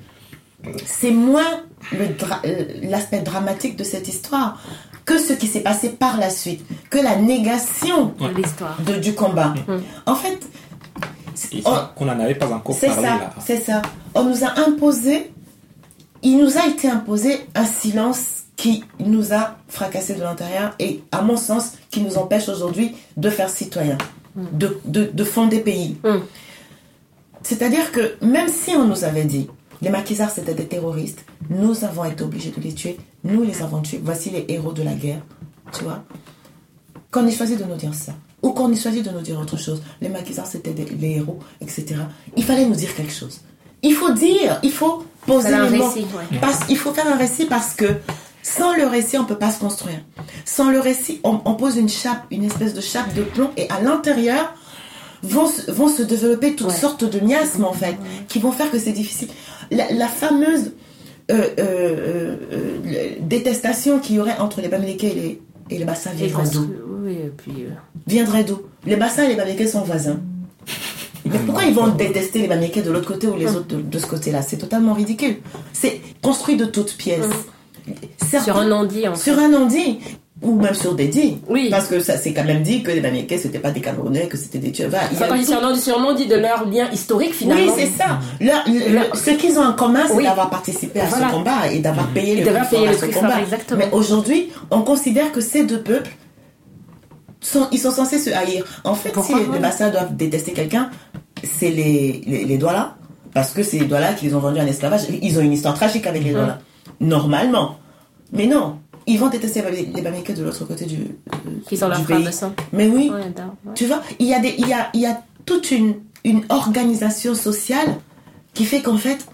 c'est 0.86 1.12
moins 1.12 1.64
dra- 2.20 2.42
euh, 2.46 2.66
l'aspect 2.84 3.22
dramatique 3.22 3.76
de 3.76 3.84
cette 3.84 4.08
histoire 4.08 4.62
que 5.08 5.18
ce 5.18 5.34
qui 5.34 5.48
s'est 5.48 5.62
passé 5.62 5.90
par 5.90 6.18
la 6.18 6.30
suite, 6.30 6.64
que 6.92 6.98
la 6.98 7.16
négation 7.16 8.14
de 8.20 8.28
l'histoire. 8.28 8.78
de, 8.86 8.96
du 8.96 9.16
combat. 9.16 9.56
En 10.06 10.16
fait, 10.16 10.38
qu'on 11.96 12.06
n'en 12.06 12.20
avait 12.20 12.36
pas 12.36 12.48
encore 12.50 12.76
c'est 12.76 12.88
parlé 12.88 13.08
ça, 13.08 13.16
là. 13.16 13.34
c'est 13.44 13.62
ça. 13.62 13.82
On 14.14 14.26
nous 14.26 14.44
a 14.44 14.60
imposé, 14.68 15.32
il 16.24 16.38
nous 16.38 16.58
a 16.58 16.68
été 16.68 16.90
imposé 16.90 17.40
un 17.56 17.66
silence 17.66 18.44
qui 18.58 18.84
nous 19.00 19.34
a 19.34 19.56
fracassé 19.70 20.14
de 20.14 20.22
l'intérieur 20.22 20.76
et, 20.78 21.02
à 21.14 21.22
mon 21.22 21.38
sens, 21.38 21.74
qui 21.90 22.02
nous 22.02 22.18
empêche 22.18 22.50
aujourd'hui 22.50 22.94
de 23.16 23.30
faire 23.30 23.50
citoyens, 23.50 23.98
de, 24.36 24.78
de, 24.84 25.10
de 25.14 25.24
fonder 25.24 25.60
pays. 25.60 25.98
Mm. 26.04 26.18
C'est-à-dire 27.44 27.94
que 27.94 28.18
même 28.22 28.50
si 28.50 28.72
on 28.72 28.84
nous 28.84 29.06
avait 29.06 29.24
dit, 29.24 29.48
les 29.82 29.90
maquisards 29.90 30.32
c'était 30.32 30.54
des 30.54 30.66
terroristes, 30.66 31.26
nous 31.50 31.84
avons 31.84 32.06
été 32.06 32.24
obligés 32.24 32.52
de 32.56 32.62
les 32.62 32.74
tuer, 32.74 32.98
nous 33.24 33.44
les 33.44 33.62
avons 33.62 33.82
tués, 33.82 34.02
voici 34.04 34.30
les 34.30 34.46
héros 34.50 34.72
de 34.74 34.84
la 34.84 34.94
guerre, 34.94 35.22
tu 35.72 35.84
vois, 35.84 36.04
qu'on 37.12 37.26
ait 37.28 37.32
choisi 37.32 37.56
de 37.56 37.64
nous 37.64 37.76
dire 37.76 37.94
ça, 37.94 38.14
ou 38.42 38.52
qu'on 38.52 38.72
ait 38.72 38.76
choisi 38.76 39.02
de 39.02 39.10
nous 39.10 39.22
dire 39.22 39.40
autre 39.40 39.58
chose, 39.58 39.82
les 40.02 40.10
maquisards 40.10 40.48
c'était 40.48 40.72
des- 40.74 40.86
les 40.86 41.12
héros, 41.18 41.40
etc. 41.62 41.96
Il 42.36 42.44
fallait 42.44 42.66
nous 42.66 42.76
dire 42.76 42.94
quelque 42.96 43.14
chose. 43.14 43.42
Il 43.84 43.94
faut 43.94 44.12
dire, 44.12 44.60
il 44.64 44.72
faut 44.72 45.06
poser 45.26 45.50
Faire 45.50 45.64
un 45.64 45.70
les 45.70 45.78
mots. 45.78 45.88
récit, 45.90 46.06
ouais. 46.16 46.40
Parce, 46.42 46.62
il 46.70 46.78
faut 46.78 46.92
faire 46.94 47.08
un 47.08 47.16
récit 47.18 47.46
parce 47.46 47.74
que 47.76 47.86
sans 48.42 48.76
le 48.76 48.88
récit, 48.88 49.18
on 49.18 49.24
ne 49.24 49.28
peut 49.28 49.38
pas 49.38 49.52
se 49.52 49.60
construire. 49.60 50.00
Sans 50.46 50.72
le 50.72 50.80
récit, 50.80 51.20
on, 51.24 51.42
on 51.46 51.54
pose 51.54 51.78
une 51.78 51.90
chape, 51.90 52.24
une 52.32 52.44
espèce 52.44 52.74
de 52.74 52.82
chape 52.82 53.14
de 53.14 53.22
plomb, 53.24 53.52
et 53.58 53.70
à 53.70 53.80
l'intérieur 53.82 54.54
vont, 55.24 55.48
se- 55.48 55.72
vont 55.72 55.88
se 55.88 56.02
développer 56.04 56.56
toutes 56.56 56.68
Ouais. 56.68 56.74
sortes 56.76 57.04
de 57.04 57.20
miasmes, 57.20 57.66
en 57.66 57.74
fait, 57.74 57.96
qui 58.28 58.40
vont 58.40 58.52
faire 58.52 58.70
que 58.72 58.80
c'est 58.80 58.92
difficile. 58.92 59.28
La, 59.72 59.92
la 59.92 60.08
fameuse 60.08 60.72
euh, 61.32 61.42
euh, 61.60 62.36
euh, 62.54 63.16
détestation 63.22 64.00
qu'il 64.00 64.16
y 64.16 64.20
aurait 64.20 64.38
entre 64.40 64.62
les 64.62 64.68
Bamileke 64.70 65.04
et 65.04 65.14
les, 65.14 65.42
et 65.70 65.78
les 65.78 65.86
Bassins 65.86 66.12
viendrait 66.12 66.50
d'où? 66.50 66.68
Oui, 67.04 67.18
Viendrait 68.08 68.44
d'où? 68.44 68.62
Les 68.86 68.96
Bassins 68.96 69.24
et 69.24 69.30
les 69.30 69.36
Bamileke 69.36 69.68
sont 69.68 69.82
voisins. 69.82 70.20
Mais 71.26 71.40
pourquoi 71.46 71.66
ils 71.66 71.74
vont 71.74 71.88
détester 71.90 72.40
les 72.40 72.48
Bamileke 72.48 72.84
de 72.84 72.92
l'autre 72.92 73.08
côté 73.08 73.28
ou 73.28 73.36
les 73.36 73.48
autres 73.56 73.68
de, 73.76 73.82
de 73.82 74.00
ce 74.00 74.06
côté-là? 74.06 74.42
C'est 74.42 74.58
totalement 74.58 74.94
ridicule. 74.94 75.36
C'est 75.74 76.00
construit 76.22 76.56
de 76.56 76.64
toutes 76.66 76.96
pièces. 76.96 77.26
Certains- 78.18 78.44
Sur 78.46 78.58
un 78.58 78.66
non-dit, 78.68 79.08
en 79.08 79.16
fait. 79.16 79.32
sur 79.32 79.40
un 79.40 79.48
non-dit 79.50 80.00
ou 80.42 80.60
même 80.60 80.76
sur 80.76 80.94
des 80.94 81.08
dits. 81.08 81.40
Oui. 81.50 81.70
Parce 81.72 81.88
que 81.88 82.00
ça 82.00 82.16
c'est 82.18 82.32
quand 82.34 82.44
même 82.44 82.62
dit 82.62 82.84
que 82.84 82.92
les 82.92 83.00
Bamileke 83.02 83.40
c'était 83.40 83.58
pas 83.58 83.72
des 83.72 83.80
Camerounais, 83.82 84.28
que 84.28 84.38
c'était 84.38 84.60
des 84.60 84.68
y 84.70 84.86
Enfin, 84.86 84.98
a 84.98 85.28
quand 85.28 85.36
tout- 85.36 85.44
sur 85.46 85.58
un 85.58 85.62
non-dit, 85.70 85.82
sur 85.82 85.98
un 85.98 86.02
non-dit 86.04 86.28
de 86.28 86.36
leur 86.36 86.68
lien 86.70 86.90
historique, 86.92 87.34
finalement. 87.34 87.64
Oui, 87.64 87.72
c'est 87.76 87.88
ça. 88.04 88.20
Leur- 88.40 88.64
le- 88.68 88.94
Leur- 88.94 89.16
ce 89.16 89.32
qu'ils 89.32 89.58
ont 89.58 89.64
en 89.64 89.74
commun, 89.74 90.04
c'est 90.08 90.14
Oui. 90.14 90.24
d'avoir 90.26 90.50
participé 90.52 91.00
à 91.00 91.06
Voilà. 91.06 91.28
ce 91.30 91.34
combat 91.34 91.72
et 91.72 91.80
d'avoir 91.80 92.08
payé 92.10 92.36
le 92.36 92.46
d'avoir 92.46 92.68
prix 92.68 92.76
fort 92.76 92.80
payé 92.80 92.88
à 92.90 92.92
le 92.92 92.98
ce 92.98 93.04
prix 93.06 93.14
fort, 93.14 93.22
combat. 93.24 93.42
exactement. 93.42 93.80
Mais 93.80 93.90
aujourd'hui, 93.92 94.50
on 94.70 94.82
considère 94.82 95.32
que 95.32 95.42
ces 95.42 95.64
deux 95.66 95.82
peuples 95.82 96.12
sont, 97.42 97.68
ils 97.72 97.80
sont 97.80 97.92
censés 97.92 98.20
se 98.20 98.30
haïr. 98.30 98.64
En 98.84 98.94
fait, 98.96 99.10
Pourquoi? 99.10 99.40
si 99.40 99.52
les 99.52 99.60
Bassins 99.60 99.90
doivent 99.90 100.16
détester 100.16 100.52
quelqu'un, 100.52 100.90
c'est 101.44 101.70
les, 101.72 102.22
les, 102.28 102.46
les 102.46 102.58
Douala, 102.58 102.96
parce 103.34 103.52
que 103.52 103.64
c'est 103.64 103.80
les 103.80 103.86
Douala 103.86 104.14
qui 104.14 104.26
les 104.26 104.36
ont 104.36 104.40
vendus 104.40 104.60
en 104.60 104.66
esclavage. 104.68 105.02
Ils 105.22 105.38
ont 105.38 105.42
une 105.42 105.54
histoire 105.54 105.74
tragique 105.74 106.06
avec 106.08 106.24
les 106.24 106.32
Douala. 106.32 106.60
Normalement. 107.00 107.80
Mais 108.32 108.48
non. 108.48 108.80
Ils 109.06 109.18
vont 109.18 109.30
détester 109.30 109.64
les 109.72 110.02
Bamileke 110.02 110.34
de 110.34 110.44
l'autre 110.44 110.66
côté 110.66 110.86
du, 110.86 111.16
frères 111.76 112.06
pays. 112.06 112.26
de 112.26 112.32
sang. 112.32 112.54
Mais 112.74 112.88
oui. 112.88 113.10
Ouais, 113.10 113.30
d'accord, 113.30 113.56
ouais. 113.66 113.74
Tu 113.74 113.86
vois, 113.86 114.02
il 114.20 114.28
y 114.28 114.34
a, 114.34 114.40
des, 114.40 114.56
il 114.58 114.68
y 114.68 114.74
a, 114.74 114.90
il 114.94 115.00
y 115.00 115.06
a 115.06 115.22
toute 115.46 115.72
une, 115.72 115.96
une 116.26 116.44
organisation 116.50 117.34
sociale 117.36 117.96
qui 118.54 118.66
fait 118.66 118.82
qu'en 118.82 118.98
fait, 118.98 119.26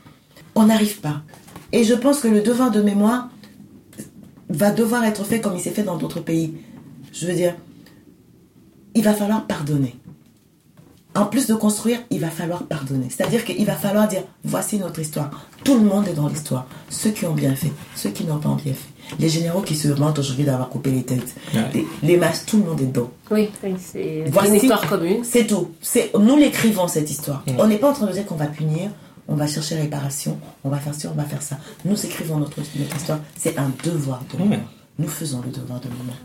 on 0.54 0.66
n'arrive 0.66 1.00
pas. 1.00 1.24
Et 1.72 1.84
je 1.84 1.96
pense 1.96 2.20
que 2.20 2.28
le 2.28 2.42
devoir 2.42 2.70
de 2.70 2.82
mémoire 2.82 3.30
va 4.50 4.70
devoir 4.70 5.04
être 5.06 5.24
fait 5.24 5.42
comme 5.42 5.56
il 5.56 5.60
s'est 5.60 5.72
fait 5.72 5.82
dans 5.82 5.98
d'autres 5.98 6.20
pays. 6.20 6.54
Je 7.12 7.26
veux 7.26 7.34
dire, 7.34 7.56
il 8.94 9.04
va 9.04 9.14
falloir 9.14 9.48
pardonner. 9.48 9.96
En 11.16 11.26
plus 11.26 11.46
de 11.46 11.54
construire, 11.54 12.00
il 12.10 12.20
va 12.20 12.30
falloir 12.30 12.64
pardonner. 12.64 13.08
C'est-à-dire 13.10 13.46
qu'il 13.46 13.66
va 13.66 13.76
falloir 13.76 14.08
dire, 14.08 14.24
voici 14.44 14.80
notre 14.80 15.00
histoire. 15.00 15.30
Tout 15.64 15.76
le 15.76 15.86
monde 15.86 16.08
est 16.08 16.14
dans 16.14 16.28
l'histoire. 16.28 16.66
Ceux 16.90 17.12
qui 17.12 17.26
ont 17.26 17.34
bien 17.34 17.54
fait, 17.56 17.72
ceux 17.96 18.10
qui 18.10 18.24
n'ont 18.24 18.40
pas 18.40 18.58
bien 18.64 18.74
fait. 18.74 19.18
Les 19.20 19.30
généraux 19.30 19.62
qui 19.62 19.76
se 19.76 19.90
vantent 19.90 20.18
aujourd'hui 20.18 20.46
d'avoir 20.46 20.70
coupé 20.70 20.90
les 20.90 21.04
têtes. 21.04 21.36
Ouais. 21.54 21.62
Les, 21.74 21.86
les 22.02 22.18
masses, 22.18 22.46
tout 22.46 22.58
le 22.58 22.64
monde 22.64 22.82
est 22.82 22.86
dedans. 22.86 23.12
Oui, 23.30 23.50
oui, 23.64 23.76
c'est 23.78 24.24
une 24.48 24.56
histoire 24.56 24.88
commune. 24.88 25.24
C'est 25.24 25.46
tout. 25.46 25.72
C'est 25.82 26.12
nous 26.18 26.38
l'écrivons 26.38 26.88
cette 26.88 27.12
histoire. 27.12 27.44
On 27.60 27.68
n'est 27.68 27.78
pas 27.78 27.92
en 27.92 27.94
train 27.94 28.08
de 28.08 28.14
dire 28.14 28.26
qu'on 28.26 28.36
va 28.36 28.48
punir, 28.48 28.90
on 29.28 29.36
va 29.36 29.46
chercher 29.46 29.76
réparation, 29.76 30.40
on 30.64 30.70
va 30.70 30.78
faire 30.78 30.96
ci, 30.96 31.06
on 31.08 31.14
va 31.14 31.26
faire 31.26 31.42
ça. 31.42 31.58
Nous 31.86 32.06
écrivons 32.06 32.38
notre, 32.38 32.60
notre 32.60 32.96
histoire. 32.96 33.20
C'est 33.38 33.58
un 33.60 33.72
devoir 33.84 34.24
de. 34.34 34.44
Mm. 34.44 34.60
Nous 35.00 35.08
faisons 35.08 35.42
le 35.46 35.52
devoir 35.52 35.80
de 35.80 35.90
mémoire. 35.90 36.18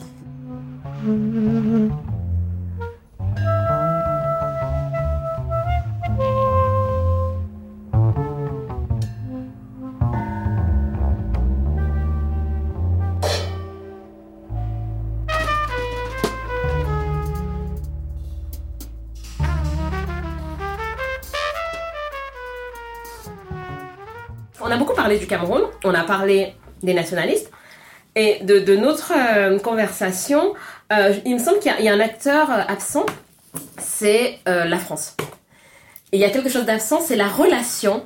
Parlé 25.09 25.21
du 25.21 25.27
Cameroun, 25.27 25.63
on 25.85 25.95
a 25.95 26.05
parlé 26.05 26.55
des 26.83 26.93
nationalistes. 26.93 27.51
Et 28.15 28.41
de, 28.43 28.77
notre 28.77 29.15
euh, 29.17 29.59
conversation, 29.59 30.53
euh, 30.93 31.15
il 31.25 31.37
me 31.37 31.39
semble 31.39 31.61
qu'il 31.61 31.73
y, 31.81 31.89
a- 31.89 31.95
un 31.95 32.01
acteur 32.01 32.51
euh, 32.51 32.61
absent, 32.69 33.07
c'est 33.79 34.41
la 34.45 34.79
France. 34.79 35.17
Il 36.13 36.21
y 36.21 36.25
a 36.25 36.31
quelque 36.31 36.51
chose 36.51 36.67
d'absent, 36.67 37.01
c'est 37.01 37.17
la 37.17 37.27
relation 37.29 38.05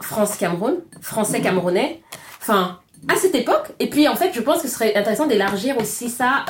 France-Cameroun, 0.00 0.76
français-camerounais. 1.00 2.02
Enfin, 2.42 2.78
à 3.08 3.16
cette 3.16 3.34
époque. 3.34 3.68
Et 3.78 3.88
puis, 3.88 4.08
en 4.08 4.14
fait, 4.16 4.32
je 4.34 4.40
pense 4.40 4.62
que 4.62 4.68
ce 4.68 4.74
serait 4.74 4.94
intéressant 4.94 5.26
d'élargir 5.26 5.78
aussi 5.78 6.10
ça 6.10 6.44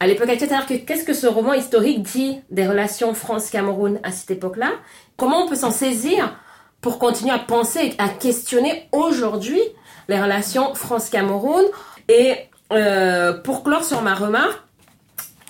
à 0.00 0.06
l'époque 0.06 0.30
actuelle. 0.30 0.48
C'est-à-dire 0.48 0.66
que 0.66 0.74
qu'est-ce 0.86 1.04
que 1.04 1.12
ce 1.14 1.26
roman 1.26 1.52
historique 1.52 2.02
dit 2.02 2.40
des 2.50 2.66
relations 2.66 3.12
France-Cameroun 3.14 4.00
à 4.02 4.10
cette 4.12 4.30
époque-là? 4.30 4.70
Comment 5.16 5.44
on 5.44 5.48
peut 5.48 5.56
s'en 5.56 5.70
saisir 5.70 6.34
pour 6.82 6.98
continuer 6.98 7.32
à 7.32 7.38
penser, 7.38 7.94
à 7.98 8.08
questionner 8.08 8.88
aujourd'hui 8.92 9.60
les 10.08 10.20
relations 10.20 10.74
France-Cameroun 10.74 11.64
Et 12.08 12.36
euh, 12.72 13.32
pour 13.32 13.62
clore 13.62 13.84
sur 13.84 14.02
ma 14.02 14.14
remarque, 14.14 14.60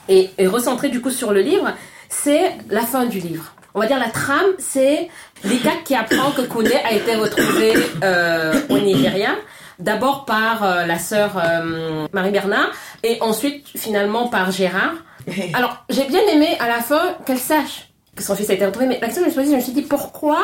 et, 0.08 0.30
et 0.38 0.46
recentrer 0.46 0.88
du 0.88 1.00
coup 1.00 1.10
sur 1.10 1.32
le 1.32 1.40
livre, 1.40 1.72
c'est 2.08 2.56
la 2.68 2.82
fin 2.82 3.06
du 3.06 3.18
livre. 3.18 3.54
On 3.74 3.80
va 3.80 3.86
dire 3.86 3.98
la 3.98 4.10
trame, 4.10 4.50
c'est 4.58 5.08
Lika 5.44 5.70
qui 5.84 5.94
apprend 5.94 6.30
que 6.32 6.42
Koundé 6.42 6.74
a 6.74 6.92
été 6.92 7.14
retrouvé 7.14 7.74
euh, 8.04 8.60
au 8.68 8.78
Nigeria. 8.78 9.30
D'abord 9.78 10.26
par 10.26 10.62
euh, 10.62 10.84
la 10.84 10.98
sœur 10.98 11.38
euh, 11.42 12.06
Marie 12.12 12.30
Bernard 12.30 12.70
et 13.02 13.18
ensuite 13.22 13.66
finalement 13.76 14.28
par 14.28 14.50
Gérard. 14.50 14.92
Alors 15.54 15.84
j'ai 15.88 16.04
bien 16.04 16.20
aimé 16.32 16.48
à 16.60 16.68
la 16.68 16.80
fin 16.80 17.16
qu'elle 17.24 17.38
sache 17.38 17.88
que 18.14 18.22
son 18.22 18.36
fils 18.36 18.50
a 18.50 18.52
été 18.52 18.66
retrouvé, 18.66 18.86
mais 18.86 19.00
l'action 19.00 19.22
que 19.22 19.28
j'ai 19.28 19.34
choisie, 19.34 19.52
je 19.52 19.56
me 19.56 19.62
suis 19.62 19.72
dit 19.72 19.82
pourquoi 19.82 20.38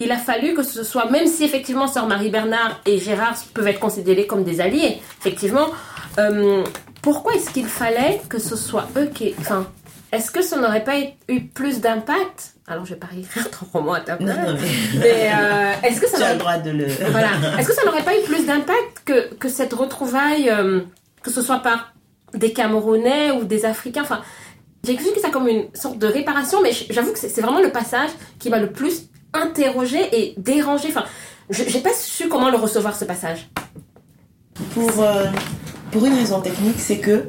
il 0.00 0.12
a 0.12 0.16
fallu 0.16 0.54
que 0.54 0.62
ce 0.62 0.84
soit, 0.84 1.10
même 1.10 1.26
si 1.26 1.42
effectivement 1.44 1.88
sœur 1.88 2.06
Marie 2.06 2.30
Bernard 2.30 2.80
et 2.86 2.98
Gérard 2.98 3.34
peuvent 3.52 3.66
être 3.66 3.80
considérés 3.80 4.28
comme 4.28 4.44
des 4.44 4.60
alliés, 4.60 4.98
effectivement, 5.20 5.66
euh, 6.18 6.62
pourquoi 7.02 7.34
est-ce 7.34 7.50
qu'il 7.50 7.66
fallait 7.66 8.20
que 8.28 8.38
ce 8.38 8.54
soit 8.54 8.86
eux 8.96 9.06
qui, 9.12 9.34
enfin, 9.40 9.66
est-ce 10.12 10.30
que 10.30 10.40
ça 10.40 10.56
n'aurait 10.56 10.84
pas 10.84 10.94
eu 11.28 11.40
plus 11.46 11.80
d'impact? 11.80 12.54
Alors, 12.68 12.84
je 12.84 12.94
vais 12.94 13.00
pas 13.00 13.08
écrire 13.18 13.50
ton 13.50 13.66
roman 13.72 13.94
à 13.94 14.00
ta 14.00 14.16
place. 14.16 14.36
Non, 14.36 14.52
non, 14.52 14.58
mais- 14.60 14.98
Mais 15.00 15.30
euh, 15.34 15.72
est-ce 15.82 16.00
que 16.00 16.06
ça 16.06 16.18
n'aurait 16.18 16.32
le 16.34 16.38
droit 16.38 16.58
de 16.58 16.70
le. 16.70 16.86
voilà. 17.10 17.30
Est-ce 17.58 17.66
que 17.68 17.74
ça 17.74 17.84
n'aurait 17.84 18.04
pas 18.04 18.16
eu 18.16 18.22
plus 18.22 18.46
d'impact 18.46 19.02
que, 19.04 19.34
que 19.34 19.48
cette 19.48 19.72
retrouvaille, 19.72 20.48
euh, 20.48 20.80
que 21.24 21.30
ce 21.32 21.42
soit 21.42 21.58
par 21.58 21.92
des 22.34 22.52
Camerounais 22.52 23.32
ou 23.32 23.44
des 23.44 23.64
Africains? 23.64 24.02
Enfin, 24.02 24.20
j'ai 24.84 24.92
expliqué 24.92 25.18
ça 25.18 25.30
comme 25.30 25.48
une 25.48 25.74
sorte 25.74 25.98
de 25.98 26.06
réparation, 26.06 26.60
mais 26.62 26.70
j'avoue 26.90 27.12
que 27.12 27.18
c'est 27.18 27.28
c'est 27.30 27.40
vraiment 27.40 27.60
le 27.60 27.70
passage 27.72 28.10
qui 28.38 28.48
m'a 28.48 28.58
le 28.60 28.70
plus 28.70 29.04
interrogé 29.42 29.98
et 30.12 30.34
dérangé. 30.36 30.88
Enfin, 30.88 31.04
je 31.50 31.62
j'ai 31.66 31.80
pas 31.80 31.92
su 31.94 32.28
comment 32.28 32.50
le 32.50 32.56
recevoir 32.56 32.94
ce 32.96 33.04
passage. 33.04 33.48
Pour, 34.74 34.90
euh, 35.02 35.26
pour 35.92 36.04
une 36.04 36.14
raison 36.14 36.40
technique, 36.40 36.78
c'est 36.78 36.98
que 36.98 37.24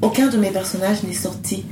aucun 0.00 0.26
de 0.28 0.36
mes 0.36 0.50
personnages 0.50 1.02
n'est 1.04 1.12
sorti 1.12 1.64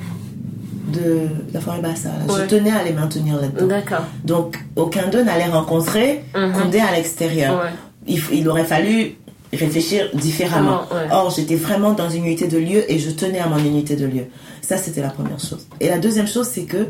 de 0.93 1.28
la 1.53 1.61
forêt 1.61 1.82
là. 1.82 1.88
Ouais. 1.91 2.41
Je 2.43 2.47
tenais 2.47 2.70
à 2.70 2.82
les 2.84 2.93
maintenir 2.93 3.41
là-dedans. 3.41 3.66
D'accord. 3.66 4.05
Donc, 4.24 4.59
aucun 4.76 5.09
d'eux 5.09 5.22
n'allait 5.22 5.47
rencontrer 5.47 6.24
Mhm. 6.34 6.53
Condé 6.53 6.78
à 6.80 6.93
l'extérieur. 6.93 7.55
Ouais. 7.61 7.70
Il, 8.07 8.20
il 8.32 8.49
aurait 8.49 8.64
fallu 8.64 9.16
réfléchir 9.53 10.09
différemment. 10.14 10.82
Ouais. 10.93 11.09
Or, 11.11 11.30
j'étais 11.30 11.57
vraiment 11.57 11.93
dans 11.93 12.09
une 12.09 12.24
unité 12.24 12.47
de 12.49 12.59
lieu 12.59 12.91
et 12.91 12.99
je 12.99 13.11
tenais 13.11 13.41
à 13.41 13.47
mon 13.47 13.59
unité 13.59 13.97
de 13.97 14.07
lieu. 14.07 14.26
Ça, 14.62 14.76
c'était 14.76 15.03
la 15.03 15.11
première 15.11 15.41
chose. 15.41 15.66
Et 15.80 15.88
la 15.88 15.99
deuxième 15.99 16.28
chose, 16.28 16.47
c'est 16.49 16.64
que 16.64 16.86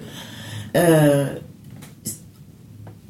euh, 0.76 1.26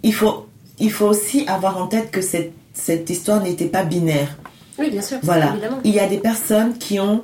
il, 0.02 0.14
faut, 0.14 0.46
il 0.78 0.90
faut 0.90 1.06
aussi 1.06 1.44
avoir 1.46 1.76
en 1.82 1.86
tête 1.86 2.10
que 2.10 2.20
cette, 2.22 2.52
cette 2.72 3.08
histoire 3.10 3.42
n'était 3.42 3.66
pas 3.66 3.82
binaire. 3.84 4.36
Oui, 4.78 4.90
bien 4.90 5.02
sûr. 5.02 5.18
Voilà. 5.22 5.50
Évidemment. 5.52 5.78
Il 5.84 5.92
y 5.94 6.00
a 6.00 6.06
des 6.06 6.18
personnes 6.18 6.78
qui 6.78 6.98
ont. 7.00 7.22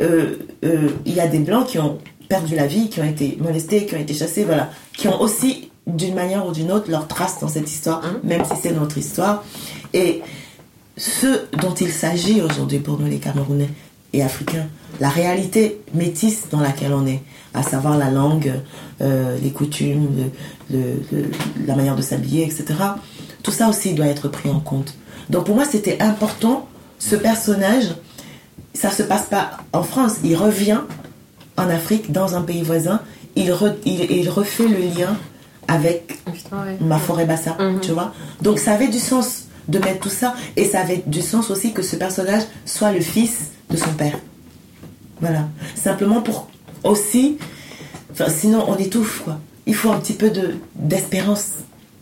euh, 0.00 0.36
euh, 0.64 0.88
il 1.06 1.14
y 1.14 1.20
a 1.20 1.26
des 1.28 1.38
blancs 1.38 1.66
qui 1.66 1.78
ont 1.78 1.98
perdu 2.28 2.54
la 2.54 2.66
vie, 2.66 2.88
qui 2.88 3.00
ont 3.00 3.04
été 3.08 3.36
molestés, 3.40 3.86
qui 3.86 3.94
ont 3.94 3.98
été 4.00 4.14
chassés, 4.14 4.44
voilà. 4.44 4.70
Qui 4.96 5.08
ont 5.08 5.20
aussi, 5.20 5.70
d'une 5.86 6.14
manière 6.14 6.46
ou 6.46 6.52
d'une 6.52 6.70
autre, 6.70 6.90
leur 6.90 7.08
trace 7.08 7.40
dans 7.40 7.48
cette 7.48 7.70
histoire, 7.70 8.02
Mhm. 8.02 8.20
même 8.22 8.44
si 8.44 8.52
c'est 8.62 8.72
notre 8.72 8.98
histoire. 8.98 9.42
Et 9.94 10.20
ce 10.96 11.46
dont 11.60 11.74
il 11.74 11.90
s'agit 11.90 12.40
aujourd'hui 12.42 12.78
pour 12.78 12.98
nous, 12.98 13.06
les 13.06 13.18
Camerounais 13.18 13.68
et 14.12 14.22
Africains, 14.22 14.66
la 15.00 15.08
réalité 15.08 15.80
métisse 15.94 16.44
dans 16.50 16.60
laquelle 16.60 16.92
on 16.92 17.06
est, 17.06 17.22
à 17.54 17.62
savoir 17.62 17.96
la 17.96 18.10
langue, 18.10 18.52
euh, 19.00 19.36
les 19.42 19.50
coutumes, 19.50 20.08
le- 20.70 20.76
le- 20.78 21.02
le- 21.12 21.30
la 21.66 21.76
manière 21.76 21.96
de 21.96 22.02
s'habiller, 22.02 22.44
etc. 22.44 22.64
Tout 23.42 23.52
ça 23.52 23.68
aussi 23.68 23.94
doit 23.94 24.06
être 24.06 24.28
pris 24.28 24.50
en 24.50 24.60
compte. 24.60 24.94
Donc 25.30 25.44
pour 25.46 25.54
moi, 25.54 25.64
c'était 25.64 26.00
important, 26.02 26.68
ce 26.98 27.14
personnage, 27.16 27.84
ça 28.74 28.90
se 28.90 29.02
passe 29.02 29.24
pas 29.26 29.58
en 29.72 29.82
France, 29.82 30.16
il 30.24 30.36
revient 30.36 30.80
en 31.56 31.68
Afrique, 31.68 32.10
dans 32.12 32.34
un 32.34 32.42
pays 32.42 32.62
voisin, 32.62 33.00
il, 33.36 33.50
re- 33.52 33.76
il, 33.84 34.10
il 34.10 34.28
refait 34.28 34.66
le 34.68 34.78
lien 34.78 35.16
avec 35.68 36.18
Putain, 36.24 36.64
ouais. 36.64 36.76
ma 36.80 36.98
forêt 36.98 37.26
bassa, 37.26 37.56
Mhm. 37.60 37.80
tu 37.80 37.92
vois. 37.92 38.12
Donc 38.42 38.58
ça 38.58 38.72
avait 38.72 38.88
du 38.88 38.98
sens 38.98 39.44
de 39.68 39.78
mettre 39.78 40.00
tout 40.00 40.08
ça, 40.08 40.34
et 40.56 40.64
ça 40.64 40.80
avait 40.80 41.02
du 41.06 41.22
sens 41.22 41.50
aussi 41.50 41.72
que 41.72 41.82
ce 41.82 41.94
personnage 41.96 42.42
soit 42.64 42.90
le 42.92 43.00
fils 43.00 43.50
de 43.70 43.76
son 43.76 43.92
père. 43.94 44.18
Voilà. 45.20 45.44
Simplement 45.74 46.20
pour 46.22 46.48
aussi, 46.84 47.38
enfin, 48.12 48.28
sinon 48.28 48.64
on 48.68 48.76
étouffe, 48.76 49.22
quoi. 49.24 49.38
Il 49.66 49.74
faut 49.74 49.90
un 49.92 50.00
petit 50.00 50.14
peu 50.14 50.30
de 50.30 50.56
d'espérance. 50.74 51.48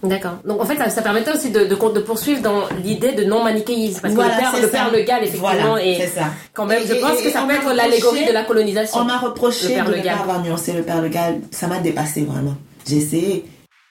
D'accord. 0.02 0.34
Donc 0.44 0.60
en 0.60 0.64
fait, 0.64 0.76
ça, 0.76 0.88
ça 0.90 1.02
permettait 1.02 1.32
aussi 1.32 1.50
de, 1.50 1.64
de, 1.64 1.74
de 1.74 2.00
poursuivre 2.00 2.40
dans 2.40 2.68
l'idée 2.84 3.12
de 3.12 3.24
non-manichéisme. 3.24 4.00
Parce 4.00 4.14
Voilà, 4.14 4.36
que 4.36 4.36
le 4.36 4.40
père, 4.40 4.60
le 4.62 4.68
père 4.70 4.90
Le 4.92 5.02
Gall, 5.02 5.24
effectivement, 5.24 5.48
Voilà, 5.50 5.84
est 5.84 5.96
c'est 5.98 6.20
ça. 6.20 6.26
quand 6.54 6.66
même, 6.66 6.86
je 6.86 6.94
Et- 6.94 7.00
pense 7.00 7.18
et- 7.20 7.24
que 7.24 7.30
ça 7.32 7.42
et 7.42 7.46
peut 7.48 7.54
être 7.54 7.72
l'allégorie 7.74 8.24
de 8.24 8.30
la 8.32 8.44
colonisation. 8.44 9.00
On 9.00 9.04
m'a 9.04 9.18
reproché 9.18 9.68
Le 9.70 9.74
père 9.74 9.84
de 9.86 9.90
Le 9.90 9.96
ne 9.98 10.02
Gall. 10.04 10.14
pas 10.16 10.22
avoir 10.22 10.40
nuancé 10.40 10.72
le 10.72 10.82
père 10.84 11.02
Le 11.02 11.08
Gall. 11.08 11.40
Ça 11.50 11.66
m'a 11.66 11.78
dépassé 11.80 12.24
vraiment. 12.24 12.54
J'ai 12.86 12.98
essayé. 12.98 13.44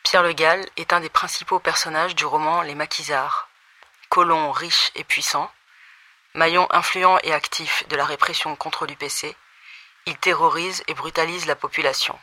Pierre 0.04 0.24
Le 0.24 0.32
Gall 0.32 0.62
est 0.78 0.94
un 0.94 1.02
des 1.02 1.10
principaux 1.10 1.60
personnages 1.60 2.16
du 2.16 2.26
roman 2.26 2.62
Les 2.62 2.74
Maquisards. 2.76 3.50
Colon 4.10 4.52
riche 4.52 4.92
et 4.96 5.04
puissant, 5.04 5.50
maillon 6.38 6.68
influent 6.72 7.18
et 7.24 7.34
actif 7.34 7.84
de 7.90 7.96
la 7.96 8.06
répression 8.06 8.56
contre 8.56 8.86
l'UPC, 8.86 9.36
il 10.06 10.16
terrorise 10.18 10.84
et 10.88 10.94
brutalise 10.94 11.48
la 11.48 11.56
population. 11.56 12.14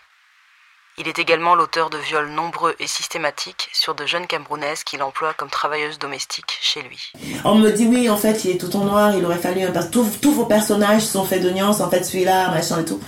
Il 0.96 1.08
est 1.08 1.18
également 1.18 1.56
l'auteur 1.56 1.90
de 1.90 1.98
viols 1.98 2.30
nombreux 2.30 2.76
et 2.78 2.86
systématiques 2.86 3.68
sur 3.72 3.96
de 3.96 4.06
jeunes 4.06 4.28
Camerounaises 4.28 4.84
qu'il 4.84 5.02
emploie 5.02 5.34
comme 5.34 5.50
travailleuses 5.50 5.98
domestiques 5.98 6.56
chez 6.60 6.82
lui. 6.82 7.12
On 7.44 7.56
me 7.56 7.72
dit 7.72 7.88
oui, 7.88 8.08
en 8.08 8.16
fait, 8.16 8.44
il 8.44 8.52
est 8.52 8.58
tout 8.58 8.74
en 8.76 8.84
noir, 8.84 9.16
il 9.16 9.24
aurait 9.24 9.38
fallu 9.38 9.62
un 9.62 9.72
tous, 9.82 10.06
tous 10.22 10.32
vos 10.32 10.46
personnages 10.46 11.02
sont 11.02 11.24
faits 11.24 11.42
de 11.42 11.50
nuances, 11.50 11.80
en 11.80 11.90
fait, 11.90 12.04
celui-là, 12.04 12.50
machin 12.52 12.80
et 12.80 12.84
tout. 12.84 13.00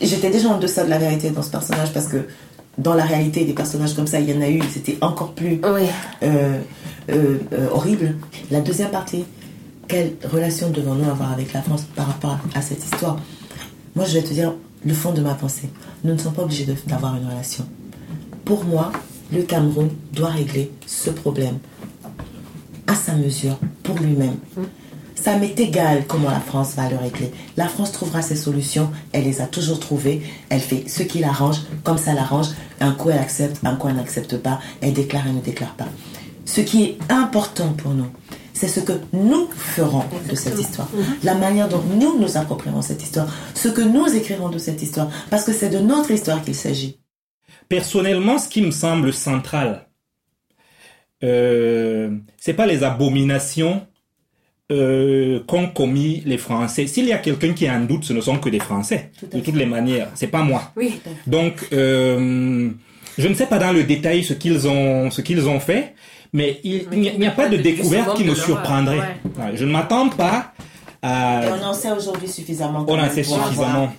J'étais 0.00 0.30
déjà 0.30 0.48
en 0.48 0.58
deçà 0.58 0.84
de 0.84 0.90
la 0.90 0.98
vérité 0.98 1.28
dans 1.28 1.42
ce 1.42 1.50
personnage 1.50 1.92
parce 1.92 2.08
que 2.08 2.26
dans 2.78 2.94
la 2.94 3.04
réalité, 3.04 3.44
des 3.44 3.52
personnages 3.52 3.94
comme 3.94 4.06
ça, 4.06 4.18
il 4.18 4.30
y 4.30 4.36
en 4.36 4.40
a 4.40 4.48
eu, 4.48 4.62
c'était 4.72 4.96
encore 5.02 5.34
plus 5.34 5.60
Oui. 5.62 5.88
euh, 6.22 6.58
euh, 7.10 7.38
euh, 7.52 7.68
horrible. 7.70 8.16
La 8.50 8.60
deuxième 8.60 8.90
partie, 8.90 9.26
quelle 9.88 10.14
relation 10.24 10.70
devons-nous 10.70 11.08
avoir 11.08 11.32
avec 11.32 11.52
la 11.52 11.62
France 11.62 11.84
par 11.94 12.06
rapport 12.06 12.38
à 12.54 12.62
cette 12.62 12.84
histoire? 12.84 13.18
Moi, 13.94 14.04
je 14.04 14.14
vais 14.14 14.22
te 14.22 14.32
dire 14.32 14.52
le 14.84 14.94
fond 14.94 15.12
de 15.12 15.20
ma 15.20 15.34
pensée. 15.34 15.70
Nous 16.04 16.12
ne 16.12 16.18
sommes 16.18 16.34
pas 16.34 16.42
obligés 16.42 16.66
d'avoir 16.86 17.16
une 17.16 17.26
relation. 17.26 17.64
Pour 18.44 18.64
moi, 18.64 18.92
le 19.32 19.42
Cameroun 19.42 19.90
doit 20.12 20.28
régler 20.28 20.70
ce 20.86 21.10
problème 21.10 21.58
à 22.86 22.94
sa 22.94 23.14
mesure, 23.14 23.58
pour 23.82 23.96
lui-même. 23.98 24.36
Ça 25.14 25.36
m'est 25.38 25.58
égal 25.58 26.04
comment 26.06 26.30
la 26.30 26.38
France 26.38 26.74
va 26.76 26.88
le 26.88 26.96
régler. 26.96 27.32
La 27.56 27.66
France 27.66 27.90
trouvera 27.90 28.22
ses 28.22 28.36
solutions, 28.36 28.90
elle 29.12 29.24
les 29.24 29.40
a 29.40 29.46
toujours 29.46 29.80
trouvées, 29.80 30.22
elle 30.50 30.60
fait 30.60 30.84
ce 30.86 31.02
qui 31.02 31.18
l'arrange, 31.18 31.62
comme 31.82 31.98
ça 31.98 32.14
l'arrange. 32.14 32.48
Un 32.78 32.92
coup 32.92 33.10
elle 33.10 33.18
accepte, 33.18 33.58
un 33.64 33.74
coup 33.74 33.88
elle 33.88 33.96
n'accepte 33.96 34.36
pas, 34.36 34.60
elle 34.80 34.92
déclare, 34.92 35.24
elle 35.26 35.34
ne 35.34 35.40
déclare 35.40 35.74
pas. 35.74 35.88
Ce 36.44 36.60
qui 36.60 36.84
est 36.84 36.98
important 37.08 37.72
pour 37.72 37.92
nous, 37.92 38.06
c'est 38.56 38.68
ce 38.68 38.80
que 38.80 38.94
nous 39.12 39.48
ferons 39.54 40.04
de 40.30 40.34
cette 40.34 40.58
histoire. 40.58 40.88
La 41.22 41.34
manière 41.34 41.68
dont 41.68 41.82
nous 41.94 42.18
nous 42.18 42.38
approprierons 42.38 42.80
cette 42.80 43.02
histoire. 43.02 43.28
Ce 43.54 43.68
que 43.68 43.82
nous 43.82 44.06
écrirons 44.16 44.48
de 44.48 44.56
cette 44.56 44.82
histoire. 44.82 45.10
Parce 45.28 45.44
que 45.44 45.52
c'est 45.52 45.68
de 45.68 45.78
notre 45.78 46.10
histoire 46.10 46.42
qu'il 46.42 46.54
s'agit. 46.54 46.98
Personnellement, 47.68 48.38
ce 48.38 48.48
qui 48.48 48.62
me 48.62 48.70
semble 48.70 49.12
central, 49.12 49.86
euh, 51.22 52.10
c'est 52.38 52.54
pas 52.54 52.64
les 52.64 52.82
abominations 52.82 53.86
euh, 54.72 55.40
qu'ont 55.46 55.68
commis 55.68 56.22
les 56.24 56.38
Français. 56.38 56.86
S'il 56.86 57.04
y 57.04 57.12
a 57.12 57.18
quelqu'un 57.18 57.52
qui 57.52 57.66
a 57.66 57.74
un 57.74 57.80
doute, 57.80 58.04
ce 58.04 58.14
ne 58.14 58.22
sont 58.22 58.38
que 58.38 58.48
des 58.48 58.60
Français. 58.60 59.10
Tout 59.20 59.26
De 59.26 59.40
toutes 59.40 59.56
les 59.56 59.66
manières, 59.66 60.08
c'est 60.14 60.28
pas 60.28 60.42
moi. 60.42 60.72
Oui. 60.76 60.98
Donc, 61.26 61.68
euh, 61.74 62.70
je 63.18 63.28
ne 63.28 63.34
sais 63.34 63.46
pas 63.46 63.58
dans 63.58 63.72
le 63.72 63.84
détail 63.84 64.24
ce 64.24 64.32
qu'ils 64.32 64.66
ont, 64.66 65.10
ce 65.10 65.20
qu'ils 65.20 65.46
ont 65.46 65.60
fait, 65.60 65.94
mais 66.36 66.60
il 66.64 66.86
n'y 66.90 67.26
a- 67.26 67.30
pas 67.30 67.48
de 67.48 67.56
découverte 67.56 68.14
qui 68.16 68.24
me 68.24 68.34
surprendrait. 68.34 68.98
ouais. 69.24 69.56
Je 69.56 69.64
ne 69.64 69.72
m'attends 69.72 70.10
pas 70.10 70.52
à 71.02 71.42
Et 71.46 71.48
on 71.50 71.64
en 71.64 71.72
sait 71.72 71.90
aujourd'hui 71.90 72.28
suffisamment. 72.28 72.84
on 72.86 72.98
en 72.98 73.08
sait 73.10 73.24
suffisamment. 73.24 73.90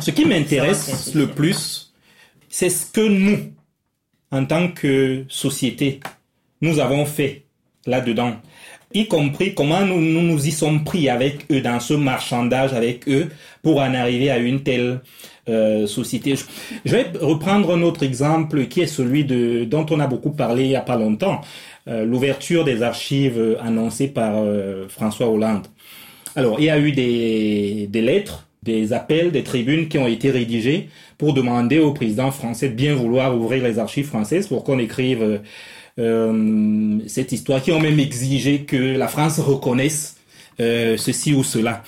Ce 0.00 0.10
qui 0.12 0.24
m'intéresse 0.24 1.12
le 1.14 1.26
plus, 1.26 1.92
c'est 2.48 2.70
ce 2.70 2.86
que 2.86 3.00
nous, 3.00 3.38
en 4.30 4.44
tant 4.44 4.68
que 4.68 5.24
société, 5.28 5.98
nous 6.60 6.78
avons 6.78 7.04
fait 7.06 7.44
là-dedans. 7.86 8.36
Y 8.96 9.08
compris 9.08 9.54
comment 9.54 9.84
nous, 9.84 10.00
nous 10.00 10.22
nous 10.22 10.46
y 10.46 10.52
sommes 10.52 10.84
pris 10.84 11.08
avec 11.08 11.50
eux 11.50 11.60
dans 11.60 11.80
ce 11.80 11.94
marchandage 11.94 12.72
avec 12.72 13.08
eux 13.08 13.28
pour 13.60 13.78
en 13.78 13.92
arriver 13.92 14.30
à 14.30 14.38
une 14.38 14.62
telle 14.62 15.00
euh, 15.48 15.88
société. 15.88 16.36
Je, 16.84 16.90
vais 16.92 17.06
reprendre 17.20 17.74
un 17.74 17.82
autre 17.82 18.04
exemple 18.04 18.66
qui 18.66 18.82
est 18.82 18.86
celui 18.86 19.24
de 19.24 19.64
dont 19.64 19.84
on 19.90 19.98
a 19.98 20.06
beaucoup 20.06 20.30
parlé 20.30 20.64
il 20.64 20.70
y 20.70 20.76
a 20.76 20.80
pas 20.80 20.96
longtemps, 20.96 21.40
euh, 21.88 22.04
l'ouverture 22.04 22.64
des 22.64 22.82
archives 22.82 23.38
euh, 23.38 23.60
annoncée 23.60 24.06
par 24.06 24.36
euh, 24.36 24.86
François 24.88 25.28
Hollande. 25.28 25.66
Alors, 26.36 26.60
il 26.60 26.66
y 26.66 26.70
a 26.70 26.78
eu 26.78 26.92
des, 26.92 27.88
des 27.90 28.00
lettres, 28.00 28.46
des 28.62 28.92
appels, 28.92 29.32
des 29.32 29.42
tribunes 29.42 29.88
qui 29.88 29.98
ont 29.98 30.06
été 30.06 30.30
rédigées 30.30 30.88
pour 31.18 31.34
demander 31.34 31.80
au 31.80 31.92
président 31.92 32.30
français 32.30 32.68
de 32.68 32.74
bien 32.74 32.94
vouloir 32.94 33.36
ouvrir 33.36 33.64
les 33.64 33.78
archives 33.80 34.06
françaises 34.06 34.46
pour 34.46 34.62
qu'on 34.62 34.78
écrive 34.78 35.40
euh, 35.98 36.98
cette 37.06 37.32
histoire, 37.32 37.62
qui 37.62 37.72
ont 37.72 37.80
même 37.80 37.98
exigé 38.00 38.62
que 38.62 38.96
la 38.96 39.08
France 39.08 39.38
reconnaisse 39.38 40.16
euh, 40.60 40.96
ceci 40.96 41.34
ou 41.34 41.44
cela. 41.44 41.82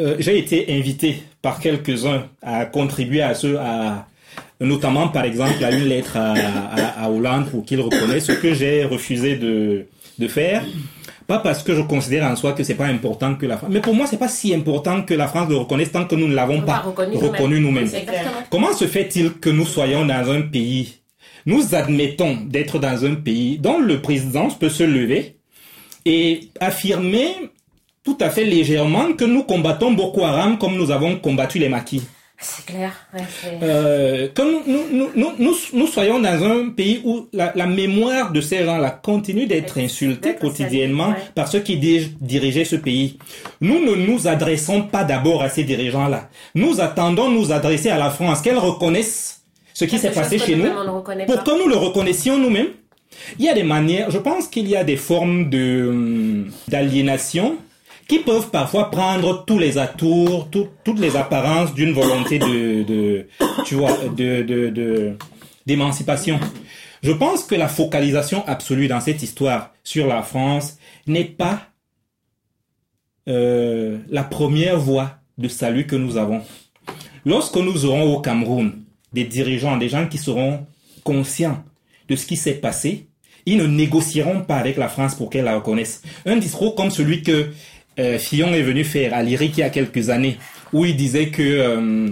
Euh, 0.00 0.16
J'ai 0.18 0.38
été 0.38 0.66
invité 0.78 1.22
par 1.42 1.60
quelques-uns 1.60 2.24
à 2.42 2.64
contribuer 2.66 3.22
à 3.22 3.34
ce, 3.34 3.56
à, 3.56 4.06
notamment 4.60 5.08
par 5.08 5.24
exemple 5.24 5.62
à 5.64 5.70
une 5.70 5.84
lettre 5.84 6.16
à, 6.16 6.32
à, 6.32 7.04
à 7.04 7.10
Hollande 7.10 7.50
pour 7.50 7.64
qu'il 7.64 7.80
reconnaisse 7.80 8.24
ce 8.24 8.32
que 8.32 8.54
j'ai 8.54 8.84
refusé 8.84 9.36
de, 9.36 9.86
de 10.18 10.28
faire. 10.28 10.64
Pas 11.26 11.38
parce 11.38 11.62
que 11.62 11.74
je 11.74 11.82
considère 11.82 12.24
en 12.24 12.36
soi 12.36 12.52
que 12.52 12.64
c'est 12.64 12.74
pas 12.74 12.86
important 12.86 13.36
que 13.36 13.46
la 13.46 13.56
France, 13.56 13.70
mais 13.72 13.80
pour 13.80 13.94
moi 13.94 14.06
c'est 14.06 14.18
pas 14.18 14.28
si 14.28 14.52
important 14.54 15.02
que 15.02 15.14
la 15.14 15.28
France 15.28 15.48
le 15.48 15.56
reconnaisse 15.56 15.92
tant 15.92 16.04
que 16.04 16.14
nous 16.16 16.26
ne 16.28 16.34
l'avons 16.34 16.58
On 16.58 16.62
pas 16.62 16.78
reconnu 16.78 17.16
reconnu 17.16 17.60
nous-mêmes. 17.60 17.88
Comment 18.50 18.72
se 18.72 18.86
fait-il 18.86 19.34
que 19.34 19.48
nous 19.48 19.64
soyons 19.66 20.04
dans 20.04 20.30
un 20.30 20.42
pays, 20.42 20.94
nous 21.46 21.74
admettons 21.74 22.36
d'être 22.46 22.78
dans 22.78 23.04
un 23.04 23.14
pays 23.14 23.58
dont 23.58 23.78
le 23.78 24.00
président 24.00 24.48
peut 24.48 24.68
se 24.70 24.82
lever 24.84 25.36
et 26.04 26.40
affirmer 26.60 27.28
tout 28.04 28.18
à 28.20 28.30
fait 28.30 28.44
légèrement 28.44 29.12
que 29.12 29.24
nous 29.24 29.44
combattons 29.44 29.92
Boko 29.92 30.24
Haram 30.24 30.58
comme 30.58 30.76
nous 30.76 30.90
avons 30.90 31.16
combattu 31.16 31.58
les 31.60 31.68
maquis 31.68 32.02
C'est 32.38 32.66
clair. 32.66 32.92
Ouais, 33.14 33.20
Euh, 33.62 34.26
que 34.34 34.42
nous, 34.42 34.62
nous, 34.66 34.84
nous, 34.90 35.10
nous, 35.14 35.32
nous, 35.38 35.54
nous 35.74 35.86
soyons 35.86 36.18
dans 36.18 36.42
un 36.42 36.70
pays 36.70 37.00
où 37.04 37.28
la, 37.32 37.52
la 37.54 37.66
mémoire 37.66 38.32
de 38.32 38.40
ces 38.40 38.64
gens-là 38.64 38.90
continue 38.90 39.46
d'être 39.46 39.78
insultée 39.78 40.34
quotidiennement 40.34 41.10
ouais. 41.10 41.22
par 41.36 41.46
ceux 41.46 41.60
qui 41.60 41.76
di- 41.76 42.16
dirigeaient 42.20 42.64
ce 42.64 42.74
pays. 42.74 43.18
Nous 43.60 43.78
ne 43.84 43.94
nous 43.94 44.26
adressons 44.26 44.82
pas 44.82 45.04
d'abord 45.04 45.42
à 45.44 45.48
ces 45.48 45.62
dirigeants-là. 45.62 46.28
Nous 46.56 46.80
attendons 46.80 47.28
nous 47.30 47.52
adresser 47.52 47.90
à 47.90 47.98
la 47.98 48.10
France, 48.10 48.42
qu'elle 48.42 48.58
reconnaisse 48.58 49.41
ce 49.84 49.90
qui 49.90 49.98
s'est 49.98 50.08
passé 50.10 50.38
chez 50.38 50.56
nous, 50.56 50.64
pas. 51.26 51.34
pour 51.34 51.44
que 51.44 51.62
nous 51.62 51.68
le 51.68 51.76
reconnaissions 51.76 52.38
nous-mêmes. 52.38 52.68
Il 53.38 53.44
y 53.44 53.48
a 53.48 53.54
des 53.54 53.62
manières, 53.62 54.10
je 54.10 54.18
pense 54.18 54.48
qu'il 54.48 54.66
y 54.68 54.74
a 54.76 54.84
des 54.84 54.96
formes 54.96 55.50
de 55.50 55.88
hum, 55.88 56.50
d'aliénation 56.68 57.56
qui 58.08 58.18
peuvent 58.18 58.50
parfois 58.50 58.90
prendre 58.90 59.44
tous 59.44 59.58
les 59.58 59.78
atours, 59.78 60.48
tout- 60.50 60.68
toutes 60.84 60.98
les 60.98 61.14
apparences 61.16 61.72
d'une 61.74 61.92
volonté 61.92 62.38
de, 62.38 62.82
de, 62.82 63.26
tu 63.64 63.74
vois, 63.76 63.96
de, 64.16 64.42
de, 64.42 64.70
de- 64.70 65.12
d'émancipation. 65.66 66.40
Je 67.02 67.12
pense 67.12 67.44
que 67.44 67.54
la 67.54 67.68
focalisation 67.68 68.44
absolue 68.46 68.88
dans 68.88 69.00
cette 69.00 69.22
histoire 69.22 69.72
sur 69.84 70.06
la 70.06 70.22
France 70.22 70.78
n'est 71.06 71.24
pas 71.24 71.60
euh, 73.28 73.98
la 74.08 74.24
première 74.24 74.78
voie 74.78 75.12
de 75.38 75.48
salut 75.48 75.86
que 75.86 75.96
nous 75.96 76.16
avons. 76.16 76.40
Lorsque 77.24 77.56
nous 77.56 77.84
aurons 77.84 78.14
au 78.14 78.20
Cameroun 78.20 78.81
des 79.12 79.24
dirigeants, 79.24 79.76
des 79.76 79.88
gens 79.88 80.06
qui 80.06 80.18
seront 80.18 80.66
conscients 81.04 81.62
de 82.08 82.16
ce 82.16 82.26
qui 82.26 82.36
s'est 82.36 82.54
passé, 82.54 83.06
ils 83.46 83.58
ne 83.58 83.66
négocieront 83.66 84.42
pas 84.42 84.56
avec 84.56 84.76
la 84.76 84.88
France 84.88 85.14
pour 85.14 85.30
qu'elle 85.30 85.44
la 85.44 85.56
reconnaisse. 85.56 86.02
Un 86.26 86.36
discours 86.36 86.74
comme 86.74 86.90
celui 86.90 87.22
que 87.22 87.48
euh, 87.98 88.18
Fillon 88.18 88.52
est 88.54 88.62
venu 88.62 88.84
faire 88.84 89.14
à 89.14 89.22
l'IRIC 89.22 89.58
il 89.58 89.60
y 89.60 89.64
a 89.64 89.70
quelques 89.70 90.10
années, 90.10 90.38
où 90.72 90.84
il 90.84 90.96
disait 90.96 91.28
que 91.28 91.42
euh, 91.42 92.10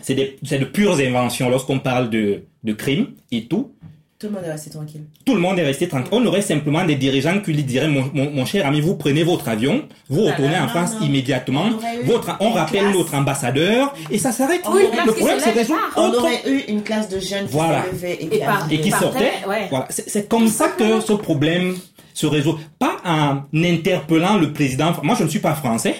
c'est 0.00 0.14
de 0.14 0.64
pures 0.64 0.98
inventions 0.98 1.50
lorsqu'on 1.50 1.80
parle 1.80 2.10
de, 2.10 2.44
de 2.64 2.72
crimes 2.72 3.08
et 3.32 3.46
tout. 3.46 3.72
Tout 4.20 4.26
le 4.26 4.32
monde 4.32 4.44
est 4.46 4.50
resté 4.50 4.70
tranquille. 4.70 5.02
Tout 5.24 5.34
le 5.36 5.40
monde 5.40 5.58
est 5.60 5.64
resté 5.64 5.86
tranquille. 5.86 6.08
On 6.10 6.26
aurait 6.26 6.42
simplement 6.42 6.84
des 6.84 6.96
dirigeants 6.96 7.38
qui 7.38 7.52
lui 7.52 7.62
diraient, 7.62 7.86
mon, 7.86 8.10
mon, 8.12 8.30
mon 8.32 8.44
cher 8.44 8.66
ami, 8.66 8.80
vous 8.80 8.96
prenez 8.96 9.22
votre 9.22 9.48
avion, 9.48 9.84
vous 10.08 10.22
retournez 10.24 10.56
non, 10.56 10.64
en 10.64 10.68
France 10.68 10.96
non. 11.00 11.06
immédiatement, 11.06 11.66
On 12.02 12.04
votre, 12.06 12.26
rappelle 12.56 12.80
classe. 12.80 12.96
notre 12.96 13.14
ambassadeur, 13.14 13.94
et 14.10 14.18
ça 14.18 14.32
s'arrête. 14.32 14.62
Oui, 14.72 14.82
le 15.06 15.12
problème 15.12 15.38
c'est 15.38 15.52
se 15.52 15.58
résout 15.58 15.76
On 15.96 16.08
autre- 16.08 16.18
aurait 16.24 16.42
eu 16.50 16.64
une 16.66 16.82
classe 16.82 17.08
de 17.08 17.20
jeunes 17.20 17.46
qui 17.46 17.52
Voilà. 17.52 17.84
levée 17.92 18.14
et 18.20 18.24
Et 18.24 18.28
qui 18.28 18.38
par- 18.40 18.66
et 18.72 18.90
sortait. 18.90 19.32
ouais. 19.48 19.66
Voilà, 19.70 19.86
c'est 19.90 20.10
c'est 20.10 20.28
comme 20.28 20.48
ça 20.48 20.66
que 20.70 21.00
ce 21.00 21.12
problème 21.12 21.76
se 22.12 22.26
résout. 22.26 22.58
Pas 22.80 22.96
en 23.04 23.42
interpellant 23.54 24.36
le 24.36 24.52
président. 24.52 24.92
Moi, 25.04 25.14
je 25.16 25.22
ne 25.22 25.28
suis 25.28 25.38
pas 25.38 25.54
français. 25.54 25.94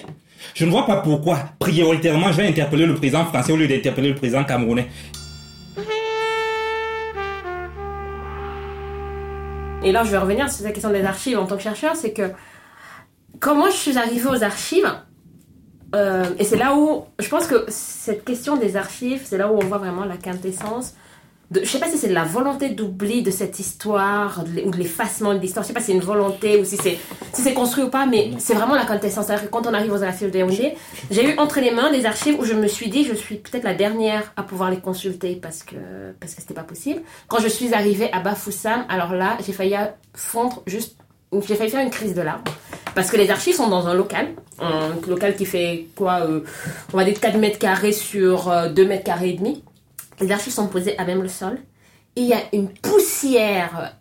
Je 0.55 0.65
ne 0.65 0.71
vois 0.71 0.85
pas 0.85 0.97
pourquoi, 0.97 1.39
prioritairement, 1.57 2.33
je 2.33 2.37
vais 2.41 2.47
interpeller 2.47 2.85
le 2.85 2.95
président 2.95 3.23
français 3.23 3.53
au 3.53 3.55
lieu 3.55 3.67
d'interpeller 3.67 4.09
le 4.09 4.15
président 4.15 4.43
camerounais. 4.43 4.87
Et 9.81 9.91
là, 9.91 10.03
je 10.03 10.11
vais 10.11 10.17
revenir 10.17 10.51
sur 10.51 10.65
la 10.65 10.71
question 10.71 10.91
des 10.91 11.05
archives 11.05 11.39
en 11.39 11.45
tant 11.45 11.55
que 11.55 11.61
chercheur, 11.61 11.95
c'est 11.95 12.11
que 12.11 12.31
comment 13.39 13.67
je 13.67 13.75
suis 13.75 13.97
arrivée 13.97 14.29
aux 14.29 14.43
archives, 14.43 14.91
euh, 15.95 16.25
et 16.37 16.43
c'est 16.43 16.57
là 16.57 16.75
où, 16.75 17.05
je 17.17 17.29
pense 17.29 17.47
que 17.47 17.65
cette 17.69 18.25
question 18.25 18.57
des 18.57 18.75
archives, 18.75 19.21
c'est 19.23 19.37
là 19.37 19.51
où 19.51 19.55
on 19.55 19.65
voit 19.65 19.77
vraiment 19.77 20.05
la 20.05 20.17
quintessence. 20.17 20.95
De, 21.51 21.61
je 21.63 21.65
sais 21.65 21.79
pas 21.79 21.87
si 21.89 21.97
c'est 21.97 22.09
de 22.09 22.13
la 22.13 22.25
volonté 22.25 22.69
d'oubli 22.69 23.23
de 23.23 23.31
cette 23.31 23.59
histoire 23.59 24.43
ou 24.65 24.69
de 24.69 24.77
l'effacement 24.77 25.33
de 25.33 25.39
l'histoire. 25.39 25.63
Je 25.63 25.69
sais 25.69 25.73
pas 25.73 25.79
si 25.79 25.87
c'est 25.87 25.93
une 25.93 25.99
volonté 25.99 26.59
ou 26.59 26.65
si 26.65 26.77
c'est 26.77 26.97
si 27.33 27.41
c'est 27.41 27.53
construit 27.53 27.83
ou 27.83 27.89
pas, 27.89 28.05
mais 28.05 28.31
c'est 28.37 28.53
vraiment 28.53 28.75
la 28.75 28.85
quintessence. 28.85 29.27
C'est-à-dire 29.27 29.45
que 29.45 29.51
quand 29.51 29.65
on 29.65 29.73
arrive 29.73 29.91
aux 29.91 30.03
archives 30.03 30.29
de 30.29 30.37
Yaoundé, 30.37 30.75
j'ai 31.09 31.25
eu 31.27 31.37
entre 31.39 31.59
les 31.59 31.71
mains 31.71 31.91
des 31.91 32.05
archives 32.05 32.39
où 32.39 32.45
je 32.45 32.53
me 32.53 32.67
suis 32.67 32.89
dit 32.89 33.03
je 33.03 33.13
suis 33.13 33.37
peut-être 33.37 33.63
la 33.63 33.73
dernière 33.73 34.31
à 34.35 34.43
pouvoir 34.43 34.69
les 34.69 34.79
consulter 34.79 35.35
parce 35.35 35.63
que 35.63 35.75
parce 36.19 36.35
que 36.35 36.41
c'était 36.41 36.53
pas 36.53 36.63
possible. 36.63 37.01
Quand 37.27 37.39
je 37.39 37.47
suis 37.47 37.73
arrivée 37.73 38.11
à 38.13 38.19
Bafoussam, 38.19 38.85
alors 38.89 39.13
là 39.13 39.37
j'ai 39.45 39.53
failli 39.53 39.75
fondre 40.13 40.61
juste 40.67 40.97
j'ai 41.47 41.55
failli 41.55 41.69
faire 41.69 41.83
une 41.83 41.91
crise 41.91 42.13
de 42.15 42.21
larmes 42.21 42.43
parce 42.95 43.11
que 43.11 43.17
les 43.17 43.29
archives 43.29 43.55
sont 43.55 43.67
dans 43.69 43.87
un 43.87 43.93
local, 43.93 44.29
un 44.59 44.89
local 45.07 45.35
qui 45.35 45.45
fait 45.45 45.87
quoi, 45.95 46.21
euh, 46.21 46.41
on 46.93 46.97
va 46.97 47.05
dire 47.05 47.19
4 47.19 47.37
mètres 47.37 47.59
carrés 47.59 47.91
sur 47.91 48.49
euh, 48.49 48.69
2 48.69 48.85
mètres 48.85 49.03
carrés 49.03 49.29
et 49.29 49.33
demi. 49.33 49.63
Les 50.21 50.31
archives 50.31 50.53
sont 50.53 50.67
posées 50.67 50.97
à 50.97 51.05
même 51.05 51.21
le 51.21 51.27
sol. 51.29 51.57
Il 52.15 52.25
y 52.25 52.33
a 52.33 52.39
une 52.53 52.69
poussière 52.69 53.95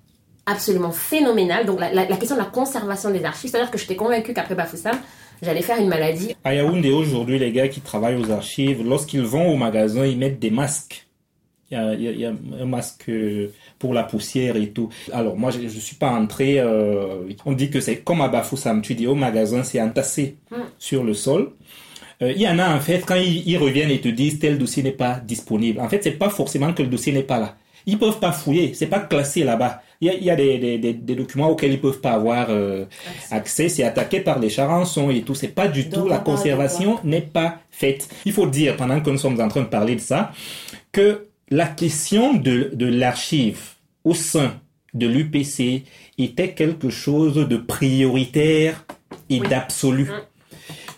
absolument 0.47 0.91
phénoménale. 0.91 1.66
Donc 1.66 1.81
la, 1.81 1.93
la- 1.93 2.09
la 2.09 2.16
question 2.16 2.37
de 2.37 2.41
la 2.41 2.47
conservation 2.49 3.11
des 3.11 3.25
archives, 3.25 3.51
c'est-à-dire 3.51 3.71
que 3.71 3.79
j'étais 3.79 3.97
convaincue 3.97 4.33
qu'après 4.35 4.55
Bafoussam, 4.55 4.97
j'allais 5.43 5.62
faire 5.62 5.79
une 5.79 5.89
maladie. 5.89 6.35
À 6.45 6.55
Yaoundé, 6.55 6.91
aujourd'hui, 6.91 7.39
les 7.39 7.53
gars 7.53 7.69
qui 7.69 7.81
travaillent 7.81 8.16
aux 8.16 8.31
archives, 8.31 8.83
lorsqu'ils 8.85 9.23
vont 9.23 9.49
au 9.53 9.57
magasin, 9.57 10.05
ils 10.07 10.19
mettent 10.19 10.39
des 10.41 10.51
masques. 10.51 11.07
Il 11.71 11.75
y 11.77 11.81
a, 11.81 11.93
il 11.95 12.19
y 12.21 12.25
un 12.25 12.35
masque 12.64 13.11
euh, 13.11 13.49
pour 13.79 13.93
la 13.93 14.03
poussière 14.03 14.57
et 14.57 14.71
tout. 14.71 14.89
Alors, 15.12 15.37
moi, 15.37 15.51
je 15.51 15.59
ne 15.59 15.69
suis 15.69 15.97
pas 15.97 16.09
entré. 16.11 16.59
euh, 16.59 17.25
on 17.45 17.53
dit 17.53 17.69
que 17.69 17.81
c'est 17.81 17.99
comme 17.99 18.23
à 18.23 18.29
Bafoussam. 18.29 18.81
Tu 18.81 18.95
dis 18.95 19.07
au 19.07 19.14
magasin, 19.14 19.62
c'est 19.62 19.81
entassé 19.83 20.39
sur 20.79 21.05
le 21.05 21.12
sol. 21.12 21.51
Euh, 22.23 22.33
il 22.35 22.43
y 22.43 22.49
en 22.49 22.59
a, 22.59 22.75
en 22.75 22.81
fait, 22.81 23.05
quand 23.07 23.14
ils, 23.16 23.49
ils 23.49 23.59
reviennent 23.59 23.91
et 23.91 24.01
te 24.01 24.09
disent 24.09 24.39
tel 24.39 24.59
dossier 24.59 24.83
n'est 24.83 24.93
pas 24.93 25.21
disponible. 25.21 25.81
En 25.81 25.89
fait, 25.89 26.03
c'est 26.03 26.12
pas 26.12 26.31
forcément 26.31 26.73
que 26.73 26.83
le 26.83 26.89
dossier 26.89 27.12
n'est 27.12 27.23
pas 27.23 27.39
là. 27.39 27.57
Ils 27.87 27.99
peuvent 27.99 28.19
pas 28.19 28.33
fouiller. 28.33 28.75
C'est 28.75 28.87
pas 28.89 29.01
classé 29.01 29.45
là-bas. 29.45 29.83
Il 30.01 30.09
y 30.09 30.11
a, 30.11 30.14
il 30.14 30.25
y 30.25 30.31
a 30.31 30.37
des, 30.37 30.59
des, 30.59 30.79
des, 30.79 30.93
des 30.93 31.14
documents 31.14 31.49
auxquels 31.49 31.73
ils 31.73 31.81
peuvent 31.81 32.01
pas 32.01 32.12
avoir 32.12 32.49
euh, 32.51 32.85
accès. 33.31 33.69
C'est 33.69 33.83
attaqué 33.85 34.21
par 34.21 34.39
les 34.41 34.51
charançons 34.51 35.11
et 35.11 35.23
tout. 35.23 35.35
C'est 35.35 35.49
pas 35.49 35.69
du 35.69 35.85
Donc, 35.85 36.03
tout. 36.05 36.09
La 36.09 36.19
conservation 36.19 36.99
n'est 37.05 37.23
pas 37.23 37.61
faite. 37.71 38.09
Il 38.27 38.33
faut 38.33 38.47
dire, 38.47 38.77
pendant 38.77 39.01
que 39.01 39.09
nous 39.11 39.16
sommes 39.19 39.41
en 39.41 39.49
train 39.49 39.62
de 39.62 39.66
parler 39.69 39.95
de 39.95 40.01
ça, 40.01 40.33
que 40.93 41.29
la 41.51 41.66
question 41.66 42.35
de, 42.35 42.71
de 42.75 42.87
l'archive 42.87 43.61
au 44.05 44.12
sein 44.12 44.61
de 44.93 45.07
l'UPC 45.07 45.85
était 46.19 46.51
quelque 46.53 46.91
chose 46.91 47.37
de 47.37 47.57
prioritaire 47.57 48.85
et 49.31 49.41
d'absolu. 49.41 50.11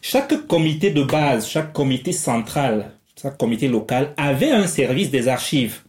Chaque 0.03 0.47
comité 0.47 0.91
de 0.91 1.03
base, 1.03 1.49
chaque 1.49 1.73
comité 1.73 2.13
central, 2.13 2.93
chaque 3.21 3.37
comité 3.37 3.69
local 3.69 4.15
avait 4.17 4.51
un 4.51 4.67
service 4.67 5.11
des 5.11 5.29
archives. 5.29 5.81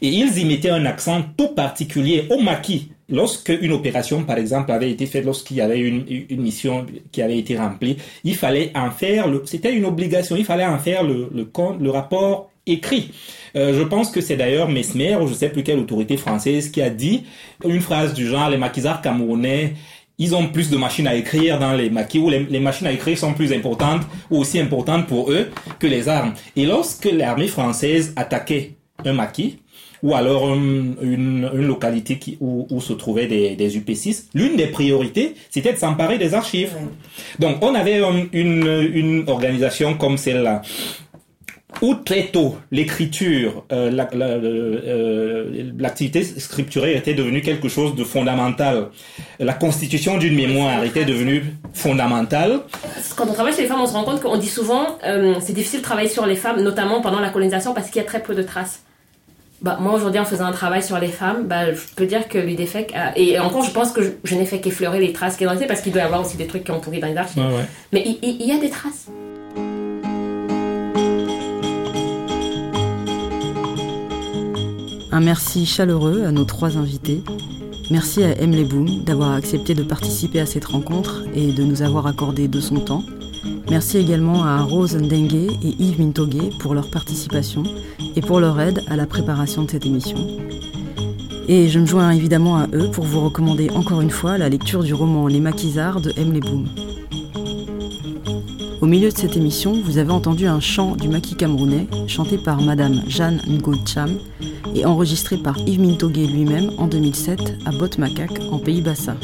Et 0.00 0.08
ils 0.08 0.38
y 0.38 0.44
mettaient 0.44 0.70
un 0.70 0.86
accent 0.86 1.22
tout 1.36 1.48
particulier 1.48 2.26
au 2.30 2.40
maquis. 2.40 2.90
Lorsque 3.10 3.50
une 3.50 3.72
opération, 3.72 4.24
par 4.24 4.38
exemple, 4.38 4.72
avait 4.72 4.90
été 4.90 5.04
faite, 5.04 5.26
lorsqu'il 5.26 5.58
y 5.58 5.60
avait 5.60 5.78
une, 5.78 6.04
mission 6.40 6.86
qui 7.12 7.20
avait 7.20 7.38
été 7.38 7.56
remplie, 7.56 7.98
il 8.24 8.34
fallait 8.34 8.72
en 8.74 8.90
faire, 8.90 9.28
le, 9.28 9.42
c'était 9.44 9.74
une 9.74 9.84
obligation, 9.84 10.36
il 10.36 10.44
fallait 10.44 10.64
en 10.64 10.78
faire 10.78 11.04
le, 11.04 11.44
compte, 11.44 11.80
le 11.80 11.90
rapport 11.90 12.50
écrit. 12.66 13.10
Euh, 13.56 13.78
je 13.78 13.82
pense 13.82 14.10
que 14.10 14.22
c'est 14.22 14.36
d'ailleurs 14.36 14.70
Mesmer, 14.70 15.16
ou 15.16 15.26
je 15.26 15.34
sais 15.34 15.50
plus 15.50 15.62
quelle 15.62 15.78
autorité 15.78 16.16
française, 16.16 16.70
qui 16.70 16.80
a 16.80 16.88
dit 16.88 17.24
une 17.62 17.80
phrase 17.80 18.14
du 18.14 18.26
genre, 18.26 18.48
les 18.48 18.56
maquisards 18.56 19.02
camerounais, 19.02 19.74
ils 20.18 20.34
ont 20.34 20.48
plus 20.48 20.70
de 20.70 20.76
machines 20.76 21.06
à 21.06 21.14
écrire 21.14 21.58
dans 21.58 21.72
les 21.72 21.90
maquis, 21.90 22.18
ou 22.18 22.30
les, 22.30 22.44
les 22.44 22.60
machines 22.60 22.86
à 22.86 22.92
écrire 22.92 23.18
sont 23.18 23.34
plus 23.34 23.52
importantes, 23.52 24.02
ou 24.30 24.38
aussi 24.38 24.60
importantes 24.60 25.06
pour 25.06 25.30
eux 25.32 25.48
que 25.78 25.86
les 25.86 26.08
armes. 26.08 26.34
Et 26.56 26.66
lorsque 26.66 27.06
l'armée 27.06 27.48
française 27.48 28.12
attaquait 28.16 28.74
un 29.04 29.12
maquis, 29.12 29.58
ou 30.02 30.14
alors 30.14 30.52
une, 30.52 30.96
une, 31.00 31.50
une 31.54 31.66
localité 31.66 32.18
qui, 32.18 32.36
où, 32.40 32.66
où 32.70 32.80
se 32.80 32.92
trouvaient 32.92 33.26
des, 33.26 33.56
des 33.56 33.78
UP6, 33.78 34.26
l'une 34.34 34.54
des 34.54 34.66
priorités, 34.66 35.34
c'était 35.50 35.72
de 35.72 35.78
s'emparer 35.78 36.18
des 36.18 36.34
archives. 36.34 36.74
Donc, 37.38 37.56
on 37.62 37.74
avait 37.74 38.00
une, 38.32 38.90
une 38.92 39.24
organisation 39.26 39.94
comme 39.94 40.18
celle-là, 40.18 40.60
où 41.82 41.94
très 41.94 42.24
tôt, 42.32 42.56
l'écriture, 42.70 43.64
euh, 43.72 43.90
la- 43.90 44.08
la- 44.12 44.26
euh, 44.26 45.72
l'activité 45.78 46.22
scripturaire 46.22 46.96
était 46.96 47.14
devenue 47.14 47.40
quelque 47.42 47.68
chose 47.68 47.94
de 47.94 48.04
fondamental. 48.04 48.88
La 49.38 49.52
constitution 49.54 50.18
d'une 50.18 50.34
mémoire 50.36 50.84
était 50.84 51.04
devenue 51.04 51.44
fondamentale. 51.72 52.60
Quand 53.16 53.26
on 53.28 53.32
travaille 53.32 53.52
sur 53.52 53.62
les 53.62 53.68
femmes, 53.68 53.80
on 53.82 53.86
se 53.86 53.92
rend 53.92 54.04
compte 54.04 54.20
qu'on 54.22 54.36
dit 54.36 54.48
souvent 54.48 54.86
euh, 55.06 55.34
c'est 55.40 55.52
difficile 55.52 55.80
de 55.80 55.84
travailler 55.84 56.08
sur 56.08 56.26
les 56.26 56.36
femmes, 56.36 56.62
notamment 56.62 57.00
pendant 57.00 57.20
la 57.20 57.30
colonisation, 57.30 57.74
parce 57.74 57.88
qu'il 57.90 57.96
y 58.00 58.04
a 58.04 58.08
très 58.08 58.22
peu 58.22 58.34
de 58.34 58.42
traces. 58.42 58.80
Bah, 59.62 59.78
moi 59.80 59.94
aujourd'hui 59.94 60.20
en 60.20 60.24
faisant 60.26 60.44
un 60.44 60.52
travail 60.52 60.82
sur 60.82 60.98
les 60.98 61.08
femmes, 61.08 61.46
bah, 61.46 61.72
je 61.72 61.80
peux 61.96 62.06
dire 62.06 62.28
que 62.28 62.36
l'UDFEC 62.38 62.92
a... 62.94 63.16
et 63.18 63.38
encore 63.38 63.64
je 63.64 63.70
pense 63.70 63.92
que 63.92 64.02
je, 64.02 64.10
je 64.22 64.34
n'ai 64.34 64.44
fait 64.44 64.60
qu'effleurer 64.60 65.00
les 65.00 65.12
traces 65.12 65.36
qui 65.36 65.44
sont 65.44 65.54
dans 65.54 65.66
parce 65.66 65.80
qu'il 65.80 65.92
doit 65.92 66.02
y 66.02 66.04
avoir 66.04 66.20
aussi 66.20 66.36
des 66.36 66.46
trucs 66.46 66.64
qui 66.64 66.70
ont 66.70 66.80
pourri 66.80 67.00
dans 67.00 67.06
les 67.06 67.16
archives. 67.16 67.42
Mais 67.92 68.04
il 68.22 68.46
y 68.46 68.52
a 68.52 68.58
des 68.58 68.68
traces. 68.70 69.06
Un 75.14 75.20
merci 75.20 75.64
chaleureux 75.64 76.24
à 76.24 76.32
nos 76.32 76.42
trois 76.42 76.76
invités. 76.76 77.22
Merci 77.88 78.24
à 78.24 78.36
M. 78.36 78.50
Leboum 78.50 79.04
d'avoir 79.04 79.30
accepté 79.30 79.72
de 79.72 79.84
participer 79.84 80.40
à 80.40 80.46
cette 80.46 80.64
rencontre 80.64 81.22
et 81.36 81.52
de 81.52 81.62
nous 81.62 81.82
avoir 81.82 82.08
accordé 82.08 82.48
de 82.48 82.58
son 82.58 82.80
temps. 82.80 83.04
Merci 83.70 83.98
également 83.98 84.42
à 84.42 84.60
Rose 84.62 84.96
Ndengue 84.96 85.52
et 85.62 85.76
Yves 85.78 86.00
Mintogué 86.00 86.50
pour 86.58 86.74
leur 86.74 86.90
participation 86.90 87.62
et 88.16 88.22
pour 88.22 88.40
leur 88.40 88.58
aide 88.60 88.82
à 88.88 88.96
la 88.96 89.06
préparation 89.06 89.62
de 89.62 89.70
cette 89.70 89.86
émission. 89.86 90.18
Et 91.46 91.68
je 91.68 91.78
me 91.78 91.86
joins 91.86 92.10
évidemment 92.10 92.56
à 92.56 92.66
eux 92.74 92.90
pour 92.90 93.04
vous 93.04 93.20
recommander 93.20 93.70
encore 93.70 94.00
une 94.00 94.10
fois 94.10 94.36
la 94.36 94.48
lecture 94.48 94.82
du 94.82 94.94
roman 94.94 95.28
Les 95.28 95.38
Maquisards 95.38 96.00
de 96.00 96.12
M. 96.16 96.32
Leboum. 96.32 96.66
Au 98.80 98.86
milieu 98.86 99.10
de 99.10 99.16
cette 99.16 99.36
émission, 99.36 99.80
vous 99.80 99.98
avez 99.98 100.10
entendu 100.10 100.48
un 100.48 100.58
chant 100.58 100.96
du 100.96 101.08
maquis 101.08 101.36
camerounais, 101.36 101.86
chanté 102.08 102.36
par 102.36 102.60
Madame 102.60 103.00
Jeanne 103.06 103.40
Ngocham 103.48 104.18
et 104.74 104.84
enregistré 104.84 105.36
par 105.36 105.56
Yves 105.66 105.80
Mintogué 105.80 106.26
lui-même 106.26 106.70
en 106.78 106.86
2007 106.86 107.58
à 107.64 107.70
Botte-Macaque, 107.70 108.40
en 108.50 108.58
Pays 108.58 108.82
Bassa. 108.82 109.16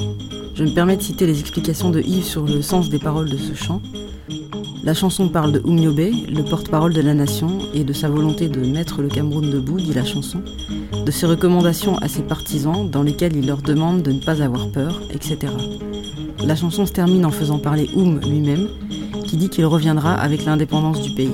Je 0.55 0.64
me 0.64 0.70
permets 0.70 0.96
de 0.96 1.03
citer 1.03 1.26
les 1.26 1.40
explications 1.40 1.90
de 1.90 2.01
Yves 2.01 2.24
sur 2.24 2.44
le 2.44 2.62
sens 2.62 2.88
des 2.88 2.98
paroles 2.98 3.30
de 3.30 3.36
ce 3.36 3.55
chant. 3.55 3.80
La 4.82 4.94
chanson 4.94 5.28
parle 5.28 5.53
de 5.53 5.61
Oumiobe, 5.64 5.98
le 6.28 6.42
porte-parole 6.42 6.92
de 6.92 7.01
la 7.01 7.14
nation, 7.14 7.59
et 7.74 7.84
de 7.84 7.92
sa 7.92 8.09
volonté 8.09 8.48
de 8.48 8.61
mettre 8.66 9.03
le 9.03 9.09
Cameroun 9.09 9.51
debout, 9.51 9.78
dit 9.78 9.92
la 9.92 10.05
chanson, 10.05 10.42
de 11.05 11.11
ses 11.11 11.26
recommandations 11.26 11.98
à 11.98 12.09
ses 12.09 12.22
partisans 12.22 12.88
dans 12.88 13.03
lesquelles 13.03 13.36
il 13.36 13.46
leur 13.46 13.62
demande 13.62 14.03
de 14.03 14.12
ne 14.12 14.20
pas 14.20 14.42
avoir 14.42 14.68
peur, 14.68 15.01
etc. 15.11 15.53
La 16.44 16.57
chanson 16.57 16.86
se 16.86 16.92
termine 16.92 17.26
en 17.26 17.30
faisant 17.30 17.59
parler 17.59 17.90
Oum 17.94 18.20
lui-même, 18.20 18.68
qui 19.26 19.36
dit 19.36 19.48
qu'il 19.48 19.66
reviendra 19.66 20.14
avec 20.14 20.44
l'indépendance 20.44 21.03
du 21.03 21.14
pays. 21.14 21.30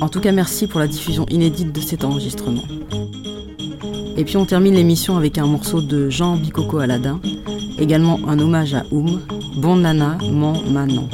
En 0.00 0.08
tout 0.08 0.20
cas, 0.20 0.32
merci 0.32 0.66
pour 0.66 0.80
la 0.80 0.86
diffusion 0.86 1.26
inédite 1.30 1.72
de 1.72 1.80
cet 1.80 2.04
enregistrement. 2.04 2.62
Et 4.16 4.24
puis 4.24 4.36
on 4.36 4.44
termine 4.44 4.74
l'émission 4.74 5.16
avec 5.16 5.38
un 5.38 5.46
morceau 5.46 5.80
de 5.80 6.10
Jean 6.10 6.36
Bicocco 6.36 6.78
Aladin, 6.78 7.20
également 7.78 8.18
un 8.26 8.38
hommage 8.38 8.74
à 8.74 8.84
Oum, 8.90 9.20
Bon 9.56 9.76
Nana, 9.76 10.18
Mon 10.30 10.62
Manon. 10.70 11.08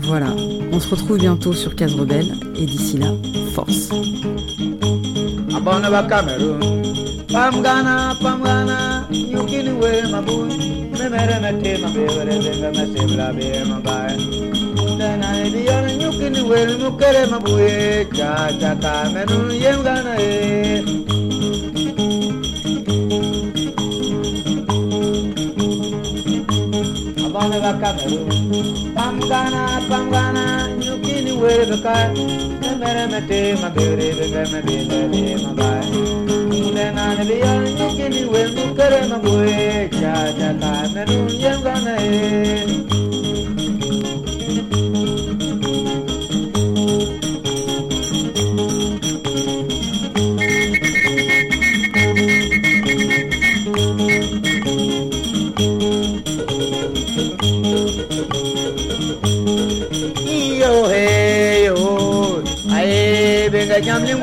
Voilà, 0.00 0.34
on 0.72 0.80
se 0.80 0.88
retrouve 0.88 1.18
bientôt 1.18 1.52
sur 1.52 1.74
Case 1.74 1.94
Rebelle 1.94 2.34
et 2.56 2.66
d'ici 2.66 2.98
là, 2.98 3.14
force. 3.54 3.90
diana 15.50 15.96
nyukini 15.96 16.40
welu 16.50 16.78
nukere 16.78 17.26
mabue 17.26 18.06
cha 18.16 18.52
cha 18.60 18.74
ta 18.82 19.10
menu 19.14 19.52
yengana 19.62 20.12
e 20.20 20.82
abana 27.26 27.56
bakameru 27.64 28.20
pamgana 28.94 29.62
pamgana 29.88 30.44
nyukini 30.78 31.32
welu 31.42 31.76
beka 31.76 31.94
mere 32.80 33.04
mete 33.12 33.38
magere 33.62 34.08
beka 34.18 34.42
mete 34.52 34.76
bebe 34.88 35.22
mabai 35.42 35.90
nena 36.74 37.04
ne 37.16 37.24
diana 37.24 37.70
nyukini 37.78 38.20
welu 38.32 38.52
nukere 38.58 39.00
mabue 39.10 39.88
cha 40.00 40.14
cha 40.38 40.50
ta 40.60 40.72
menu 40.94 41.18
yengana 41.42 41.94
e 42.02 43.01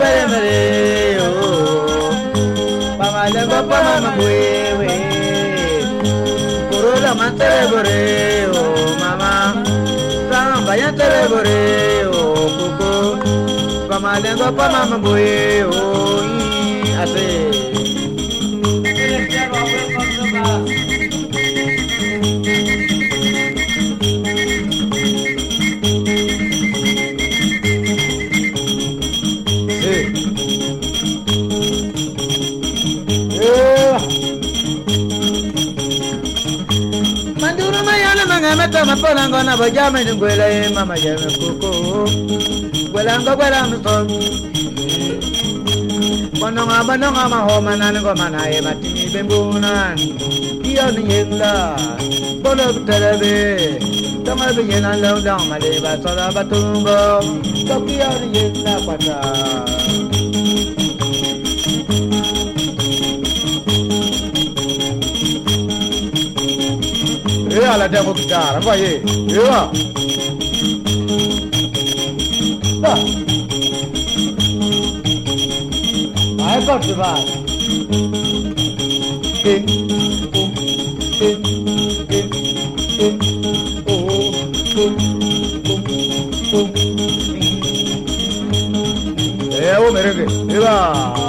mare 0.09 0.27
mare 0.27 1.17
oh 1.21 2.11
Mama 2.97 3.29
le 3.33 3.43
papa 3.47 3.77
mama 3.83 4.11
wewe 4.19 4.89
Corola 6.71 7.13
mantere 7.15 7.63
gore 7.69 8.47
oh 8.53 8.95
mama 9.01 9.31
Sama 10.31 10.57
bayantere 10.67 11.21
gore 11.29 11.59
oh 12.13 12.49
coco 12.57 13.17
Mama 13.89 14.19
le 14.19 14.35
mama 14.35 14.97
wewe 14.97 15.63
oh 15.63 17.01
Ase 17.01 17.58
gwelanga 39.09 39.43
na 39.43 39.57
bajame 39.57 40.03
ni 40.03 40.13
gwela 40.13 40.45
ye 40.45 40.69
mama 40.69 40.95
jame 40.99 41.33
koko 41.37 41.69
gwelanga 42.91 43.35
gwela 43.35 43.67
mso 43.67 43.93
bononga 46.39 46.83
bononga 46.83 47.29
mahoma 47.29 47.75
nani 47.75 47.99
go 47.99 48.13
mana 48.13 48.45
ye 48.47 48.61
matini 48.61 49.09
bembunan 49.09 49.97
iyo 50.63 50.91
ni 50.91 51.13
yengla? 51.13 51.75
Bolo 52.43 52.69
telebe 52.85 53.81
tonga 54.25 54.53
bi 54.53 54.61
yenan 54.69 55.01
lo 55.01 55.19
dang 55.25 55.41
male 55.49 55.81
ba 55.81 55.97
sala 56.03 56.29
batungo 56.29 57.17
tokiyo 57.65 58.09
ni 58.21 58.37
yenda 58.37 58.77
kwata? 58.85 59.68
ya 67.69 67.77
la 67.77 67.87
debo 67.87 68.13
dar 68.27 68.59
ba 68.65 68.73
ye 68.75 68.91
ya 69.29 69.69
ta 72.81 72.93
ai 76.49 76.59
ba 76.65 76.75
ti 76.83 76.93
ba 76.99 77.11
ke 79.43 79.53
o 80.33 80.43
ke 81.17 81.29
ke 82.09 82.21
ke 82.97 83.07
o 83.85 83.95
o 83.95 84.17
o 84.81 84.85
o 85.69 85.75
o 86.57 86.61
e 89.61 89.71
o 89.77 89.91
merenge 89.93 90.25
ya 90.57 91.28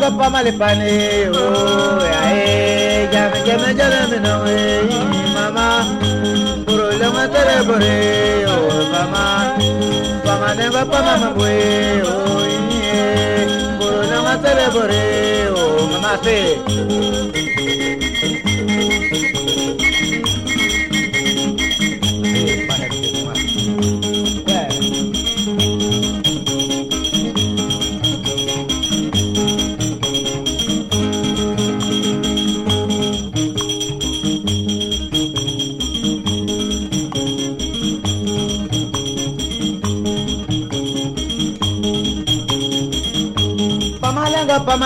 go 0.00 0.08
pa 0.16 0.26
malepane 0.32 1.28
o 1.28 1.44
oh, 1.44 2.00
ae 2.24 3.08
jame 3.12 3.38
jame 3.46 3.70
jame 3.78 4.18
no 4.24 4.34
e 4.48 4.60
mama 5.36 5.66
puro 6.64 6.86
le 7.00 7.08
matere 7.16 7.56
bore 7.68 7.96
o 8.54 8.56
mama 8.92 9.24
mama 10.26 10.48
ne 10.58 10.66
va 10.74 10.82
pa 10.92 10.98
mama 11.06 11.28
bue 11.36 11.56
o 12.12 12.14
oh, 12.16 12.40
e 12.48 12.58
eh, 12.96 13.44
puro 13.78 14.00
le 14.10 14.18
matere 14.26 14.66
bore 14.74 15.04
o 15.60 15.64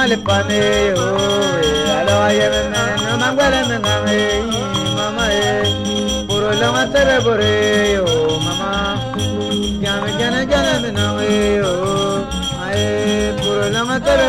mali 0.05 0.17
pane 0.21 0.93
o 1.01 1.07
alo 1.99 2.15
aye 2.29 2.47
na 2.73 2.83
no 3.05 3.13
mangwele 3.21 3.61
na 3.71 3.77
ngi 4.05 4.21
mama 4.97 5.25
e 5.33 5.49
buru 6.29 6.51
la 6.61 6.69
ma 6.75 6.83
sebe 6.93 7.17
buru 7.25 7.53
o 8.05 8.17
mama 8.47 8.71
jana 9.83 10.09
jana 10.21 10.41
jana 10.51 10.75
na 10.97 11.05
ngi 11.17 11.41
o 11.71 11.75
aye 12.67 13.33
buru 13.41 13.67
la 13.75 13.83
ma 13.89 13.97
sebe 14.05 14.27